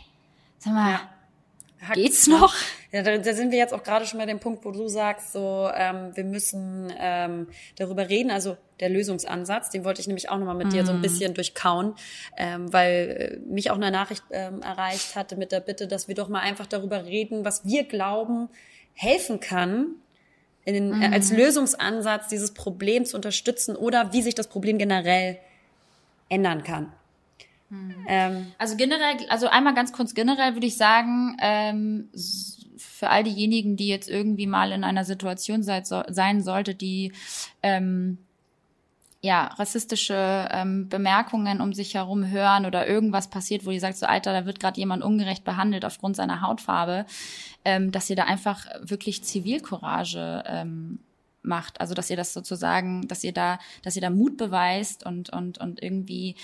Sag 0.59 0.72
mal, 0.72 0.92
ja. 0.92 1.94
Geht's 1.94 2.26
noch? 2.26 2.55
Ja, 2.92 3.03
da, 3.03 3.16
da 3.18 3.35
sind 3.35 3.53
wir 3.53 3.59
jetzt 3.59 3.72
auch 3.72 3.83
gerade 3.83 4.05
schon 4.05 4.18
bei 4.18 4.26
dem 4.26 4.40
Punkt, 4.40 4.64
wo 4.64 4.72
du 4.72 4.88
sagst, 4.88 5.33
so 5.33 5.70
ähm, 5.72 6.11
wir 6.14 6.24
müssen 6.24 6.92
ähm, 6.98 7.46
darüber 7.76 8.09
reden. 8.09 8.31
Also 8.31 8.57
der 8.81 8.88
Lösungsansatz, 8.88 9.70
den 9.70 9.85
wollte 9.85 10.00
ich 10.00 10.09
nämlich 10.09 10.29
auch 10.29 10.38
nochmal 10.38 10.57
mit 10.57 10.68
mm. 10.68 10.70
dir 10.70 10.87
so 10.87 10.92
ein 10.92 10.98
mhm. 10.98 11.03
bisschen 11.03 11.35
durchkauen, 11.35 11.94
ähm, 12.37 12.72
weil 12.72 13.40
äh, 13.46 13.53
mich 13.53 13.70
auch 13.70 13.76
eine 13.76 13.92
Nachricht 13.92 14.24
ähm, 14.31 14.62
erreicht 14.62 15.14
hatte 15.14 15.37
mit 15.37 15.53
der 15.53 15.61
Bitte, 15.61 15.87
dass 15.87 16.09
wir 16.09 16.16
doch 16.16 16.29
mal 16.29 16.40
einfach 16.40 16.66
darüber 16.66 17.05
reden, 17.05 17.44
was 17.44 17.64
wir 17.64 17.85
glauben 17.85 18.48
helfen 18.94 19.38
kann, 19.38 19.94
in 20.64 20.74
den, 20.74 21.03
äh, 21.03 21.11
als 21.12 21.31
mhm. 21.31 21.38
Lösungsansatz 21.38 22.29
dieses 22.29 22.55
Problem 22.55 23.05
zu 23.05 23.16
unterstützen 23.16 23.76
oder 23.76 24.12
wie 24.12 24.22
sich 24.22 24.35
das 24.35 24.48
Problem 24.48 24.79
generell 24.79 25.38
ändern 26.29 26.64
kann. 26.64 26.92
Hm. 27.70 27.94
Ähm, 28.09 28.53
also 28.59 28.76
generell, 28.76 29.16
also 29.29 29.46
einmal 29.46 29.74
ganz 29.74 29.92
kurz 29.92 30.14
generell 30.14 30.55
würde 30.55 30.66
ich 30.66 30.76
sagen, 30.76 31.37
ähm, 31.40 32.09
für 33.00 33.08
all 33.08 33.24
diejenigen, 33.24 33.76
die 33.78 33.88
jetzt 33.88 34.10
irgendwie 34.10 34.46
mal 34.46 34.72
in 34.72 34.84
einer 34.84 35.06
Situation 35.06 35.62
seid, 35.62 35.86
so, 35.86 36.02
sein 36.08 36.42
sollte, 36.42 36.74
die 36.74 37.14
ähm, 37.62 38.18
ja, 39.22 39.46
rassistische 39.46 40.46
ähm, 40.50 40.90
Bemerkungen 40.90 41.62
um 41.62 41.72
sich 41.72 41.94
herum 41.94 42.28
hören 42.28 42.66
oder 42.66 42.86
irgendwas 42.86 43.30
passiert, 43.30 43.64
wo 43.64 43.70
ihr 43.70 43.80
sagt, 43.80 43.96
so 43.96 44.04
Alter, 44.04 44.34
da 44.34 44.44
wird 44.44 44.60
gerade 44.60 44.78
jemand 44.78 45.02
ungerecht 45.02 45.44
behandelt 45.44 45.86
aufgrund 45.86 46.14
seiner 46.14 46.42
Hautfarbe, 46.42 47.06
ähm, 47.64 47.90
dass 47.90 48.10
ihr 48.10 48.16
da 48.16 48.24
einfach 48.24 48.66
wirklich 48.82 49.24
Zivilcourage 49.24 50.44
ähm, 50.46 50.98
macht. 51.40 51.80
Also 51.80 51.94
dass 51.94 52.10
ihr 52.10 52.18
das 52.18 52.34
sozusagen, 52.34 53.08
dass 53.08 53.24
ihr 53.24 53.32
da, 53.32 53.58
dass 53.82 53.96
ihr 53.96 54.02
da 54.02 54.10
Mut 54.10 54.36
beweist 54.36 55.06
und, 55.06 55.30
und, 55.30 55.56
und 55.56 55.82
irgendwie 55.82 56.36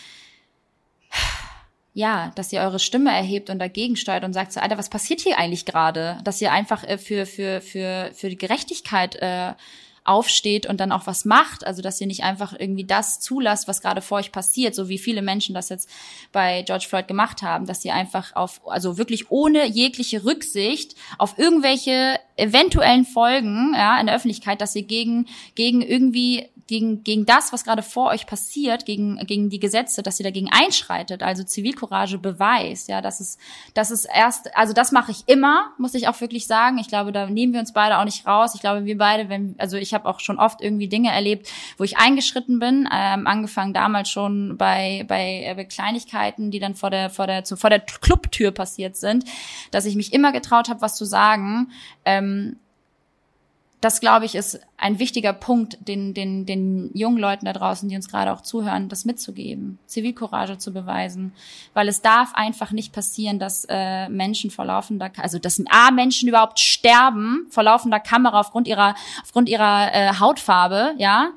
ja, 1.96 2.30
dass 2.34 2.52
ihr 2.52 2.60
eure 2.60 2.78
Stimme 2.78 3.10
erhebt 3.10 3.48
und 3.48 3.58
dagegen 3.58 3.96
steuert 3.96 4.22
und 4.22 4.34
sagt 4.34 4.52
so, 4.52 4.60
Alter, 4.60 4.76
was 4.76 4.90
passiert 4.90 5.22
hier 5.22 5.38
eigentlich 5.38 5.64
gerade? 5.64 6.18
Dass 6.24 6.42
ihr 6.42 6.52
einfach 6.52 6.84
äh, 6.84 6.98
für, 6.98 7.24
für, 7.24 7.62
für, 7.62 8.10
für 8.12 8.28
die 8.28 8.36
Gerechtigkeit 8.36 9.16
äh, 9.16 9.54
aufsteht 10.04 10.66
und 10.66 10.78
dann 10.78 10.92
auch 10.92 11.06
was 11.06 11.24
macht. 11.24 11.66
Also, 11.66 11.80
dass 11.80 11.98
ihr 11.98 12.06
nicht 12.06 12.22
einfach 12.22 12.54
irgendwie 12.58 12.84
das 12.84 13.18
zulasst, 13.20 13.66
was 13.66 13.80
gerade 13.80 14.02
vor 14.02 14.18
euch 14.18 14.30
passiert, 14.30 14.74
so 14.74 14.90
wie 14.90 14.98
viele 14.98 15.22
Menschen 15.22 15.54
das 15.54 15.70
jetzt 15.70 15.88
bei 16.32 16.60
George 16.66 16.84
Floyd 16.86 17.08
gemacht 17.08 17.40
haben, 17.40 17.64
dass 17.64 17.82
ihr 17.82 17.94
einfach 17.94 18.36
auf, 18.36 18.60
also 18.66 18.98
wirklich 18.98 19.30
ohne 19.30 19.66
jegliche 19.66 20.22
Rücksicht 20.22 20.96
auf 21.16 21.38
irgendwelche 21.38 22.20
eventuellen 22.36 23.06
Folgen, 23.06 23.72
ja, 23.74 23.98
in 23.98 24.06
der 24.06 24.16
Öffentlichkeit, 24.16 24.60
dass 24.60 24.76
ihr 24.76 24.82
gegen, 24.82 25.28
gegen 25.54 25.80
irgendwie 25.80 26.50
gegen, 26.66 27.04
gegen 27.04 27.26
das, 27.26 27.52
was 27.52 27.64
gerade 27.64 27.82
vor 27.82 28.08
euch 28.08 28.26
passiert, 28.26 28.86
gegen, 28.86 29.16
gegen 29.26 29.50
die 29.50 29.60
Gesetze, 29.60 30.02
dass 30.02 30.18
ihr 30.18 30.24
dagegen 30.24 30.48
einschreitet, 30.50 31.22
also 31.22 31.44
Zivilcourage 31.44 32.18
beweist, 32.18 32.88
ja, 32.88 33.00
das 33.00 33.20
ist, 33.20 33.38
das 33.74 33.90
ist 33.90 34.06
erst, 34.06 34.56
also 34.56 34.72
das 34.72 34.90
mache 34.90 35.12
ich 35.12 35.24
immer, 35.26 35.70
muss 35.78 35.94
ich 35.94 36.08
auch 36.08 36.20
wirklich 36.20 36.46
sagen. 36.46 36.78
Ich 36.78 36.88
glaube, 36.88 37.12
da 37.12 37.26
nehmen 37.26 37.52
wir 37.52 37.60
uns 37.60 37.72
beide 37.72 37.98
auch 37.98 38.04
nicht 38.04 38.26
raus. 38.26 38.54
Ich 38.54 38.60
glaube, 38.60 38.84
wir 38.84 38.98
beide, 38.98 39.28
wenn, 39.28 39.54
also 39.58 39.76
ich 39.76 39.94
habe 39.94 40.06
auch 40.08 40.20
schon 40.20 40.38
oft 40.38 40.60
irgendwie 40.60 40.88
Dinge 40.88 41.12
erlebt, 41.12 41.48
wo 41.78 41.84
ich 41.84 41.98
eingeschritten 41.98 42.58
bin, 42.58 42.88
ähm, 42.92 43.26
angefangen 43.26 43.72
damals 43.72 44.10
schon 44.10 44.56
bei, 44.56 45.04
bei, 45.06 45.44
äh, 45.44 45.54
bei 45.54 45.64
Kleinigkeiten, 45.64 46.50
die 46.50 46.58
dann 46.58 46.74
vor 46.74 46.90
der, 46.90 47.10
vor 47.10 47.26
der, 47.26 47.44
zu, 47.44 47.56
vor 47.56 47.70
der 47.70 47.80
Clubtür 47.80 48.50
passiert 48.50 48.96
sind, 48.96 49.24
dass 49.70 49.86
ich 49.86 49.94
mich 49.94 50.12
immer 50.12 50.32
getraut 50.32 50.68
habe, 50.68 50.80
was 50.80 50.96
zu 50.96 51.04
sagen. 51.04 51.70
Ähm, 52.04 52.58
das, 53.80 54.00
glaube 54.00 54.24
ich, 54.24 54.34
ist 54.34 54.60
ein 54.78 54.98
wichtiger 54.98 55.32
Punkt, 55.32 55.76
den, 55.86 56.14
den, 56.14 56.46
den 56.46 56.90
jungen 56.94 57.18
Leuten 57.18 57.44
da 57.44 57.52
draußen, 57.52 57.88
die 57.88 57.96
uns 57.96 58.08
gerade 58.08 58.32
auch 58.32 58.40
zuhören, 58.40 58.88
das 58.88 59.04
mitzugeben, 59.04 59.78
Zivilcourage 59.86 60.56
zu 60.56 60.72
beweisen. 60.72 61.34
Weil 61.74 61.88
es 61.88 62.00
darf 62.00 62.34
einfach 62.34 62.72
nicht 62.72 62.92
passieren, 62.92 63.38
dass 63.38 63.66
äh, 63.68 64.08
Menschen 64.08 64.50
vor 64.50 64.64
laufender, 64.64 65.10
also 65.18 65.38
dass 65.38 65.62
A, 65.68 65.90
Menschen 65.90 66.28
überhaupt 66.28 66.58
sterben 66.58 67.46
vor 67.50 67.62
laufender 67.62 68.00
Kamera 68.00 68.40
aufgrund 68.40 68.66
ihrer, 68.66 68.94
aufgrund 69.22 69.48
ihrer 69.48 69.92
äh, 69.92 70.12
Hautfarbe, 70.18 70.94
ja. 70.96 71.30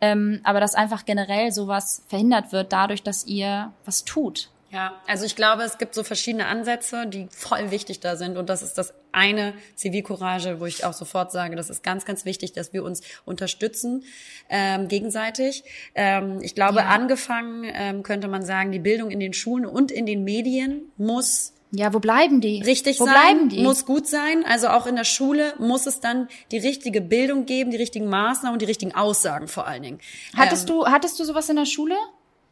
Ähm, 0.00 0.40
aber 0.44 0.60
dass 0.60 0.74
einfach 0.74 1.04
generell 1.04 1.50
sowas 1.52 2.04
verhindert 2.06 2.52
wird 2.52 2.72
dadurch, 2.72 3.02
dass 3.02 3.26
ihr 3.26 3.72
was 3.84 4.04
tut. 4.04 4.50
Ja, 4.70 5.00
also 5.06 5.24
ich 5.24 5.34
glaube, 5.34 5.62
es 5.62 5.78
gibt 5.78 5.94
so 5.94 6.04
verschiedene 6.04 6.46
Ansätze, 6.46 7.06
die 7.06 7.28
voll 7.30 7.70
wichtig 7.70 8.00
da 8.00 8.16
sind. 8.16 8.36
Und 8.36 8.50
das 8.50 8.62
ist 8.62 8.76
das 8.76 8.92
eine 9.12 9.54
Zivilcourage, 9.76 10.60
wo 10.60 10.66
ich 10.66 10.84
auch 10.84 10.92
sofort 10.92 11.32
sage, 11.32 11.56
das 11.56 11.70
ist 11.70 11.82
ganz, 11.82 12.04
ganz 12.04 12.26
wichtig, 12.26 12.52
dass 12.52 12.74
wir 12.74 12.84
uns 12.84 13.00
unterstützen 13.24 14.04
ähm, 14.50 14.88
gegenseitig. 14.88 15.64
Ähm, 15.94 16.40
ich 16.42 16.54
glaube, 16.54 16.80
ja. 16.80 16.88
angefangen 16.88 17.64
ähm, 17.72 18.02
könnte 18.02 18.28
man 18.28 18.44
sagen, 18.44 18.70
die 18.70 18.78
Bildung 18.78 19.10
in 19.10 19.20
den 19.20 19.32
Schulen 19.32 19.64
und 19.64 19.90
in 19.90 20.04
den 20.04 20.24
Medien 20.24 20.92
muss 20.98 21.54
ja, 21.70 21.92
wo 21.92 21.98
bleiben 21.98 22.40
die? 22.40 22.62
Richtig 22.62 22.98
wo 22.98 23.04
sein, 23.04 23.14
bleiben 23.14 23.48
die? 23.50 23.62
muss 23.62 23.84
gut 23.84 24.06
sein. 24.06 24.42
Also 24.46 24.68
auch 24.68 24.86
in 24.86 24.96
der 24.96 25.04
Schule 25.04 25.52
muss 25.58 25.86
es 25.86 26.00
dann 26.00 26.28
die 26.50 26.56
richtige 26.56 27.02
Bildung 27.02 27.44
geben, 27.44 27.70
die 27.70 27.76
richtigen 27.76 28.08
Maßnahmen 28.08 28.54
und 28.54 28.62
die 28.62 28.66
richtigen 28.66 28.94
Aussagen 28.94 29.48
vor 29.48 29.66
allen 29.66 29.82
Dingen. 29.82 30.00
Hattest 30.34 30.68
ähm, 30.68 30.76
du 30.76 30.86
hattest 30.86 31.20
du 31.20 31.24
sowas 31.24 31.48
in 31.50 31.56
der 31.56 31.66
Schule? 31.66 31.94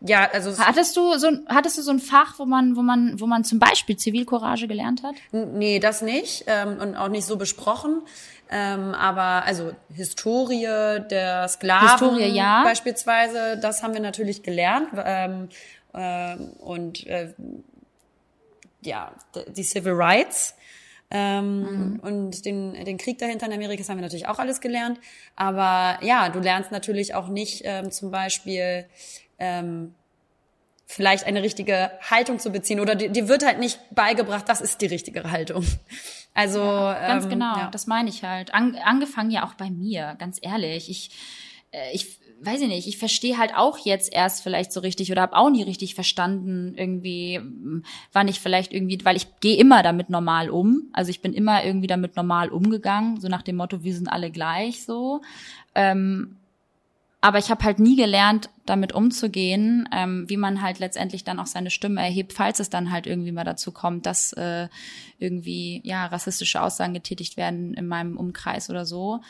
Ja, 0.00 0.28
also 0.30 0.59
hattest 0.59 0.96
du 0.96 1.16
so 1.16 1.28
hattest 1.46 1.78
du 1.78 1.82
so 1.82 1.90
ein 1.90 2.00
Fach, 2.00 2.38
wo 2.38 2.44
man 2.44 2.76
wo 2.76 2.82
man 2.82 3.18
wo 3.18 3.26
man 3.26 3.44
zum 3.44 3.59
Beispiel 3.59 3.96
Zivilcourage 3.96 4.68
gelernt 4.68 5.02
hat? 5.02 5.14
Nee, 5.32 5.78
das 5.78 6.02
nicht 6.02 6.44
ähm, 6.46 6.78
und 6.78 6.96
auch 6.96 7.09
nicht 7.09 7.24
so 7.24 7.37
besprochen. 7.37 8.02
Ähm, 8.50 8.94
aber 8.94 9.44
also 9.44 9.72
Historie 9.92 11.00
der 11.11 11.48
Sklaven 11.48 11.88
Historie, 11.88 12.28
ja. 12.28 12.62
beispielsweise, 12.62 13.59
das 13.61 13.82
haben 13.82 13.94
wir 13.94 14.00
natürlich 14.00 14.42
gelernt 14.42 14.88
ähm, 14.96 15.48
äh, 15.92 16.37
und 16.61 17.06
äh, 17.06 17.32
ja 18.82 19.12
die 19.48 19.64
Civil 19.64 19.94
Rights. 19.94 20.54
Ähm, 21.09 21.61
mhm. 21.61 22.00
Und 22.00 22.44
den, 22.44 22.72
den 22.85 22.98
Krieg 22.98 23.18
dahinter 23.18 23.46
in 23.46 23.52
Amerika 23.52 23.78
das 23.78 23.88
haben 23.88 23.98
wir 23.98 24.02
natürlich 24.02 24.26
auch 24.26 24.40
alles 24.40 24.61
gelernt. 24.61 24.98
Aber 25.37 26.04
ja, 26.04 26.28
du 26.30 26.40
lernst 26.40 26.72
natürlich 26.72 27.14
auch 27.14 27.28
nicht 27.28 27.62
ähm, 27.64 27.92
zum 27.92 28.11
Beispiel 28.11 28.87
ähm, 29.38 29.94
vielleicht 30.87 31.25
eine 31.25 31.42
richtige 31.42 31.90
Haltung 32.01 32.38
zu 32.38 32.51
beziehen 32.51 32.81
oder 32.81 32.94
dir, 32.94 33.09
dir 33.09 33.29
wird 33.29 33.44
halt 33.44 33.59
nicht 33.59 33.81
beigebracht, 33.90 34.49
das 34.49 34.61
ist 34.61 34.81
die 34.81 34.87
richtige 34.87 35.31
Haltung. 35.31 35.64
Also 36.38 36.59
ja, 36.59 37.07
ganz 37.07 37.25
ähm, 37.25 37.31
genau, 37.31 37.57
ja. 37.57 37.70
das 37.70 37.87
meine 37.87 38.11
ich 38.11 38.22
halt. 38.22 38.53
An, 38.53 38.77
angefangen 38.77 39.31
ja 39.31 39.46
auch 39.46 39.55
bei 39.55 39.70
mir, 39.70 40.16
ganz 40.18 40.38
ehrlich. 40.42 40.90
Ich 40.90 41.11
äh, 41.70 41.94
ich 41.94 42.18
weiß 42.40 42.61
ich 42.61 42.68
nicht, 42.68 42.87
ich 42.87 42.99
verstehe 42.99 43.38
halt 43.38 43.55
auch 43.57 43.79
jetzt 43.79 44.12
erst 44.12 44.42
vielleicht 44.42 44.72
so 44.72 44.81
richtig 44.81 45.11
oder 45.11 45.22
habe 45.22 45.37
auch 45.37 45.51
nie 45.51 45.62
richtig 45.62 45.94
verstanden 45.94 46.75
irgendwie, 46.77 47.40
wann 48.12 48.29
ich 48.29 48.40
vielleicht 48.40 48.72
irgendwie, 48.72 49.03
weil 49.05 49.16
ich 49.16 49.40
gehe 49.40 49.57
immer 49.57 49.83
damit 49.83 50.11
normal 50.11 50.51
um. 50.51 50.90
Also 50.92 51.11
ich 51.11 51.22
bin 51.22 51.33
immer 51.33 51.64
irgendwie 51.64 51.87
damit 51.87 52.16
normal 52.16 52.51
umgegangen, 52.51 53.20
so 53.20 53.29
nach 53.29 53.42
dem 53.42 53.57
Motto, 53.57 53.83
wir 53.83 53.94
sind 53.94 54.09
alle 54.09 54.31
gleich 54.31 54.85
so. 54.85 55.22
Ähm, 55.75 56.37
aber 57.26 57.38
ich 57.38 57.50
habe 57.50 57.64
halt 57.64 57.80
nie 57.80 57.96
gelernt, 57.96 58.50
damit 58.66 58.92
umzugehen, 58.92 59.88
ähm, 59.90 60.28
wie 60.28 60.36
man 60.36 60.62
halt 60.62 60.78
letztendlich 60.78 61.24
dann 61.24 61.40
auch 61.40 61.46
seine 61.46 61.70
Stimme 61.70 62.00
erhebt, 62.00 62.32
falls 62.32 62.61
es 62.61 62.70
dann 62.70 62.92
halt 62.92 63.09
irgendwie 63.09 63.32
mal 63.32 63.42
dazu 63.42 63.72
kommt, 63.72 64.07
dass 64.07 64.32
äh, 64.34 64.68
irgendwie 65.18 65.80
ja 65.82 66.07
rassistische 66.07 66.62
Aussagen 66.62 66.94
getätigt 66.94 67.36
werden 67.36 67.74
in 67.74 67.88
meinem 67.88 68.16
Umkreis 68.16 68.70
oder 68.70 68.86
so 68.86 69.22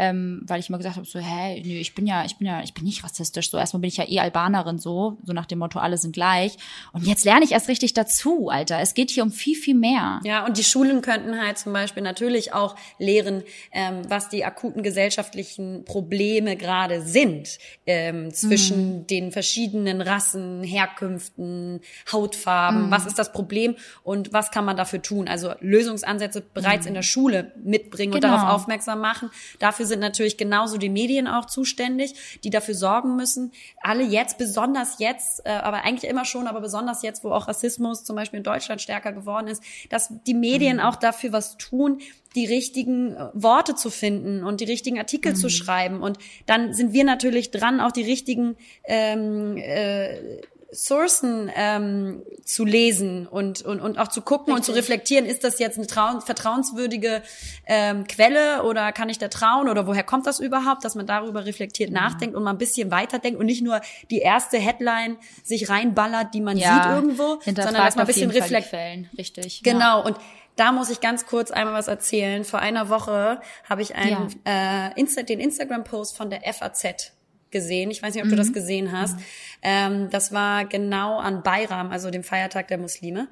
ähm, 0.00 0.40
weil 0.46 0.60
ich 0.60 0.70
immer 0.70 0.78
gesagt 0.78 0.96
habe, 0.96 1.06
so, 1.06 1.18
hä, 1.18 1.62
nö, 1.62 1.74
ich 1.74 1.94
bin 1.94 2.06
ja, 2.06 2.24
ich 2.24 2.38
bin 2.38 2.46
ja, 2.46 2.62
ich 2.62 2.72
bin 2.72 2.84
nicht 2.84 3.04
rassistisch. 3.04 3.50
So, 3.50 3.58
erstmal 3.58 3.82
bin 3.82 3.88
ich 3.88 3.98
ja 3.98 4.08
eh 4.08 4.18
Albanerin, 4.20 4.78
so, 4.78 5.18
so 5.22 5.34
nach 5.34 5.44
dem 5.44 5.58
Motto, 5.58 5.78
alle 5.78 5.98
sind 5.98 6.12
gleich. 6.12 6.56
Und 6.94 7.06
jetzt 7.06 7.26
lerne 7.26 7.44
ich 7.44 7.52
erst 7.52 7.68
richtig 7.68 7.92
dazu, 7.92 8.48
Alter. 8.48 8.80
Es 8.80 8.94
geht 8.94 9.10
hier 9.10 9.22
um 9.22 9.30
viel, 9.30 9.54
viel 9.54 9.74
mehr. 9.74 10.20
Ja, 10.24 10.46
und 10.46 10.56
die 10.56 10.64
Schulen 10.64 11.02
könnten 11.02 11.38
halt 11.38 11.58
zum 11.58 11.74
Beispiel 11.74 12.02
natürlich 12.02 12.54
auch 12.54 12.76
lehren, 12.98 13.42
ähm, 13.72 14.00
was 14.08 14.30
die 14.30 14.42
akuten 14.42 14.82
gesellschaftlichen 14.82 15.84
Probleme 15.84 16.56
gerade 16.56 17.02
sind, 17.02 17.58
ähm, 17.84 18.32
zwischen 18.32 19.00
mhm. 19.00 19.06
den 19.06 19.32
verschiedenen 19.32 20.00
Rassen, 20.00 20.62
Herkünften, 20.62 21.80
Hautfarben. 22.10 22.86
Mhm. 22.86 22.90
Was 22.90 23.04
ist 23.04 23.18
das 23.18 23.32
Problem 23.32 23.76
und 24.02 24.32
was 24.32 24.50
kann 24.50 24.64
man 24.64 24.78
dafür 24.78 25.02
tun? 25.02 25.28
Also 25.28 25.52
Lösungsansätze 25.60 26.40
bereits 26.40 26.84
mhm. 26.84 26.88
in 26.88 26.94
der 26.94 27.02
Schule 27.02 27.52
mitbringen 27.62 28.12
genau. 28.12 28.28
und 28.28 28.32
darauf 28.32 28.54
aufmerksam 28.54 29.00
machen. 29.00 29.30
Dafür 29.58 29.89
sind 29.90 30.00
natürlich 30.00 30.38
genauso 30.38 30.78
die 30.78 30.88
Medien 30.88 31.28
auch 31.28 31.44
zuständig, 31.44 32.40
die 32.42 32.48
dafür 32.48 32.74
sorgen 32.74 33.16
müssen. 33.16 33.52
Alle 33.82 34.02
jetzt, 34.02 34.38
besonders 34.38 34.98
jetzt, 34.98 35.44
äh, 35.44 35.50
aber 35.50 35.84
eigentlich 35.84 36.10
immer 36.10 36.24
schon, 36.24 36.46
aber 36.46 36.62
besonders 36.62 37.02
jetzt, 37.02 37.22
wo 37.22 37.30
auch 37.30 37.46
Rassismus 37.46 38.04
zum 38.04 38.16
Beispiel 38.16 38.38
in 38.38 38.44
Deutschland 38.44 38.80
stärker 38.80 39.12
geworden 39.12 39.48
ist, 39.48 39.62
dass 39.90 40.08
die 40.26 40.34
Medien 40.34 40.78
mhm. 40.78 40.82
auch 40.82 40.96
dafür 40.96 41.32
was 41.32 41.58
tun, 41.58 42.00
die 42.34 42.46
richtigen 42.46 43.14
äh, 43.14 43.28
Worte 43.34 43.74
zu 43.74 43.90
finden 43.90 44.44
und 44.44 44.60
die 44.60 44.64
richtigen 44.64 44.98
Artikel 44.98 45.32
mhm. 45.32 45.36
zu 45.36 45.50
schreiben. 45.50 46.02
Und 46.02 46.18
dann 46.46 46.72
sind 46.72 46.92
wir 46.92 47.04
natürlich 47.04 47.50
dran, 47.50 47.80
auch 47.80 47.92
die 47.92 48.04
richtigen 48.04 48.56
ähm, 48.84 49.56
äh, 49.56 50.40
Sourcen 50.72 51.50
ähm, 51.54 52.22
zu 52.44 52.64
lesen 52.64 53.26
und, 53.26 53.62
und, 53.62 53.80
und 53.80 53.98
auch 53.98 54.08
zu 54.08 54.22
gucken 54.22 54.52
Richtig. 54.54 54.56
und 54.56 54.64
zu 54.64 54.72
reflektieren, 54.72 55.26
ist 55.26 55.42
das 55.42 55.58
jetzt 55.58 55.78
eine 55.78 55.86
trau 55.86 56.20
vertrauenswürdige 56.20 57.22
ähm, 57.66 58.06
Quelle 58.06 58.62
oder 58.62 58.92
kann 58.92 59.08
ich 59.08 59.18
da 59.18 59.28
trauen 59.28 59.68
oder 59.68 59.86
woher 59.86 60.04
kommt 60.04 60.26
das 60.26 60.38
überhaupt, 60.40 60.84
dass 60.84 60.94
man 60.94 61.06
darüber 61.06 61.44
reflektiert 61.44 61.90
ja. 61.90 62.00
nachdenkt 62.00 62.36
und 62.36 62.44
mal 62.44 62.50
ein 62.50 62.58
bisschen 62.58 62.90
weiterdenkt 62.90 63.38
und 63.38 63.46
nicht 63.46 63.62
nur 63.62 63.80
die 64.10 64.18
erste 64.18 64.58
Headline 64.58 65.16
sich 65.42 65.68
reinballert, 65.68 66.34
die 66.34 66.40
man 66.40 66.56
ja. 66.56 66.74
sieht 66.74 66.92
irgendwo, 66.92 67.40
sondern 67.44 67.74
dass 67.74 67.96
man 67.96 68.04
ein 68.04 68.06
bisschen 68.06 68.30
reflektiert. 68.30 69.06
Richtig. 69.18 69.62
Genau. 69.62 70.00
Ja. 70.00 70.04
Und 70.06 70.16
da 70.56 70.72
muss 70.72 70.90
ich 70.90 71.00
ganz 71.00 71.26
kurz 71.26 71.50
einmal 71.50 71.74
was 71.74 71.88
erzählen. 71.88 72.44
Vor 72.44 72.60
einer 72.60 72.88
Woche 72.88 73.40
habe 73.68 73.82
ich 73.82 73.94
einen, 73.94 74.34
äh, 74.44 74.98
Insta 74.98 75.22
den 75.22 75.40
Instagram-Post 75.40 76.16
von 76.16 76.30
der 76.30 76.42
FAZ 76.52 77.12
gesehen. 77.50 77.90
Ich 77.90 78.02
weiß 78.02 78.14
nicht, 78.14 78.22
ob 78.22 78.26
mhm. 78.26 78.32
du 78.32 78.36
das 78.36 78.48
mhm. 78.48 78.54
gesehen 78.54 78.92
hast. 78.92 79.16
Mhm. 79.16 79.24
Ähm, 79.62 80.10
das 80.10 80.32
war 80.32 80.64
genau 80.64 81.18
an 81.18 81.42
Bayram, 81.42 81.90
also 81.90 82.10
dem 82.10 82.24
Feiertag 82.24 82.68
der 82.68 82.78
Muslime. 82.78 83.28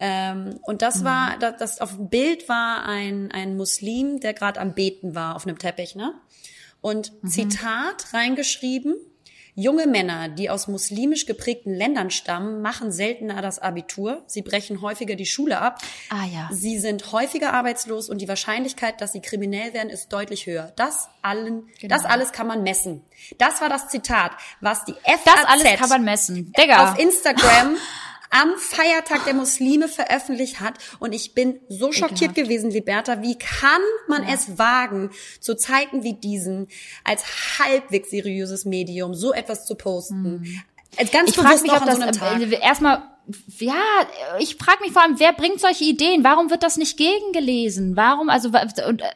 Ähm, 0.00 0.58
und 0.62 0.82
das 0.82 1.00
mhm. 1.00 1.04
war, 1.04 1.38
das, 1.38 1.56
das 1.58 1.80
auf 1.80 1.96
dem 1.96 2.08
Bild 2.08 2.48
war 2.48 2.86
ein, 2.86 3.30
ein 3.32 3.56
Muslim, 3.56 4.20
der 4.20 4.34
gerade 4.34 4.60
am 4.60 4.74
Beten 4.74 5.14
war 5.14 5.36
auf 5.36 5.46
einem 5.46 5.58
Teppich, 5.58 5.94
ne? 5.94 6.14
Und 6.80 7.12
mhm. 7.22 7.28
Zitat 7.28 8.12
reingeschrieben, 8.12 8.96
Junge 9.56 9.86
Männer, 9.86 10.28
die 10.28 10.50
aus 10.50 10.66
muslimisch 10.66 11.26
geprägten 11.26 11.72
Ländern 11.72 12.10
stammen, 12.10 12.60
machen 12.60 12.90
seltener 12.90 13.40
das 13.40 13.60
Abitur. 13.60 14.24
Sie 14.26 14.42
brechen 14.42 14.80
häufiger 14.80 15.14
die 15.14 15.26
Schule 15.26 15.60
ab. 15.60 15.78
Ah 16.10 16.24
ja. 16.24 16.48
Sie 16.50 16.80
sind 16.80 17.12
häufiger 17.12 17.52
arbeitslos 17.52 18.08
und 18.08 18.20
die 18.20 18.26
Wahrscheinlichkeit, 18.26 19.00
dass 19.00 19.12
sie 19.12 19.20
kriminell 19.20 19.72
werden, 19.72 19.90
ist 19.90 20.12
deutlich 20.12 20.46
höher. 20.46 20.72
Das 20.74 21.08
allen, 21.22 21.68
genau. 21.80 21.94
das 21.94 22.04
alles 22.04 22.32
kann 22.32 22.48
man 22.48 22.64
messen. 22.64 23.04
Das 23.38 23.60
war 23.60 23.68
das 23.68 23.88
Zitat, 23.88 24.32
was 24.60 24.84
die 24.84 24.94
FAZ 25.04 25.24
das 25.24 25.44
alles 25.46 25.78
kann 25.78 25.88
man 25.88 26.04
messen. 26.04 26.52
Digga. 26.58 26.90
auf 26.90 26.98
Instagram 26.98 27.76
am 28.34 28.56
Feiertag 28.58 29.24
der 29.24 29.34
Muslime 29.34 29.86
veröffentlicht 29.86 30.60
hat. 30.60 30.74
Und 30.98 31.12
ich 31.12 31.34
bin 31.34 31.60
so 31.68 31.92
schockiert 31.92 32.32
Ekelhaft. 32.32 32.36
gewesen, 32.36 32.70
Liberta. 32.70 33.22
Wie 33.22 33.38
kann 33.38 33.80
man 34.08 34.26
ja. 34.26 34.34
es 34.34 34.58
wagen, 34.58 35.10
zu 35.40 35.56
Zeiten 35.56 36.02
wie 36.02 36.14
diesen 36.14 36.66
als 37.04 37.24
halbwegs 37.60 38.10
seriöses 38.10 38.64
Medium 38.64 39.14
so 39.14 39.32
etwas 39.32 39.66
zu 39.66 39.76
posten? 39.76 40.40
Mhm. 40.40 40.62
Ganz 41.12 41.30
ich 41.30 41.36
frage 41.36 41.62
mich, 41.62 41.72
ob 41.72 41.86
das 41.86 41.96
so 41.96 42.24
äh, 42.24 42.60
erstmal 42.60 43.02
ja, 43.58 43.80
ich 44.38 44.56
frage 44.56 44.82
mich 44.82 44.92
vor 44.92 45.02
allem, 45.02 45.18
wer 45.18 45.32
bringt 45.32 45.58
solche 45.58 45.84
Ideen? 45.84 46.24
Warum 46.24 46.50
wird 46.50 46.62
das 46.62 46.76
nicht 46.76 46.98
gegengelesen? 46.98 47.96
Warum, 47.96 48.28
also, 48.28 48.50
und, 48.86 49.00
äh, 49.00 49.06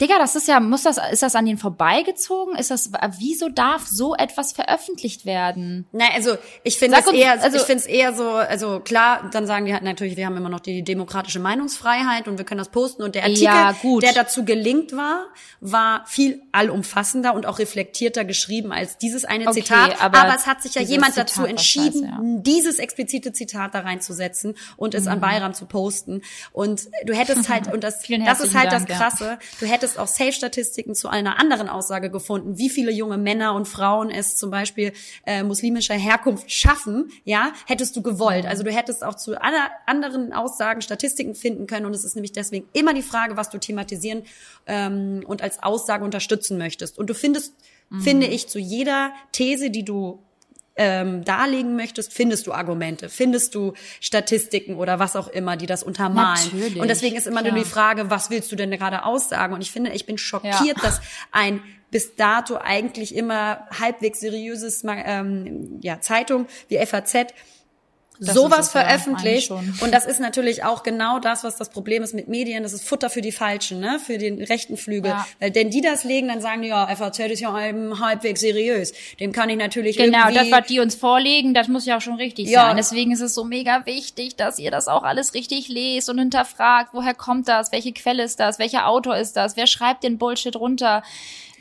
Digga, 0.00 0.18
das 0.18 0.34
ist 0.34 0.48
ja, 0.48 0.60
muss 0.60 0.82
das, 0.82 0.98
ist 1.12 1.22
das 1.22 1.34
an 1.34 1.44
denen 1.44 1.58
vorbeigezogen? 1.58 2.56
Ist 2.56 2.70
das, 2.70 2.90
wieso 3.18 3.50
darf 3.50 3.86
so 3.86 4.14
etwas 4.14 4.52
veröffentlicht 4.52 5.26
werden? 5.26 5.86
Nein, 5.92 6.10
also 6.14 6.36
ich 6.62 6.78
finde 6.78 6.98
es 6.98 7.12
eher, 7.12 7.42
also, 7.42 7.58
ich 7.58 7.64
finde 7.64 7.80
es 7.80 7.86
eher 7.86 8.14
so, 8.14 8.30
also 8.30 8.80
klar, 8.80 9.28
dann 9.30 9.46
sagen 9.46 9.66
die 9.66 9.74
halt 9.74 9.82
natürlich, 9.82 10.16
wir 10.16 10.24
haben 10.24 10.36
immer 10.38 10.48
noch 10.48 10.60
die 10.60 10.82
demokratische 10.82 11.38
Meinungsfreiheit 11.38 12.28
und 12.28 12.38
wir 12.38 12.46
können 12.46 12.58
das 12.58 12.70
posten 12.70 13.02
und 13.02 13.14
der 13.14 13.24
Artikel, 13.24 13.44
ja, 13.44 13.74
der 14.00 14.12
dazu 14.14 14.44
gelingt 14.44 14.96
war, 14.96 15.26
war 15.60 16.06
viel 16.06 16.42
allumfassender 16.52 17.34
und 17.34 17.44
auch 17.44 17.58
reflektierter 17.58 18.24
geschrieben 18.24 18.72
als 18.72 18.96
dieses 18.96 19.26
eine 19.26 19.48
okay, 19.48 19.62
Zitat. 19.62 20.00
Aber, 20.00 20.20
aber, 20.20 20.34
es 20.34 20.46
hat 20.46 20.62
sich 20.62 20.74
ja 20.76 20.82
jemand 20.82 21.12
Zitat 21.12 21.30
dazu 21.30 21.44
entschieden, 21.44 22.10
heißt, 22.10 22.22
ja. 22.22 22.40
dieses 22.40 22.78
explizite 22.78 23.34
Zitat 23.34 23.74
da 23.74 23.80
reinzusetzen 23.80 24.54
und 24.78 24.94
es 24.94 25.04
mhm. 25.04 25.10
an 25.10 25.20
Bayram 25.20 25.52
zu 25.52 25.66
posten. 25.66 26.22
Und 26.52 26.88
du 27.04 27.12
hättest 27.12 27.50
halt, 27.50 27.70
und 27.70 27.84
das, 27.84 28.00
das 28.08 28.40
ist 28.40 28.54
halt 28.54 28.72
Dank, 28.72 28.88
das 28.88 28.96
Krasse, 28.96 29.24
ja. 29.24 29.38
du 29.60 29.66
hättest 29.66 29.89
hättest 29.90 29.98
auch 29.98 30.06
Safe-Statistiken 30.06 30.94
zu 30.94 31.08
einer 31.08 31.38
anderen 31.38 31.68
Aussage 31.68 32.10
gefunden, 32.10 32.58
wie 32.58 32.70
viele 32.70 32.92
junge 32.92 33.18
Männer 33.18 33.54
und 33.54 33.66
Frauen 33.66 34.10
es 34.10 34.36
zum 34.36 34.50
Beispiel 34.50 34.92
äh, 35.26 35.42
muslimischer 35.42 35.94
Herkunft 35.94 36.50
schaffen, 36.50 37.10
ja, 37.24 37.52
hättest 37.66 37.96
du 37.96 38.02
gewollt. 38.02 38.46
Also 38.46 38.62
du 38.62 38.70
hättest 38.70 39.04
auch 39.04 39.14
zu 39.14 39.40
anderen 39.40 40.32
Aussagen 40.32 40.82
Statistiken 40.82 41.34
finden 41.34 41.66
können 41.66 41.86
und 41.86 41.94
es 41.94 42.04
ist 42.04 42.14
nämlich 42.14 42.32
deswegen 42.32 42.68
immer 42.72 42.94
die 42.94 43.02
Frage, 43.02 43.36
was 43.36 43.50
du 43.50 43.58
thematisieren 43.58 44.22
ähm, 44.66 45.22
und 45.26 45.42
als 45.42 45.62
Aussage 45.62 46.04
unterstützen 46.04 46.58
möchtest. 46.58 46.98
Und 46.98 47.10
du 47.10 47.14
findest, 47.14 47.54
mhm. 47.90 48.00
finde 48.00 48.26
ich, 48.26 48.48
zu 48.48 48.58
jeder 48.58 49.12
These, 49.32 49.70
die 49.70 49.84
du 49.84 50.22
ähm, 50.82 51.24
darlegen 51.26 51.76
möchtest, 51.76 52.14
findest 52.14 52.46
du 52.46 52.52
Argumente, 52.52 53.10
findest 53.10 53.54
du 53.54 53.74
Statistiken 54.00 54.76
oder 54.76 54.98
was 54.98 55.14
auch 55.14 55.28
immer, 55.28 55.58
die 55.58 55.66
das 55.66 55.82
untermalen. 55.82 56.42
Natürlich, 56.42 56.80
und 56.80 56.88
deswegen 56.88 57.16
ist 57.16 57.26
immer 57.26 57.42
nur 57.42 57.52
die 57.52 57.66
Frage, 57.66 58.08
was 58.08 58.30
willst 58.30 58.50
du 58.50 58.56
denn 58.56 58.70
gerade 58.70 59.04
aussagen? 59.04 59.52
Und 59.52 59.60
ich 59.60 59.72
finde, 59.72 59.92
ich 59.92 60.06
bin 60.06 60.16
schockiert, 60.16 60.54
ja. 60.58 60.82
dass 60.82 61.02
ein 61.32 61.62
bis 61.90 62.14
dato 62.14 62.56
eigentlich 62.56 63.14
immer 63.14 63.66
halbwegs 63.78 64.20
seriöses 64.20 64.82
ähm, 64.86 65.80
ja, 65.82 66.00
Zeitung 66.00 66.46
wie 66.68 66.78
FAZ 66.78 67.26
das 68.20 68.34
sowas 68.34 68.70
veröffentlicht. 68.70 69.50
Und 69.50 69.92
das 69.92 70.06
ist 70.06 70.20
natürlich 70.20 70.64
auch 70.64 70.82
genau 70.82 71.18
das, 71.18 71.42
was 71.42 71.56
das 71.56 71.70
Problem 71.70 72.02
ist 72.02 72.14
mit 72.14 72.28
Medien. 72.28 72.62
Das 72.62 72.72
ist 72.72 72.86
Futter 72.86 73.10
für 73.10 73.22
die 73.22 73.32
Falschen, 73.32 73.80
ne? 73.80 73.98
für 73.98 74.18
den 74.18 74.42
rechten 74.42 74.76
Flügel. 74.76 75.10
Ja. 75.10 75.26
Weil 75.38 75.50
denn 75.50 75.70
die 75.70 75.80
das 75.80 76.04
legen, 76.04 76.28
dann 76.28 76.40
sagen 76.40 76.62
die, 76.62 76.68
ja, 76.68 76.86
FAZ 76.94 77.18
ist 77.20 77.40
ja 77.40 77.52
halbwegs 77.52 78.40
seriös. 78.40 78.92
Dem 79.18 79.32
kann 79.32 79.48
ich 79.48 79.56
natürlich 79.56 79.96
genau. 79.96 80.28
Genau, 80.28 80.40
das, 80.40 80.50
was 80.50 80.66
die 80.66 80.80
uns 80.80 80.94
vorlegen, 80.94 81.54
das 81.54 81.68
muss 81.68 81.86
ja 81.86 81.96
auch 81.96 82.00
schon 82.00 82.14
richtig 82.14 82.48
ja. 82.48 82.66
sein. 82.66 82.76
Deswegen 82.76 83.12
ist 83.12 83.20
es 83.20 83.34
so 83.34 83.44
mega 83.44 83.86
wichtig, 83.86 84.36
dass 84.36 84.58
ihr 84.58 84.70
das 84.70 84.88
auch 84.88 85.02
alles 85.02 85.34
richtig 85.34 85.68
lest 85.68 86.10
und 86.10 86.18
hinterfragt, 86.18 86.90
woher 86.92 87.14
kommt 87.14 87.48
das, 87.48 87.72
welche 87.72 87.92
Quelle 87.92 88.22
ist 88.22 88.40
das, 88.40 88.58
welcher 88.58 88.86
Autor 88.86 89.16
ist 89.16 89.36
das, 89.36 89.56
wer 89.56 89.66
schreibt 89.66 90.04
den 90.04 90.18
Bullshit 90.18 90.56
runter 90.56 91.02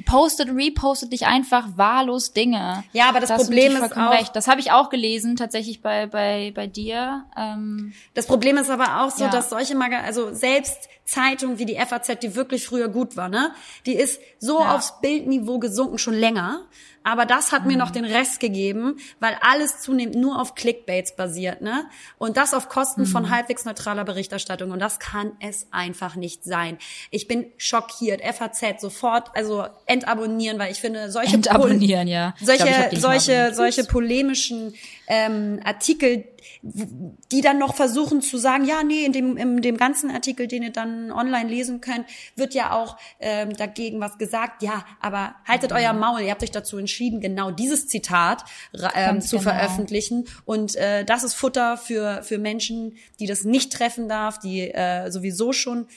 postet, 0.05 0.49
repostet 0.49 1.11
dich 1.11 1.25
einfach 1.25 1.65
wahllos 1.75 2.33
Dinge. 2.33 2.83
Ja, 2.93 3.09
aber 3.09 3.19
das, 3.19 3.29
das 3.29 3.43
Problem 3.43 3.75
ist 3.75 3.97
auch, 3.97 4.11
recht. 4.11 4.35
das 4.35 4.47
habe 4.47 4.59
ich 4.59 4.71
auch 4.71 4.89
gelesen 4.89 5.35
tatsächlich 5.35 5.81
bei 5.81 6.07
bei 6.07 6.51
bei 6.55 6.67
dir. 6.67 7.25
Ähm, 7.37 7.93
das 8.13 8.27
Problem 8.27 8.57
ist 8.57 8.69
aber 8.69 9.01
auch 9.01 9.11
so, 9.11 9.25
ja. 9.25 9.29
dass 9.29 9.49
solche 9.49 9.75
Mag 9.75 9.91
also 9.93 10.33
selbst 10.33 10.89
Zeitungen 11.09 11.57
wie 11.57 11.65
die 11.65 11.75
FAZ, 11.75 12.19
die 12.21 12.35
wirklich 12.35 12.65
früher 12.65 12.87
gut 12.87 13.17
war, 13.17 13.29
ne, 13.29 13.51
die 13.85 13.95
ist 13.95 14.21
so 14.37 14.59
ja. 14.59 14.75
aufs 14.75 15.01
Bildniveau 15.01 15.59
gesunken 15.59 15.97
schon 15.97 16.13
länger. 16.13 16.67
Aber 17.03 17.25
das 17.25 17.51
hat 17.51 17.63
mhm. 17.63 17.69
mir 17.69 17.77
noch 17.77 17.91
den 17.91 18.05
Rest 18.05 18.39
gegeben, 18.39 18.97
weil 19.19 19.35
alles 19.41 19.79
zunehmend 19.79 20.15
nur 20.15 20.39
auf 20.39 20.53
Clickbaits 20.53 21.15
basiert, 21.15 21.61
ne? 21.61 21.85
Und 22.17 22.35
das 22.35 22.53
auf 22.53 22.67
Kosten 22.67 23.01
mhm. 23.01 23.05
von 23.05 23.29
halbwegs 23.29 23.65
neutraler 23.65 24.03
Berichterstattung. 24.03 24.71
Und 24.71 24.79
das 24.79 24.99
kann 24.99 25.31
es 25.39 25.67
einfach 25.71 26.15
nicht 26.15 26.43
sein. 26.43 26.77
Ich 27.09 27.27
bin 27.27 27.47
schockiert. 27.57 28.21
FAZ 28.21 28.81
sofort, 28.81 29.29
also 29.33 29.65
entabonnieren, 29.85 30.59
weil 30.59 30.71
ich 30.71 30.81
finde, 30.81 31.09
solche 31.09 31.35
entabonnieren, 31.35 32.07
ja. 32.07 32.35
Solche, 32.41 32.65
glaub, 32.65 32.95
solche, 32.97 33.53
solche 33.55 33.85
polemischen 33.85 34.73
ähm, 35.09 35.59
Artikel, 35.63 36.23
die 36.61 37.41
dann 37.41 37.57
noch 37.57 37.75
versuchen 37.75 38.21
zu 38.21 38.37
sagen, 38.37 38.63
ja, 38.63 38.83
nee, 38.83 39.03
in 39.03 39.11
dem, 39.11 39.37
in 39.37 39.61
dem 39.61 39.75
ganzen 39.75 40.11
Artikel, 40.11 40.47
den 40.47 40.61
ihr 40.61 40.71
dann 40.71 41.11
online 41.11 41.49
lesen 41.49 41.81
könnt, 41.81 42.05
wird 42.35 42.53
ja 42.53 42.71
auch 42.71 42.95
ähm, 43.19 43.53
dagegen 43.55 43.99
was 43.99 44.19
gesagt. 44.19 44.61
Ja, 44.61 44.85
aber 45.01 45.35
haltet 45.47 45.71
mhm. 45.71 45.77
euer 45.77 45.93
Maul, 45.93 46.21
ihr 46.21 46.29
habt 46.29 46.43
euch 46.43 46.51
dazu 46.51 46.77
entschieden, 46.77 47.21
genau 47.21 47.49
dieses 47.49 47.87
Zitat 47.87 48.45
ähm, 48.93 49.19
zu 49.19 49.39
genau. 49.39 49.49
veröffentlichen. 49.49 50.27
Und 50.45 50.75
äh, 50.75 51.03
das 51.03 51.23
ist 51.23 51.33
Futter 51.33 51.75
für, 51.77 52.21
für 52.21 52.37
Menschen, 52.37 52.95
die 53.19 53.25
das 53.25 53.43
nicht 53.43 53.73
treffen 53.73 54.07
darf, 54.07 54.39
die 54.39 54.69
äh, 54.69 55.09
sowieso 55.09 55.53
schon 55.53 55.87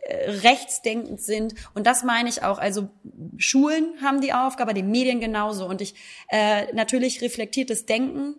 äh, 0.00 0.30
rechtsdenkend 0.30 1.20
sind. 1.20 1.54
Und 1.74 1.86
das 1.86 2.02
meine 2.02 2.30
ich 2.30 2.42
auch. 2.42 2.58
Also 2.58 2.88
Schulen 3.36 3.94
haben 4.02 4.22
die 4.22 4.32
Aufgabe, 4.32 4.72
die 4.72 4.82
Medien 4.82 5.20
genauso. 5.20 5.66
Und 5.66 5.82
ich 5.82 5.94
äh, 6.30 6.72
natürlich 6.72 7.20
reflektiertes 7.20 7.84
Denken 7.84 8.36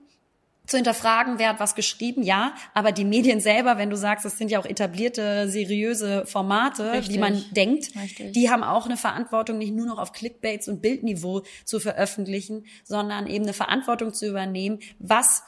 zu 0.66 0.78
hinterfragen, 0.78 1.38
wer 1.38 1.49
hat 1.49 1.59
was 1.59 1.76
geschrieben, 1.76 2.24
ja, 2.24 2.55
aber 2.74 2.91
die 2.91 3.05
Medien 3.05 3.39
selber, 3.39 3.78
wenn 3.78 3.89
du 3.89 3.97
sagst, 3.97 4.26
das 4.26 4.38
sind 4.38 4.51
ja 4.51 4.59
auch 4.59 4.66
etablierte, 4.66 5.49
seriöse 5.49 6.26
Formate, 6.26 6.91
Richtig. 6.91 7.16
wie 7.16 7.20
man 7.20 7.43
denkt, 7.51 7.95
Richtig. 7.95 8.34
die 8.34 8.49
haben 8.49 8.63
auch 8.63 8.86
eine 8.86 8.97
Verantwortung, 8.97 9.57
nicht 9.57 9.74
nur 9.74 9.86
noch 9.86 9.99
auf 9.99 10.11
Clickbaits 10.11 10.68
und 10.68 10.82
Bildniveau 10.82 11.43
zu 11.63 11.80
veröffentlichen, 11.80 12.66
sondern 12.84 13.28
eben 13.28 13.45
eine 13.45 13.53
Verantwortung 13.53 14.13
zu 14.13 14.28
übernehmen, 14.28 14.80
was 14.99 15.43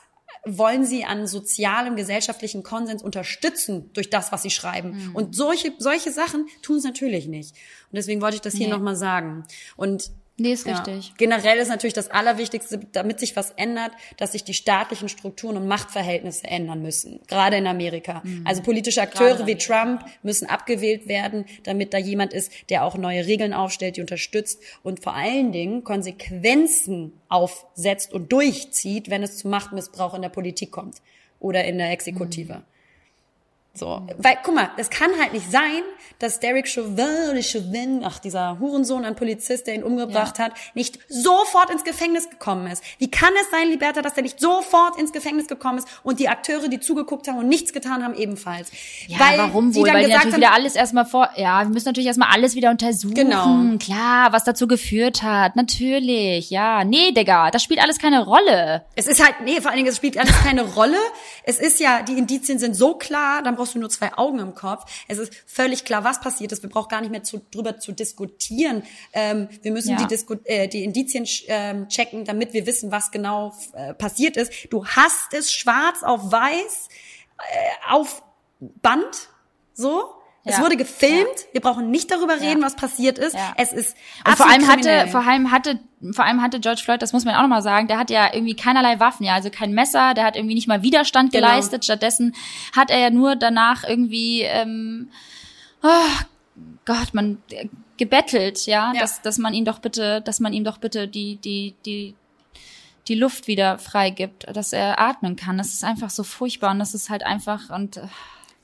wollen 0.46 0.86
sie 0.86 1.04
an 1.04 1.28
sozialem, 1.28 1.96
gesellschaftlichen 1.96 2.64
Konsens 2.64 3.04
unterstützen 3.04 3.90
durch 3.94 4.10
das, 4.10 4.32
was 4.32 4.44
sie 4.44 4.50
schreiben. 4.50 4.92
Mhm. 4.92 5.16
Und 5.16 5.36
solche, 5.36 5.74
solche 5.78 6.12
Sachen 6.12 6.48
tun 6.62 6.78
es 6.78 6.84
natürlich 6.84 7.28
nicht. 7.28 7.52
Und 7.52 7.96
deswegen 7.96 8.22
wollte 8.22 8.36
ich 8.36 8.42
das 8.42 8.54
hier 8.54 8.68
nee. 8.68 8.74
nochmal 8.74 8.96
sagen. 8.96 9.46
Und 9.76 10.12
Nee, 10.40 10.54
ist 10.54 10.68
ja. 10.68 10.76
richtig. 10.78 11.14
Generell 11.18 11.58
ist 11.58 11.70
natürlich 11.70 11.96
das 11.96 12.12
Allerwichtigste, 12.12 12.80
damit 12.92 13.20
sich 13.20 13.36
was 13.36 13.52
ändert, 13.52 13.92
dass 14.18 14.34
sich 14.34 14.44
die 14.44 14.54
staatlichen 14.54 15.10
Strukturen 15.10 15.58
und 15.58 15.68
Machtverhältnisse 15.68 16.46
ändern 16.46 16.84
müssen. 16.84 17.22
Gerade 17.28 17.58
in 17.58 17.66
Amerika. 17.66 18.22
Mhm. 18.24 18.46
Also 18.46 18.62
politische 18.62 19.02
Akteure 19.02 19.48
wie 19.48 19.56
Trump 19.56 20.06
müssen 20.22 20.48
abgewählt 20.48 21.08
werden, 21.08 21.46
damit 21.64 21.92
da 21.92 21.98
jemand 21.98 22.34
ist, 22.34 22.52
der 22.70 22.84
auch 22.84 22.98
neue 22.98 23.26
Regeln 23.26 23.52
aufstellt, 23.52 23.98
die 23.98 24.02
unterstützt 24.02 24.62
und 24.84 25.02
vor 25.02 25.16
allen 25.16 25.52
Dingen 25.52 25.84
Konsequenzen 25.84 27.14
aufsetzt 27.30 28.14
und 28.14 28.32
durchzieht, 28.32 29.10
wenn 29.10 29.24
es 29.24 29.38
zu 29.38 29.48
Machtmissbrauch 29.48 30.14
in 30.14 30.22
der 30.22 30.30
Politik 30.30 30.72
kommt 30.72 30.98
oder 31.40 31.66
in 31.66 31.80
der 31.80 31.92
Exekutive. 31.92 32.54
Mhm. 32.54 32.77
So, 33.78 34.02
weil, 34.18 34.38
guck 34.44 34.56
mal, 34.56 34.72
es 34.78 34.90
kann 34.90 35.12
halt 35.20 35.34
nicht 35.34 35.52
sein, 35.52 35.84
dass 36.20 36.40
Derek 36.40 36.68
Chauvin 36.68 37.30
oder 37.32 37.44
Chauvin, 37.44 38.02
ach, 38.04 38.18
dieser 38.20 38.60
Hurensohn, 38.60 39.06
ein 39.06 39.16
Polizist, 39.16 39.68
der 39.68 39.76
ihn 39.76 39.84
umgebracht 39.84 40.40
ja. 40.40 40.46
hat, 40.46 40.54
nicht 40.74 40.98
sofort 41.10 41.70
ins 41.70 41.84
Gefängnis 41.84 42.30
gekommen 42.30 42.68
ist. 42.68 42.84
Wie 42.98 43.12
kann 43.12 43.30
es 43.40 43.52
sein, 43.52 43.70
Liberta, 43.70 44.02
dass 44.02 44.18
er 44.18 44.24
nicht 44.24 44.40
sofort 44.40 44.98
ins 45.00 45.14
Gefängnis 45.14 45.48
gekommen 45.48 45.78
ist 45.78 45.88
und 46.04 46.20
die 46.20 46.28
Akteure, 46.28 46.70
die 46.70 46.80
zugeguckt 46.80 47.28
haben 47.28 47.38
und 47.38 47.48
nichts 47.48 47.72
getan 47.72 48.04
haben, 48.04 48.16
ebenfalls? 48.16 48.72
Ja, 49.08 49.20
weil 49.20 49.38
warum 49.38 49.76
wohl? 49.76 49.88
Weil 49.88 50.06
die 50.06 50.12
natürlich 50.12 50.34
haben, 50.34 50.42
wieder 50.42 50.54
alles 50.54 50.76
erstmal 50.76 51.06
vor, 51.06 51.30
ja, 51.36 51.62
wir 51.62 51.70
müssen 51.70 51.88
natürlich 51.88 52.08
erstmal 52.08 52.30
alles 52.34 52.56
wieder 52.56 52.72
untersuchen. 52.72 53.14
Genau. 53.14 53.78
Klar, 53.80 54.34
was 54.34 54.44
dazu 54.44 54.68
geführt 54.68 55.22
hat. 55.22 55.56
Natürlich, 55.56 56.50
ja. 56.50 56.84
Nee, 56.84 57.12
Digga, 57.12 57.52
das 57.52 57.62
spielt 57.62 57.82
alles 57.82 58.00
keine 58.00 58.26
Rolle. 58.26 58.86
Es 58.96 59.06
ist 59.06 59.24
halt, 59.24 59.36
nee, 59.44 59.62
vor 59.62 59.70
allen 59.70 59.78
Dingen, 59.78 59.90
es 59.90 59.98
spielt 59.98 60.18
alles 60.18 60.36
keine 60.44 60.64
Rolle. 60.64 60.98
Es 61.44 61.60
ist 61.60 61.80
ja, 61.80 62.02
die 62.02 62.18
Indizien 62.18 62.58
sind 62.58 62.76
so 62.76 62.96
klar, 62.96 63.44
dann 63.44 63.56
brauchst 63.56 63.67
brauchst 63.68 63.76
du 63.76 63.80
nur 63.80 63.90
zwei 63.90 64.18
Augen 64.18 64.40
im 64.40 64.56
Kopf. 64.56 64.86
Es 65.08 65.18
ist 65.18 65.34
völlig 65.46 65.84
klar, 65.84 66.04
was 66.04 66.22
passiert 66.22 66.52
ist. 66.52 66.64
Wir 66.64 66.70
brauchen 66.70 66.90
gar 66.90 67.02
nicht 67.02 67.12
mehr 67.12 67.24
zu, 67.24 67.42
drüber 67.52 67.80
zu 67.80 67.92
diskutieren. 67.92 68.84
Ähm, 69.14 69.50
wir 69.62 69.72
müssen 69.72 69.92
ja. 69.92 69.98
die, 69.98 70.08
Disku 70.08 70.36
äh, 70.46 70.68
die 70.68 70.84
Indizien 70.84 71.26
ähm, 71.48 71.90
checken, 71.90 72.24
damit 72.24 72.54
wir 72.54 72.66
wissen, 72.66 72.92
was 72.92 73.12
genau 73.12 73.54
äh, 73.74 73.94
passiert 73.94 74.38
ist. 74.38 74.72
Du 74.72 74.86
hast 74.86 75.34
es 75.34 75.52
schwarz 75.52 76.04
auf 76.04 76.32
weiß 76.32 76.88
äh, 77.38 77.94
auf 77.94 78.24
Band, 78.60 79.30
so. 79.74 80.14
Ja. 80.48 80.54
Es 80.54 80.62
wurde 80.62 80.78
gefilmt. 80.78 81.28
Ja. 81.28 81.54
Wir 81.54 81.62
brauchen 81.62 81.92
nicht 81.92 82.10
darüber 82.10 82.40
reden, 82.40 82.62
was 82.62 82.76
passiert 82.76 83.18
ist. 83.20 83.36
Es 83.58 83.74
ist 83.74 83.98
und 84.26 84.36
vor 84.38 84.50
allem 84.50 84.68
hatte, 84.68 85.08
vor 85.12 85.22
allem 85.22 85.52
hatte 85.52 85.80
vor 86.12 86.26
allem 86.26 86.42
hatte 86.42 86.60
George 86.60 86.82
Floyd, 86.84 87.02
das 87.02 87.12
muss 87.12 87.26
man 87.26 87.36
auch 87.36 87.42
nochmal 87.42 87.64
sagen, 87.64 87.88
der 87.88 87.98
hat 87.98 88.12
ja 88.12 88.32
irgendwie 88.32 88.56
keinerlei 88.56 89.00
Waffen, 89.00 89.26
ja, 89.26 89.34
also 89.34 89.50
kein 89.50 89.72
Messer, 89.72 90.14
der 90.14 90.26
hat 90.26 90.36
irgendwie 90.36 90.54
nicht 90.54 90.68
mal 90.68 90.84
Widerstand 90.84 91.32
genau. 91.32 91.48
geleistet. 91.48 91.86
Stattdessen 91.86 92.36
hat 92.76 92.92
er 92.92 93.00
ja 93.00 93.10
nur 93.10 93.36
danach 93.36 93.84
irgendwie, 93.84 94.42
ähm, 94.44 95.10
oh 95.82 95.88
Gott, 96.86 97.14
man 97.14 97.40
äh, 97.52 97.68
gebettelt, 97.98 98.68
ja, 98.68 98.94
ja, 98.94 99.02
dass 99.02 99.22
dass 99.22 99.40
man 99.40 99.54
ihn 99.54 99.66
doch 99.66 99.80
bitte, 99.80 100.22
dass 100.22 100.40
man 100.40 100.54
ihm 100.54 100.64
doch 100.64 100.78
bitte 100.78 101.08
die 101.08 101.38
die 101.38 101.74
die 101.86 102.16
die 103.08 103.16
Luft 103.16 103.48
wieder 103.48 103.78
freigibt, 103.80 104.46
dass 104.54 104.74
er 104.74 105.00
atmen 105.00 105.36
kann. 105.36 105.58
Das 105.58 105.68
ist 105.68 105.84
einfach 105.84 106.10
so 106.10 106.24
furchtbar 106.24 106.72
und 106.72 106.80
das 106.80 106.94
ist 106.94 107.10
halt 107.10 107.24
einfach 107.24 107.70
und 107.70 107.98
äh, 107.98 108.08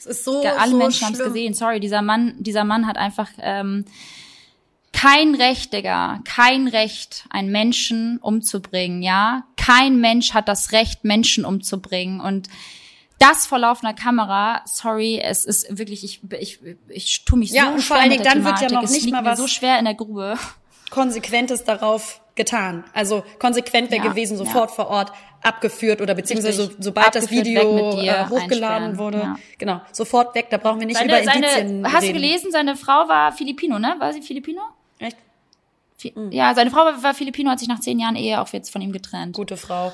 es 0.05 0.17
ist 0.17 0.25
so 0.25 0.43
alle 0.43 0.71
so 0.71 0.77
Menschen 0.77 1.07
haben 1.07 1.13
es 1.13 1.23
gesehen. 1.23 1.53
Sorry, 1.53 1.79
dieser 1.79 2.01
Mann, 2.01 2.35
dieser 2.39 2.63
Mann 2.63 2.87
hat 2.87 2.97
einfach 2.97 3.29
ähm, 3.39 3.85
kein 4.91 5.35
Recht, 5.35 5.73
Digga, 5.73 6.19
kein 6.23 6.67
Recht, 6.67 7.25
einen 7.29 7.51
Menschen 7.51 8.19
umzubringen, 8.19 9.01
ja? 9.01 9.43
Kein 9.57 9.99
Mensch 9.99 10.33
hat 10.33 10.47
das 10.47 10.71
Recht, 10.71 11.03
Menschen 11.03 11.45
umzubringen. 11.45 12.21
Und 12.21 12.47
das 13.19 13.45
vor 13.47 13.59
laufender 13.59 13.93
Kamera, 13.93 14.61
sorry, 14.65 15.19
es 15.21 15.45
ist 15.45 15.77
wirklich, 15.77 16.03
ich, 16.03 16.21
ich, 16.39 16.59
ich 16.89 17.25
tue 17.25 17.39
mich 17.39 17.51
ja, 17.51 17.65
so 17.65 17.71
und 17.71 17.81
schwer 17.81 17.87
vor 17.87 17.97
allen 17.97 18.11
Dingen 18.11 18.23
dann 18.23 18.39
Thematik. 18.39 18.61
wird 18.61 18.71
ja 18.71 18.81
noch 18.81 18.89
nicht 18.89 19.11
mal 19.11 19.25
was 19.25 19.39
so 19.39 19.47
schwer 19.47 19.79
in 19.79 19.85
der 19.85 19.95
Grube. 19.95 20.37
Konsequentes 20.89 21.63
darauf 21.63 22.21
getan. 22.35 22.83
Also 22.93 23.23
konsequent 23.39 23.91
wäre 23.91 24.03
ja, 24.03 24.09
gewesen, 24.09 24.37
sofort 24.37 24.69
ja. 24.71 24.75
vor 24.75 24.87
Ort 24.87 25.11
abgeführt 25.43 26.01
oder 26.01 26.15
beziehungsweise 26.15 26.65
so, 26.65 26.71
sobald 26.79 27.07
abgeführt, 27.07 27.45
das 27.45 27.53
Video 27.53 28.01
äh, 28.01 28.25
hochgeladen 28.29 28.97
wurde, 28.97 29.17
ja. 29.19 29.35
genau, 29.57 29.81
sofort 29.91 30.33
weg. 30.35 30.47
Da 30.49 30.57
brauchen 30.57 30.79
wir 30.79 30.87
nicht 30.87 30.97
seine, 30.97 31.21
über 31.21 31.33
Indizien 31.33 31.83
seine, 31.83 31.93
Hast 31.93 32.03
reden. 32.03 32.13
du 32.15 32.21
gelesen, 32.21 32.51
seine 32.51 32.75
Frau 32.75 33.07
war 33.07 33.31
Filipino, 33.31 33.79
ne? 33.79 33.95
War 33.99 34.13
sie 34.13 34.21
Filipino? 34.21 34.61
Echt? 34.99 35.17
Mhm. 36.15 36.31
Ja, 36.31 36.53
seine 36.53 36.71
Frau 36.71 36.79
war 36.79 37.13
Filipino, 37.13 37.51
hat 37.51 37.59
sich 37.59 37.67
nach 37.67 37.79
zehn 37.79 37.99
Jahren 37.99 38.15
Ehe 38.15 38.41
auch 38.41 38.47
jetzt 38.49 38.71
von 38.71 38.81
ihm 38.81 38.91
getrennt. 38.91 39.35
Gute 39.35 39.57
Frau. 39.57 39.93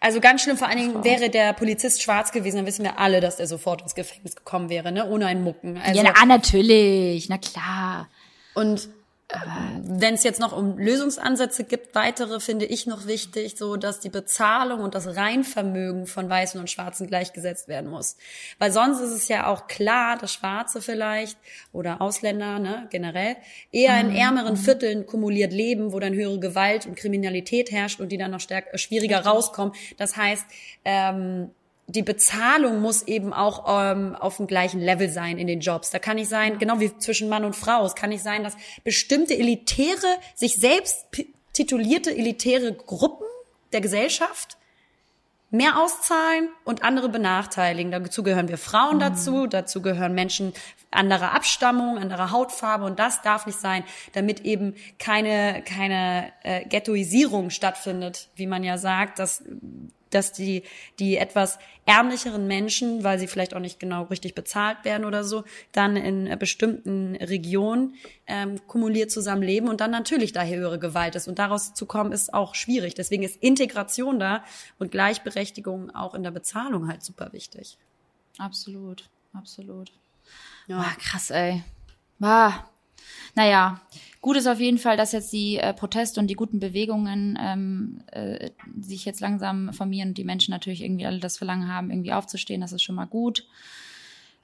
Also 0.00 0.20
ganz 0.20 0.42
schlimm, 0.42 0.56
vor 0.56 0.68
allen 0.68 0.78
Dingen 0.78 1.04
wäre 1.04 1.28
der 1.28 1.52
Polizist 1.52 2.02
schwarz 2.02 2.32
gewesen, 2.32 2.56
dann 2.56 2.66
wissen 2.66 2.84
wir 2.84 2.98
alle, 2.98 3.20
dass 3.20 3.38
er 3.38 3.46
sofort 3.46 3.82
ins 3.82 3.94
Gefängnis 3.94 4.34
gekommen 4.34 4.70
wäre, 4.70 4.92
ne? 4.92 5.06
Ohne 5.06 5.26
einen 5.26 5.44
Mucken. 5.44 5.76
Also, 5.76 6.00
ja, 6.00 6.12
na, 6.16 6.24
natürlich, 6.24 7.28
na 7.28 7.36
klar. 7.36 8.08
Und 8.54 8.88
wenn 9.82 10.14
es 10.14 10.24
jetzt 10.24 10.40
noch 10.40 10.56
um 10.56 10.78
Lösungsansätze 10.78 11.64
gibt, 11.64 11.94
weitere 11.94 12.40
finde 12.40 12.64
ich 12.64 12.86
noch 12.86 13.06
wichtig, 13.06 13.56
so 13.56 13.76
dass 13.76 14.00
die 14.00 14.08
Bezahlung 14.08 14.80
und 14.80 14.94
das 14.94 15.16
Reinvermögen 15.16 16.06
von 16.06 16.28
Weißen 16.28 16.60
und 16.60 16.70
Schwarzen 16.70 17.06
gleichgesetzt 17.06 17.68
werden 17.68 17.90
muss. 17.90 18.16
Weil 18.58 18.72
sonst 18.72 19.00
ist 19.00 19.12
es 19.12 19.28
ja 19.28 19.46
auch 19.46 19.66
klar, 19.66 20.16
dass 20.18 20.32
Schwarze 20.32 20.82
vielleicht 20.82 21.38
oder 21.72 22.00
Ausländer 22.00 22.58
ne, 22.58 22.88
generell 22.90 23.36
eher 23.72 24.00
in 24.00 24.10
mhm. 24.10 24.16
ärmeren 24.16 24.56
Vierteln 24.56 25.06
kumuliert 25.06 25.52
leben, 25.52 25.92
wo 25.92 26.00
dann 26.00 26.14
höhere 26.14 26.40
Gewalt 26.40 26.86
und 26.86 26.96
Kriminalität 26.96 27.70
herrscht 27.70 28.00
und 28.00 28.10
die 28.10 28.18
dann 28.18 28.30
noch 28.30 28.40
stärker 28.40 28.78
schwieriger 28.78 29.24
rauskommen. 29.24 29.74
Das 29.96 30.16
heißt, 30.16 30.46
ähm, 30.84 31.50
die 31.90 32.02
Bezahlung 32.02 32.80
muss 32.80 33.02
eben 33.02 33.32
auch 33.32 33.64
ähm, 33.68 34.14
auf 34.14 34.36
dem 34.36 34.46
gleichen 34.46 34.80
Level 34.80 35.08
sein 35.08 35.38
in 35.38 35.46
den 35.46 35.60
Jobs. 35.60 35.90
Da 35.90 35.98
kann 35.98 36.16
nicht 36.16 36.28
sein, 36.28 36.58
genau 36.58 36.80
wie 36.80 36.96
zwischen 36.98 37.28
Mann 37.28 37.44
und 37.44 37.56
Frau, 37.56 37.84
es 37.84 37.94
kann 37.94 38.10
nicht 38.10 38.22
sein, 38.22 38.44
dass 38.44 38.56
bestimmte 38.84 39.36
elitäre, 39.36 40.06
sich 40.34 40.56
selbst 40.56 41.06
titulierte 41.52 42.16
elitäre 42.16 42.72
Gruppen 42.72 43.26
der 43.72 43.80
Gesellschaft 43.80 44.56
mehr 45.50 45.78
auszahlen 45.80 46.48
und 46.64 46.84
andere 46.84 47.08
benachteiligen. 47.08 47.90
Dazu 47.90 48.22
gehören 48.22 48.48
wir 48.48 48.58
Frauen 48.58 48.96
mhm. 48.96 49.00
dazu, 49.00 49.46
dazu 49.46 49.82
gehören 49.82 50.14
Menschen 50.14 50.52
anderer 50.92 51.34
Abstammung, 51.34 51.98
anderer 51.98 52.30
Hautfarbe 52.30 52.84
und 52.84 52.98
das 52.98 53.22
darf 53.22 53.46
nicht 53.46 53.58
sein, 53.58 53.84
damit 54.12 54.40
eben 54.40 54.74
keine 54.98 55.62
keine 55.62 56.32
äh, 56.42 56.64
Ghettoisierung 56.66 57.50
stattfindet, 57.50 58.28
wie 58.36 58.46
man 58.46 58.64
ja 58.64 58.78
sagt, 58.78 59.18
dass 59.18 59.42
dass 60.10 60.32
die, 60.32 60.62
die 60.98 61.16
etwas 61.16 61.58
ärmlicheren 61.86 62.46
Menschen, 62.46 63.02
weil 63.02 63.18
sie 63.18 63.26
vielleicht 63.26 63.54
auch 63.54 63.60
nicht 63.60 63.80
genau 63.80 64.04
richtig 64.04 64.34
bezahlt 64.34 64.84
werden 64.84 65.04
oder 65.04 65.24
so, 65.24 65.44
dann 65.72 65.96
in 65.96 66.38
bestimmten 66.38 67.16
Regionen 67.16 67.94
ähm, 68.26 68.60
kumuliert 68.66 69.10
zusammenleben 69.10 69.68
und 69.68 69.80
dann 69.80 69.90
natürlich 69.90 70.32
da 70.32 70.44
höhere 70.44 70.78
Gewalt 70.78 71.14
ist. 71.14 71.28
Und 71.28 71.38
daraus 71.38 71.74
zu 71.74 71.86
kommen, 71.86 72.12
ist 72.12 72.34
auch 72.34 72.54
schwierig. 72.54 72.94
Deswegen 72.94 73.22
ist 73.22 73.36
Integration 73.36 74.18
da 74.18 74.44
und 74.78 74.90
Gleichberechtigung 74.90 75.94
auch 75.94 76.14
in 76.14 76.22
der 76.22 76.30
Bezahlung 76.30 76.88
halt 76.88 77.02
super 77.02 77.32
wichtig. 77.32 77.78
Absolut, 78.38 79.08
absolut. 79.32 79.90
Ja. 80.66 80.78
Boah, 80.78 80.94
krass, 80.98 81.30
ey. 81.30 81.62
Boah. 82.18 82.70
Naja, 83.34 83.80
Gut 84.20 84.36
ist 84.36 84.46
auf 84.46 84.60
jeden 84.60 84.76
Fall, 84.76 84.98
dass 84.98 85.12
jetzt 85.12 85.32
die 85.32 85.56
äh, 85.56 85.72
Proteste 85.72 86.20
und 86.20 86.26
die 86.26 86.34
guten 86.34 86.60
Bewegungen 86.60 87.38
ähm, 87.40 88.02
äh, 88.12 88.50
sich 88.78 89.06
jetzt 89.06 89.20
langsam 89.20 89.72
formieren 89.72 90.10
und 90.10 90.18
die 90.18 90.24
Menschen 90.24 90.52
natürlich 90.52 90.82
irgendwie 90.82 91.06
alle 91.06 91.20
das 91.20 91.38
Verlangen 91.38 91.72
haben, 91.72 91.90
irgendwie 91.90 92.12
aufzustehen. 92.12 92.60
Das 92.60 92.72
ist 92.72 92.82
schon 92.82 92.96
mal 92.96 93.06
gut. 93.06 93.46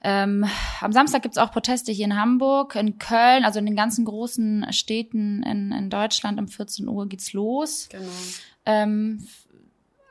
Ähm, 0.01 0.45
am 0.81 0.91
Samstag 0.91 1.21
gibt's 1.21 1.37
auch 1.37 1.51
Proteste 1.51 1.91
hier 1.91 2.05
in 2.05 2.19
Hamburg, 2.19 2.75
in 2.75 2.97
Köln, 2.97 3.45
also 3.45 3.59
in 3.59 3.67
den 3.67 3.75
ganzen 3.75 4.05
großen 4.05 4.65
Städten 4.71 5.43
in, 5.43 5.71
in 5.71 5.91
Deutschland. 5.91 6.39
Um 6.39 6.47
14 6.47 6.87
Uhr 6.87 7.07
geht's 7.07 7.33
los. 7.33 7.87
Genau. 7.91 8.03
Ähm, 8.65 9.27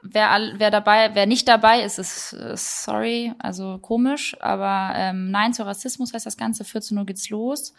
wer, 0.03 0.53
wer 0.59 0.71
dabei, 0.71 1.13
wer 1.15 1.27
nicht 1.27 1.49
dabei 1.49 1.83
ist, 1.83 1.99
ist, 1.99 2.35
ist 2.35 2.85
sorry, 2.85 3.33
also 3.41 3.79
komisch, 3.79 4.37
aber 4.41 4.93
ähm, 4.95 5.33
Nein 5.33 5.55
zu 5.55 5.67
Rassismus 5.67 6.13
heißt 6.13 6.27
das 6.27 6.37
Ganze. 6.37 6.65
14 6.65 6.97
Uhr 6.97 7.05
geht's 7.05 7.31
los 7.31 7.75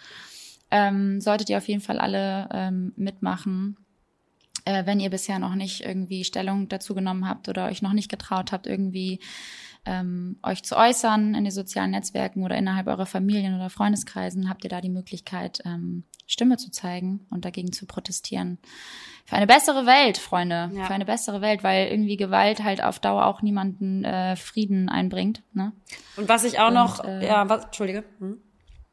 ähm, 0.71 1.21
solltet 1.21 1.49
ihr 1.49 1.57
auf 1.57 1.67
jeden 1.67 1.81
Fall 1.81 1.99
alle 1.99 2.49
ähm, 2.51 2.93
mitmachen. 2.95 3.77
Äh, 4.65 4.85
wenn 4.85 4.99
ihr 4.99 5.09
bisher 5.09 5.39
noch 5.39 5.55
nicht 5.55 5.81
irgendwie 5.81 6.23
Stellung 6.23 6.67
dazu 6.67 6.93
genommen 6.93 7.27
habt 7.27 7.47
oder 7.47 7.65
euch 7.65 7.81
noch 7.81 7.93
nicht 7.93 8.09
getraut 8.09 8.51
habt, 8.51 8.67
irgendwie 8.67 9.19
ähm, 9.85 10.37
euch 10.43 10.63
zu 10.63 10.75
äußern 10.75 11.33
in 11.33 11.45
den 11.45 11.51
sozialen 11.51 11.91
Netzwerken 11.91 12.43
oder 12.43 12.57
innerhalb 12.57 12.87
eurer 12.87 13.05
Familien 13.05 13.55
oder 13.55 13.69
Freundeskreisen, 13.69 14.49
habt 14.49 14.65
ihr 14.65 14.69
da 14.69 14.81
die 14.81 14.89
Möglichkeit, 14.89 15.61
ähm, 15.65 16.03
Stimme 16.25 16.57
zu 16.57 16.69
zeigen 16.69 17.25
und 17.29 17.45
dagegen 17.45 17.71
zu 17.71 17.85
protestieren. 17.85 18.57
Für 19.25 19.37
eine 19.37 19.47
bessere 19.47 19.85
Welt, 19.85 20.17
Freunde. 20.17 20.69
Ja. 20.73 20.85
Für 20.85 20.93
eine 20.93 21.05
bessere 21.05 21.39
Welt, 21.39 21.63
weil 21.63 21.87
irgendwie 21.87 22.17
Gewalt 22.17 22.63
halt 22.63 22.83
auf 22.83 22.99
Dauer 22.99 23.25
auch 23.25 23.41
niemanden 23.41 24.03
äh, 24.03 24.35
Frieden 24.35 24.89
einbringt. 24.89 25.41
Ne? 25.53 25.71
Und 26.17 26.27
was 26.27 26.43
ich 26.43 26.59
auch 26.59 26.67
und, 26.67 26.73
noch, 26.73 27.03
äh, 27.05 27.25
ja, 27.25 27.47
was, 27.47 27.65
Entschuldige. 27.65 28.03
Hm? 28.19 28.41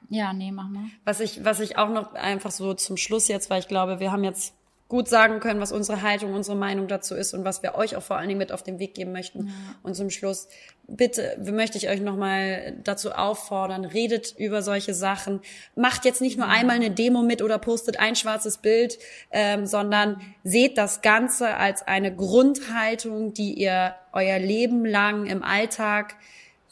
Ja, 0.09 0.33
nee, 0.33 0.53
mach 0.53 0.69
mal. 0.69 0.85
Was 1.05 1.21
ich, 1.21 1.45
was 1.45 1.61
ich 1.61 1.79
auch 1.79 1.89
noch 1.89 2.15
einfach 2.15 2.51
so 2.51 2.75
zum 2.75 2.97
Schluss 2.97 3.29
jetzt, 3.29 3.51
weil 3.51 3.61
ich 3.61 3.69
glaube, 3.69 4.01
wir 4.01 4.13
haben 4.13 4.25
jetzt 4.25 4.55
gut 4.89 5.09
sagen 5.09 5.41
können, 5.41 5.61
was 5.61 5.73
unsere 5.73 6.03
Haltung, 6.03 6.35
unsere 6.35 6.57
Meinung 6.57 6.89
dazu 6.89 7.15
ist 7.15 7.33
und 7.33 7.45
was 7.45 7.63
wir 7.63 7.75
euch 7.75 7.97
auch 7.97 8.03
vor 8.03 8.17
allen 8.17 8.29
Dingen 8.29 8.39
mit 8.39 8.53
auf 8.53 8.63
den 8.63 8.79
Weg 8.79 8.95
geben 8.95 9.13
möchten. 9.13 9.47
Ja. 9.49 9.53
Und 9.83 9.97
zum 9.97 10.11
Schluss, 10.11 10.47
bitte 10.87 11.37
möchte 11.43 11.79
ich 11.79 11.89
euch 11.89 12.01
nochmal 12.01 12.77
dazu 12.85 13.13
auffordern, 13.13 13.87
redet 13.87 14.35
über 14.37 14.63
solche 14.63 14.93
Sachen. 14.93 15.41
Macht 15.75 16.05
jetzt 16.05 16.21
nicht 16.21 16.37
nur 16.37 16.49
einmal 16.49 16.77
eine 16.77 16.91
Demo 16.91 17.23
mit 17.23 17.41
oder 17.41 17.59
postet 17.59 17.99
ein 17.99 18.15
schwarzes 18.15 18.59
Bild, 18.59 18.99
ähm, 19.31 19.67
sondern 19.67 20.21
seht 20.45 20.77
das 20.77 21.01
Ganze 21.01 21.57
als 21.57 21.83
eine 21.83 22.15
Grundhaltung, 22.15 23.33
die 23.33 23.55
ihr 23.55 23.95
euer 24.13 24.39
Leben 24.39 24.85
lang 24.85 25.27
im 25.27 25.43
Alltag 25.43 26.15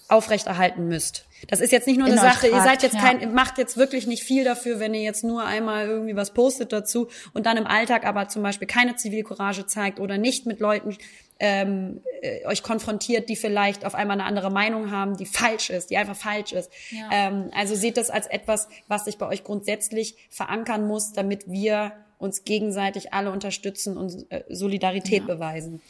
aufrechterhalten 0.09 0.87
müsst. 0.87 1.27
Das 1.49 1.61
ist 1.61 1.73
jetzt 1.73 1.87
nicht 1.87 1.99
nur 1.99 2.07
eine 2.07 2.19
Sache, 2.19 2.47
ihr 2.47 2.63
seid 2.63 2.83
jetzt 2.83 2.99
kein, 2.99 3.21
ja. 3.21 3.27
macht 3.29 3.59
jetzt 3.59 3.77
wirklich 3.77 4.07
nicht 4.07 4.23
viel 4.23 4.45
dafür, 4.45 4.81
wenn 4.81 4.95
ihr 4.95 5.03
jetzt 5.03 5.25
nur 5.25 5.45
einmal 5.45 5.87
irgendwie 5.87 6.17
was 6.17 6.33
postet 6.33 6.73
dazu 6.73 7.09
und 7.35 7.47
dann 7.47 7.57
im 7.57 7.67
Alltag 7.67 8.07
aber 8.07 8.29
zum 8.29 8.43
Beispiel 8.43 8.69
keine 8.69 8.97
Zivilcourage 8.97 9.67
zeigt 9.67 10.01
oder 10.01 10.19
nicht 10.19 10.47
mit 10.47 10.61
Leuten 10.61 10.97
ähm, 11.39 12.01
äh, 12.21 12.47
euch 12.47 12.63
konfrontiert, 12.63 13.29
die 13.29 13.37
vielleicht 13.37 13.85
auf 13.85 13.97
einmal 13.97 14.21
eine 14.21 14.29
andere 14.29 14.51
Meinung 14.51 14.93
haben, 14.93 15.17
die 15.17 15.27
falsch 15.27 15.71
ist, 15.71 15.91
die 15.91 15.97
einfach 15.97 16.17
falsch 16.17 16.53
ist. 16.53 16.71
Ja. 16.91 17.09
Ähm, 17.11 17.51
also 17.53 17.75
seht 17.75 17.97
das 17.97 18.11
als 18.11 18.29
etwas, 18.29 18.69
was 18.87 19.07
sich 19.07 19.19
bei 19.19 19.27
euch 19.27 19.43
grundsätzlich 19.43 20.17
verankern 20.31 20.87
muss, 20.87 21.13
damit 21.13 21.51
wir 21.51 21.93
uns 22.19 22.45
gegenseitig 22.45 23.13
alle 23.13 23.33
unterstützen 23.33 23.97
und 23.97 24.31
äh, 24.31 24.45
Solidarität 24.49 25.27
ja. 25.27 25.35
beweisen. 25.35 25.83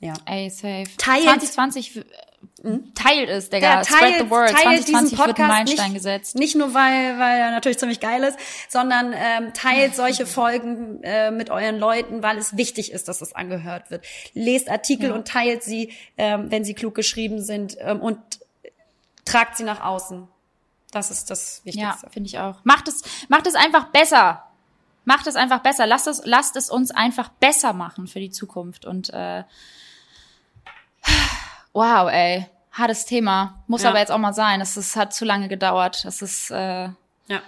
Ja. 0.00 0.14
Ey, 0.26 0.50
safe. 0.50 0.86
Teilt, 0.98 1.24
2020 1.24 1.94
hm? 1.94 2.04
Teilt 2.94 3.28
es, 3.28 3.50
Digga. 3.50 3.66
Ja, 3.66 3.82
teilt, 3.82 4.14
Spread 4.14 4.24
the 4.24 4.30
word. 4.30 4.50
2020 4.50 5.18
wird 5.18 5.38
ein 5.38 5.46
Meilenstein 5.46 5.86
nicht, 5.86 5.94
gesetzt. 5.94 6.34
Nicht 6.36 6.54
nur, 6.54 6.74
weil, 6.74 7.18
weil 7.18 7.38
er 7.38 7.50
natürlich 7.50 7.78
ziemlich 7.78 8.00
geil 8.00 8.22
ist, 8.24 8.38
sondern 8.68 9.12
ähm, 9.14 9.52
teilt 9.54 9.94
solche 9.94 10.26
Folgen 10.26 11.02
äh, 11.02 11.30
mit 11.30 11.50
euren 11.50 11.78
Leuten, 11.78 12.22
weil 12.22 12.38
es 12.38 12.56
wichtig 12.56 12.92
ist, 12.92 13.08
dass 13.08 13.20
es 13.20 13.34
angehört 13.34 13.90
wird. 13.90 14.04
Lest 14.34 14.70
Artikel 14.70 15.10
ja. 15.10 15.14
und 15.14 15.28
teilt 15.28 15.62
sie, 15.62 15.92
ähm, 16.16 16.50
wenn 16.50 16.64
sie 16.64 16.74
klug 16.74 16.94
geschrieben 16.94 17.40
sind 17.42 17.76
ähm, 17.80 18.00
und 18.00 18.18
tragt 19.24 19.56
sie 19.56 19.64
nach 19.64 19.82
außen. 19.84 20.26
Das 20.92 21.10
ist 21.10 21.30
das 21.30 21.60
Wichtigste. 21.64 22.06
Ja, 22.06 22.10
finde 22.10 22.28
ich 22.28 22.38
auch. 22.38 22.56
Macht 22.64 22.88
es, 22.88 23.02
macht 23.28 23.46
es 23.46 23.54
einfach 23.54 23.88
besser. 23.88 24.44
Macht 25.04 25.26
es 25.26 25.36
einfach 25.36 25.60
besser. 25.60 25.86
Lasst 25.86 26.06
es, 26.06 26.22
lasst 26.24 26.56
es 26.56 26.70
uns 26.70 26.90
einfach 26.90 27.28
besser 27.28 27.72
machen 27.72 28.06
für 28.06 28.20
die 28.20 28.30
Zukunft 28.30 28.86
und 28.86 29.10
äh, 29.12 29.44
Wow, 31.76 32.08
ey. 32.10 32.46
Hartes 32.72 33.04
Thema. 33.04 33.62
Muss 33.66 33.82
ja. 33.82 33.90
aber 33.90 33.98
jetzt 33.98 34.10
auch 34.10 34.16
mal 34.16 34.32
sein. 34.32 34.62
Es 34.62 34.96
hat 34.96 35.12
zu 35.12 35.26
lange 35.26 35.46
gedauert. 35.46 36.06
Es 36.06 36.22
ist, 36.22 36.50
äh, 36.50 36.84
ja. 37.26 37.42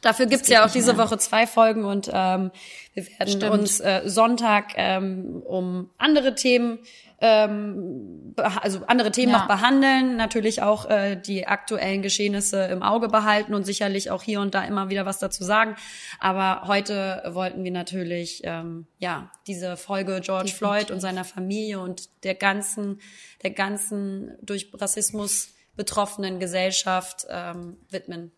Dafür 0.00 0.26
gibt's 0.26 0.48
ja 0.48 0.64
auch 0.64 0.70
diese 0.70 0.94
mehr. 0.94 1.06
Woche 1.06 1.18
zwei 1.18 1.46
Folgen 1.46 1.84
und 1.84 2.08
ähm, 2.12 2.50
wir 2.94 3.06
werden 3.18 3.28
Stimmt. 3.28 3.52
uns 3.52 3.80
äh, 3.80 4.02
Sonntag 4.04 4.72
ähm, 4.76 5.42
um 5.44 5.90
andere 5.98 6.34
Themen 6.34 6.78
ähm, 7.20 8.34
also 8.36 8.82
andere 8.86 9.10
Themen 9.10 9.32
ja. 9.32 9.38
noch 9.38 9.48
behandeln, 9.48 10.16
natürlich 10.16 10.62
auch 10.62 10.88
äh, 10.88 11.16
die 11.16 11.48
aktuellen 11.48 12.00
Geschehnisse 12.00 12.66
im 12.66 12.82
Auge 12.82 13.08
behalten 13.08 13.54
und 13.54 13.64
sicherlich 13.64 14.10
auch 14.12 14.22
hier 14.22 14.40
und 14.40 14.54
da 14.54 14.62
immer 14.64 14.88
wieder 14.88 15.04
was 15.04 15.18
dazu 15.18 15.42
sagen. 15.42 15.74
Aber 16.20 16.68
heute 16.68 17.22
wollten 17.26 17.64
wir 17.64 17.72
natürlich 17.72 18.42
ähm, 18.44 18.86
ja 18.98 19.32
diese 19.48 19.76
Folge 19.76 20.20
George 20.22 20.50
Definitiv. 20.50 20.58
Floyd 20.58 20.90
und 20.92 21.00
seiner 21.00 21.24
Familie 21.24 21.80
und 21.80 22.08
der 22.22 22.34
ganzen 22.34 23.00
der 23.42 23.50
ganzen 23.50 24.36
durch 24.42 24.70
Rassismus 24.74 25.54
betroffenen 25.76 26.38
Gesellschaft 26.38 27.26
ähm, 27.30 27.78
widmen. 27.90 28.32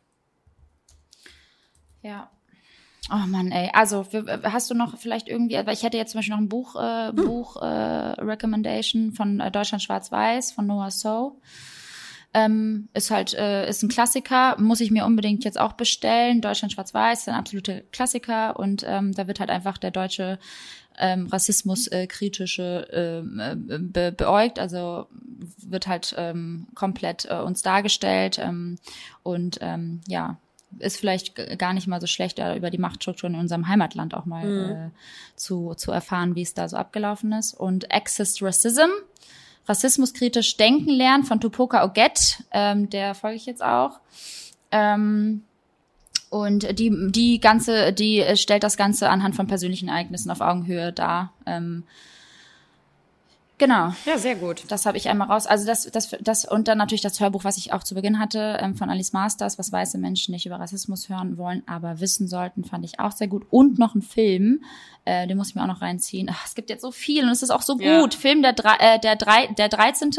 Ja, 2.03 2.31
Oh 3.09 3.27
Mann, 3.27 3.51
ey. 3.51 3.71
Also 3.73 4.07
hast 4.45 4.71
du 4.71 4.75
noch 4.75 4.97
vielleicht 4.99 5.29
irgendwie, 5.29 5.55
weil 5.55 5.73
ich 5.73 5.83
hätte 5.83 5.97
jetzt 5.97 6.13
zum 6.13 6.19
Beispiel 6.19 6.35
noch 6.35 6.43
ein 6.43 6.49
Buch, 6.49 6.77
äh, 6.77 7.09
hm. 7.09 7.17
Buch 7.17 7.57
äh, 7.57 7.65
Recommendation 7.65 9.13
von 9.13 9.41
äh, 9.41 9.51
Deutschland 9.51 9.83
Schwarz-Weiß 9.83 10.53
von 10.53 10.67
Noah 10.67 10.91
So. 10.91 11.41
Ähm, 12.33 12.89
ist 12.95 13.11
halt 13.11 13.35
äh, 13.35 13.69
ist 13.69 13.83
ein 13.83 13.89
Klassiker, 13.89 14.57
muss 14.61 14.81
ich 14.81 14.93
mir 14.93 15.05
unbedingt 15.05 15.43
jetzt 15.43 15.59
auch 15.59 15.73
bestellen. 15.73 16.41
Deutschland 16.41 16.73
Schwarz-Weiß 16.73 17.23
ist 17.23 17.29
ein 17.29 17.35
absoluter 17.35 17.81
Klassiker 17.91 18.57
und 18.57 18.85
ähm, 18.87 19.13
da 19.13 19.27
wird 19.27 19.41
halt 19.41 19.51
einfach 19.51 19.79
der 19.79 19.91
deutsche 19.91 20.39
ähm, 20.97 21.27
Rassismus 21.27 21.89
äh, 21.89 22.07
kritische 22.07 22.87
ähm, 22.93 23.41
äh, 23.41 23.79
be 23.79 24.13
beäugt, 24.13 24.61
also 24.61 25.07
wird 25.59 25.89
halt 25.89 26.15
ähm, 26.17 26.69
komplett 26.77 27.27
äh, 27.29 27.41
uns 27.41 27.63
dargestellt 27.63 28.39
ähm, 28.39 28.77
und 29.25 29.59
ähm, 29.61 30.03
ja 30.07 30.39
ist 30.79 30.99
vielleicht 30.99 31.59
gar 31.59 31.73
nicht 31.73 31.87
mal 31.87 32.01
so 32.01 32.07
schlecht, 32.07 32.39
über 32.39 32.71
die 32.71 32.79
Machtstrukturen 32.79 33.35
in 33.35 33.41
unserem 33.41 33.69
Heimatland 33.69 34.15
auch 34.15 34.25
mal 34.25 34.45
mhm. 34.45 34.71
äh, 34.71 34.91
zu, 35.37 35.75
zu 35.75 35.93
erfahren, 35.93 36.35
wie 36.35 36.43
es 36.43 36.55
da 36.55 36.69
so 36.69 36.77
abgelaufen 36.77 37.33
ist. 37.33 37.55
Und 37.55 37.93
Access 37.93 38.43
Racism, 38.43 38.91
rassismuskritisch 39.67 40.57
denken 40.57 40.91
lernen 40.91 41.25
von 41.25 41.41
Tupoka 41.41 41.85
Oget, 41.85 42.45
ähm, 42.53 42.89
der 42.91 43.15
folge 43.15 43.37
ich 43.37 43.47
jetzt 43.47 43.63
auch. 43.63 44.01
Ähm, 44.71 45.43
und 46.31 46.79
die, 46.79 46.93
die 47.11 47.41
ganze, 47.41 47.93
die 47.93 48.25
stellt 48.37 48.63
das 48.63 48.77
Ganze 48.77 49.11
anhand 49.11 49.35
von 49.35 49.49
persönlichen 49.49 49.89
Ereignissen 49.89 50.31
auf 50.31 50.41
Augenhöhe 50.41 50.93
dar. 50.93 51.33
Ähm, 51.45 51.83
Genau. 53.61 53.93
Ja, 54.07 54.17
sehr 54.17 54.37
gut. 54.37 54.65
Das 54.69 54.87
habe 54.87 54.97
ich 54.97 55.11
einmal 55.11 55.29
raus. 55.29 55.47
Also 55.47 55.67
das, 55.67 55.85
das, 55.93 56.17
das 56.19 56.47
und 56.47 56.67
dann 56.67 56.79
natürlich 56.79 57.03
das 57.03 57.21
Hörbuch, 57.21 57.45
was 57.45 57.59
ich 57.59 57.75
auch 57.75 57.83
zu 57.85 57.95
Beginn 57.95 58.19
hatte, 58.19 58.57
ähm, 58.59 58.75
von 58.75 58.89
Alice 58.89 59.13
Masters, 59.13 59.59
was 59.59 59.71
weiße 59.71 59.99
Menschen 59.99 60.33
nicht 60.33 60.47
über 60.47 60.59
Rassismus 60.59 61.11
hören 61.11 61.37
wollen, 61.37 61.63
aber 61.67 62.01
wissen 62.01 62.27
sollten, 62.27 62.65
fand 62.65 62.87
ich 62.87 63.01
auch 63.01 63.13
sehr 63.13 63.29
gut. 63.29 63.45
Und 63.51 63.79
noch 63.79 63.95
ein 63.95 64.01
Film, 64.01 64.65
äh, 65.05 65.27
den 65.27 65.37
muss 65.37 65.51
ich 65.51 65.55
mir 65.55 65.63
auch 65.63 65.67
noch 65.67 65.83
reinziehen. 65.83 66.29
Ach, 66.31 66.47
es 66.47 66.55
gibt 66.55 66.71
jetzt 66.71 66.83
so 66.83 66.91
viel 66.91 67.25
und 67.25 67.31
es 67.31 67.43
ist 67.43 67.51
auch 67.51 67.63
so 67.63 67.79
ja. 67.79 68.01
gut. 68.01 68.15
Film 68.15 68.43
der, 68.43 68.55
äh, 68.79 68.99
der, 68.99 69.17
drei, 69.17 69.47
der 69.47 69.69
13. 69.69 70.11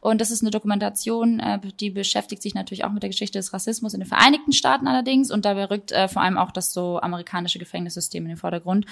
Und 0.00 0.20
das 0.20 0.30
ist 0.30 0.42
eine 0.42 0.50
Dokumentation, 0.50 1.40
äh, 1.40 1.58
die 1.80 1.90
beschäftigt 1.90 2.42
sich 2.42 2.54
natürlich 2.54 2.84
auch 2.84 2.92
mit 2.92 3.02
der 3.02 3.10
Geschichte 3.10 3.38
des 3.38 3.52
Rassismus 3.52 3.94
in 3.94 4.00
den 4.00 4.08
Vereinigten 4.08 4.52
Staaten 4.52 4.86
allerdings. 4.86 5.30
Und 5.30 5.44
dabei 5.44 5.64
rückt 5.66 5.92
äh, 5.92 6.08
vor 6.08 6.22
allem 6.22 6.38
auch 6.38 6.50
das 6.50 6.72
so 6.72 7.00
amerikanische 7.00 7.58
Gefängnissystem 7.58 8.24
in 8.24 8.30
den 8.30 8.38
Vordergrund. 8.38 8.86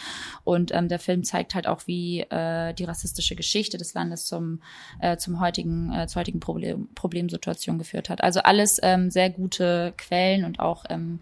Und 0.45 0.73
ähm, 0.75 0.89
der 0.89 0.99
Film 0.99 1.25
zeigt 1.25 1.55
halt 1.55 1.67
auch, 1.67 1.87
wie 1.87 2.21
äh, 2.21 2.73
die 2.75 2.85
rassistische 2.85 3.37
Geschichte 3.37 3.79
des 3.79 3.95
Landes 3.95 4.27
zum, 4.27 4.61
äh, 5.01 5.17
zum 5.17 5.41
heutigen, 5.41 5.93
äh, 5.93 6.07
zur 6.07 6.21
heutigen 6.21 6.41
Problem, 6.41 6.89
Problemsituation 6.95 7.79
geführt 7.79 8.09
hat. 8.09 8.23
Also 8.23 8.41
alles 8.41 8.79
ähm, 8.83 9.11
sehr 9.11 9.31
gute 9.31 9.95
Quellen 9.97 10.45
und 10.45 10.61
auch 10.61 10.85
ähm, 10.89 11.21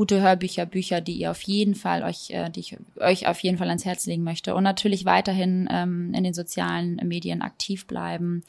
gute 0.00 0.22
Hörbücher, 0.22 0.64
Bücher, 0.64 1.02
die 1.02 1.12
ihr 1.12 1.30
auf 1.30 1.42
jeden 1.42 1.74
Fall 1.74 2.02
euch, 2.02 2.30
äh, 2.30 2.48
die 2.48 2.60
ich 2.60 2.74
euch 2.98 3.26
auf 3.26 3.38
jeden 3.40 3.58
Fall 3.58 3.68
ans 3.68 3.84
Herz 3.84 4.06
legen 4.06 4.22
möchte. 4.22 4.54
Und 4.54 4.64
natürlich 4.64 5.04
weiterhin 5.04 5.68
ähm, 5.70 6.14
in 6.14 6.24
den 6.24 6.32
sozialen 6.32 6.96
Medien 7.06 7.42
aktiv 7.42 7.86
bleiben 7.86 8.42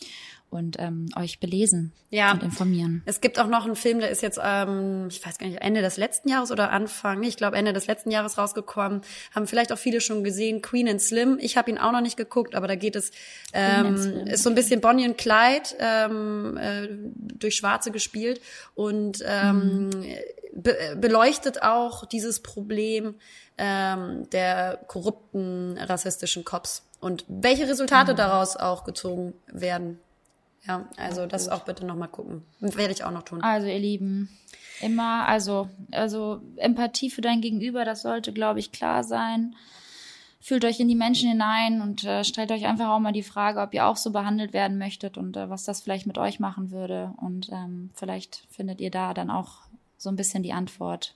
und 0.52 0.78
ähm, 0.80 1.08
euch 1.18 1.40
belesen 1.40 1.94
ja. 2.10 2.34
und 2.34 2.44
informieren. 2.44 3.02
Es 3.06 3.22
gibt 3.22 3.40
auch 3.40 3.48
noch 3.48 3.66
einen 3.66 3.78
Film, 3.78 4.00
der 4.00 4.10
ist 4.12 4.22
jetzt, 4.22 4.40
ähm, 4.44 5.08
ich 5.10 5.26
weiß 5.26 5.38
gar 5.38 5.48
nicht, 5.48 5.62
Ende 5.62 5.82
des 5.82 5.96
letzten 5.96 6.30
Jahres 6.30 6.52
oder 6.52 6.72
Anfang, 6.72 7.24
ich 7.24 7.38
glaube 7.38 7.56
Ende 7.56 7.72
des 7.72 7.88
letzten 7.88 8.12
Jahres 8.12 8.38
rausgekommen. 8.38 9.02
Haben 9.34 9.48
vielleicht 9.48 9.72
auch 9.72 9.78
viele 9.78 10.02
schon 10.02 10.24
gesehen, 10.24 10.62
Queen 10.62 10.90
and 10.90 11.02
Slim. 11.02 11.38
Ich 11.42 11.56
habe 11.56 11.72
ihn 11.72 11.78
auch 11.78 11.94
noch 11.94 12.02
nicht 12.02 12.18
geguckt, 12.18 12.54
aber 12.54 12.68
da 12.68 12.76
geht 12.76 12.98
es, 12.98 13.12
ähm, 13.54 13.96
ist 14.28 14.44
so 14.44 14.50
ein 14.50 14.56
bisschen 14.56 14.82
Bonnie 14.82 15.08
und 15.08 15.18
Clyde 15.18 15.70
ähm, 15.80 16.58
äh, 16.58 16.90
durch 17.16 17.56
Schwarze 17.56 17.92
gespielt 17.92 18.42
und 18.76 19.24
ähm, 19.26 19.86
mhm. 19.86 20.04
be 20.54 20.76
beleuchtet 20.98 21.62
auch 21.64 22.06
dieses 22.06 22.42
Problem 22.42 23.16
ähm, 23.58 24.30
der 24.32 24.80
korrupten 24.88 25.78
rassistischen 25.78 26.44
Cops 26.44 26.84
und 27.00 27.26
welche 27.28 27.68
Resultate 27.68 28.14
mhm. 28.14 28.18
daraus 28.18 28.58
auch 28.58 28.84
gezogen 28.84 29.34
werden. 29.48 30.00
Ja, 30.68 30.88
also 30.98 31.26
das 31.26 31.50
auch 31.50 31.64
bitte 31.64 31.86
nochmal 31.86 32.08
gucken. 32.08 32.44
Werde 32.60 32.94
ich 32.94 33.04
auch 33.04 33.12
noch 33.12 33.24
tun. 33.24 33.42
Also 33.42 33.68
ihr 33.68 33.80
Lieben, 33.80 34.30
immer, 34.82 35.28
also, 35.28 35.70
also 35.92 36.42
Empathie 36.58 37.10
für 37.10 37.22
dein 37.22 37.42
Gegenüber, 37.42 37.84
das 37.84 38.04
sollte, 38.04 38.32
glaube 38.32 38.60
ich, 38.60 38.72
klar 38.72 39.04
sein. 39.04 39.56
Fühlt 40.40 40.66
euch 40.66 40.80
in 40.80 40.88
die 40.88 40.96
Menschen 40.96 41.30
hinein 41.30 41.82
und 41.82 42.04
äh, 42.04 42.24
stellt 42.24 42.52
euch 42.52 42.66
einfach 42.66 42.90
auch 42.90 43.00
mal 43.00 43.12
die 43.12 43.22
Frage, 43.22 43.62
ob 43.62 43.74
ihr 43.74 43.86
auch 43.86 43.98
so 43.98 44.12
behandelt 44.12 44.54
werden 44.54 44.78
möchtet 44.78 45.18
und 45.18 45.38
äh, 45.38 45.50
was 45.50 45.66
das 45.66 45.82
vielleicht 45.82 46.08
mit 46.08 46.18
euch 46.18 46.40
machen 46.40 46.72
würde. 46.72 47.14
Und 47.18 47.50
ähm, 47.52 47.92
vielleicht 47.94 48.48
findet 48.50 48.82
ihr 48.82 48.90
da 48.90 49.14
dann 49.14 49.30
auch 49.30 49.60
so 49.98 50.10
ein 50.10 50.16
bisschen 50.16 50.42
die 50.42 50.54
Antwort 50.54 51.16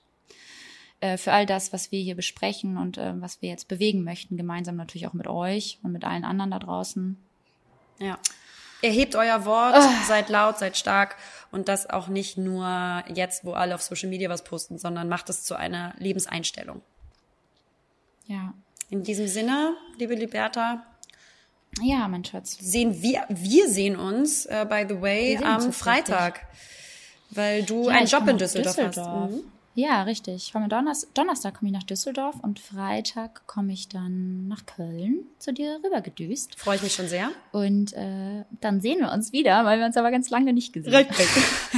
äh, 1.00 1.18
für 1.18 1.34
all 1.34 1.48
das, 1.48 1.74
was 1.74 1.92
wir 1.92 2.00
hier 2.02 2.16
besprechen 2.16 2.78
und 2.78 3.00
äh, 3.00 3.20
was 3.20 3.42
wir 3.42 3.50
jetzt 3.50 3.68
bewegen 3.68 4.04
möchten, 4.04 4.38
gemeinsam 4.38 4.76
natürlich 4.76 5.08
auch 5.08 5.14
mit 5.14 5.28
euch 5.28 5.80
und 5.82 5.92
mit 5.92 6.04
allen 6.04 6.24
anderen 6.24 6.52
da 6.52 6.60
draußen. 6.60 7.18
Ja. 8.00 8.20
Erhebt 8.86 9.16
euer 9.16 9.46
Wort, 9.46 9.76
oh. 9.78 10.06
seid 10.08 10.30
laut, 10.30 10.60
seid 10.60 10.78
stark 10.78 11.16
und 11.52 11.68
das 11.68 11.90
auch 11.90 12.08
nicht 12.08 12.38
nur 12.38 13.04
jetzt, 13.08 13.44
wo 13.44 13.54
alle 13.54 13.74
auf 13.74 13.82
Social 13.82 14.10
Media 14.10 14.30
was 14.30 14.44
posten, 14.44 14.78
sondern 14.78 15.10
macht 15.10 15.30
es 15.30 15.44
zu 15.44 15.56
einer 15.56 15.96
Lebenseinstellung. 15.98 16.82
Ja. 18.28 18.54
In 18.90 19.04
diesem 19.04 19.28
Sinne, 19.28 19.76
liebe 19.98 20.14
Liberta, 20.14 20.86
ja, 21.82 22.08
mein 22.08 22.24
Schatz. 22.24 22.58
Sehen 22.60 23.02
wir, 23.02 23.26
wir 23.28 23.70
sehen 23.70 23.98
uns, 23.98 24.46
uh, 24.46 24.66
by 24.66 24.86
the 24.88 25.02
way, 25.02 25.38
am 25.44 25.74
Freitag, 25.74 26.48
weil 27.32 27.64
du 27.64 27.90
ja, 27.90 27.96
einen 27.96 28.08
Job 28.08 28.28
in 28.28 28.38
Düsseldorf, 28.38 28.76
Düsseldorf. 28.76 29.08
hast. 29.08 29.32
Mhm. 29.32 29.52
Ja, 29.78 30.04
richtig. 30.04 30.36
Ich 30.36 30.54
komme 30.54 30.70
Donnerstag, 30.70 31.14
Donnerstag 31.16 31.56
komme 31.56 31.70
ich 31.70 31.76
nach 31.76 31.84
Düsseldorf 31.84 32.38
und 32.42 32.62
Freitag 32.62 33.46
komme 33.46 33.74
ich 33.74 33.90
dann 33.90 34.48
nach 34.48 34.66
Köln 34.66 35.26
zu 35.38 35.52
dir 35.52 35.82
rübergedüst. 35.84 36.58
Freue 36.58 36.78
ich 36.78 36.82
mich 36.82 36.94
schon 36.94 37.10
sehr. 37.10 37.30
Und 37.52 37.92
äh, 37.92 38.46
dann 38.62 38.80
sehen 38.80 39.00
wir 39.02 39.12
uns 39.12 39.34
wieder, 39.34 39.66
weil 39.66 39.80
wir 39.80 39.86
uns 39.86 39.98
aber 39.98 40.12
ganz 40.12 40.30
lange 40.30 40.54
nicht 40.54 40.72
gesehen 40.72 40.94
haben. 40.94 41.06
Richtig. 41.06 41.28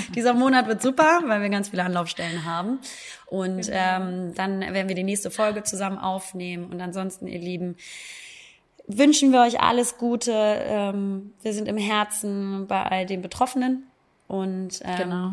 Dieser 0.15 0.35
Monat 0.35 0.67
wird 0.67 0.83
super, 0.83 1.21
weil 1.25 1.41
wir 1.41 1.49
ganz 1.49 1.69
viele 1.69 1.83
Anlaufstellen 1.83 2.45
haben. 2.45 2.77
Und 3.25 3.65
genau. 3.65 3.71
ähm, 3.71 4.35
dann 4.35 4.61
werden 4.61 4.87
wir 4.87 4.95
die 4.95 5.03
nächste 5.03 5.31
Folge 5.31 5.63
zusammen 5.63 5.97
aufnehmen. 5.97 6.71
Und 6.71 6.79
ansonsten, 6.79 7.25
ihr 7.25 7.39
Lieben, 7.39 7.77
wünschen 8.85 9.31
wir 9.31 9.41
euch 9.41 9.59
alles 9.59 9.97
Gute. 9.97 10.33
Ähm, 10.33 11.33
wir 11.41 11.51
sind 11.51 11.67
im 11.67 11.77
Herzen 11.77 12.67
bei 12.67 12.83
all 12.83 13.07
den 13.07 13.23
Betroffenen. 13.23 13.87
Und 14.27 14.81
ähm, 14.83 14.97
genau 14.99 15.31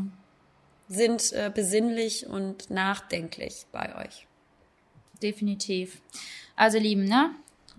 sind 0.88 1.32
äh, 1.32 1.50
besinnlich 1.54 2.26
und 2.26 2.70
nachdenklich 2.70 3.66
bei 3.72 4.04
euch. 4.04 4.26
Definitiv. 5.22 6.00
Also 6.56 6.78
lieben, 6.78 7.04
ne? 7.04 7.30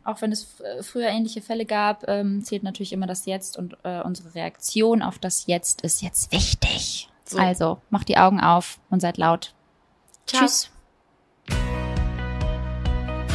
Auch 0.04 0.22
wenn 0.22 0.32
es 0.32 0.60
äh, 0.60 0.84
früher 0.84 1.08
ähnliche 1.08 1.42
Fälle 1.42 1.66
gab, 1.66 2.08
ähm, 2.08 2.44
zählt 2.44 2.64
natürlich 2.64 2.94
immer 2.94 3.08
das 3.08 3.26
Jetzt 3.26 3.58
und 3.58 3.78
äh, 3.84 4.02
unsere 4.02 4.36
Reaktion 4.36 5.02
auf 5.02 5.18
das 5.18 5.48
Jetzt 5.48 5.82
ist 5.82 6.02
jetzt 6.02 6.32
wichtig. 6.32 7.10
So. 7.26 7.40
Also 7.40 7.80
macht 7.90 8.08
die 8.08 8.18
Augen 8.18 8.40
auf 8.40 8.80
und 8.90 9.00
seid 9.00 9.18
laut. 9.18 9.54
Ciao. 10.28 10.42
Tschüss. 10.42 10.70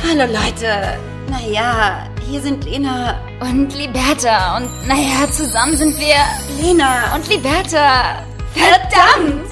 Hallo 0.08 0.32
Leute. 0.32 0.98
Naja, 1.28 2.08
hier 2.28 2.40
sind 2.40 2.64
Lena 2.64 3.20
und 3.40 3.76
Liberta. 3.76 4.56
Und 4.56 4.88
naja, 4.88 5.30
zusammen 5.30 5.76
sind 5.76 5.98
wir 5.98 6.16
Lena 6.60 7.14
und 7.14 7.28
Liberta. 7.28 8.24
Verdammt! 8.54 9.49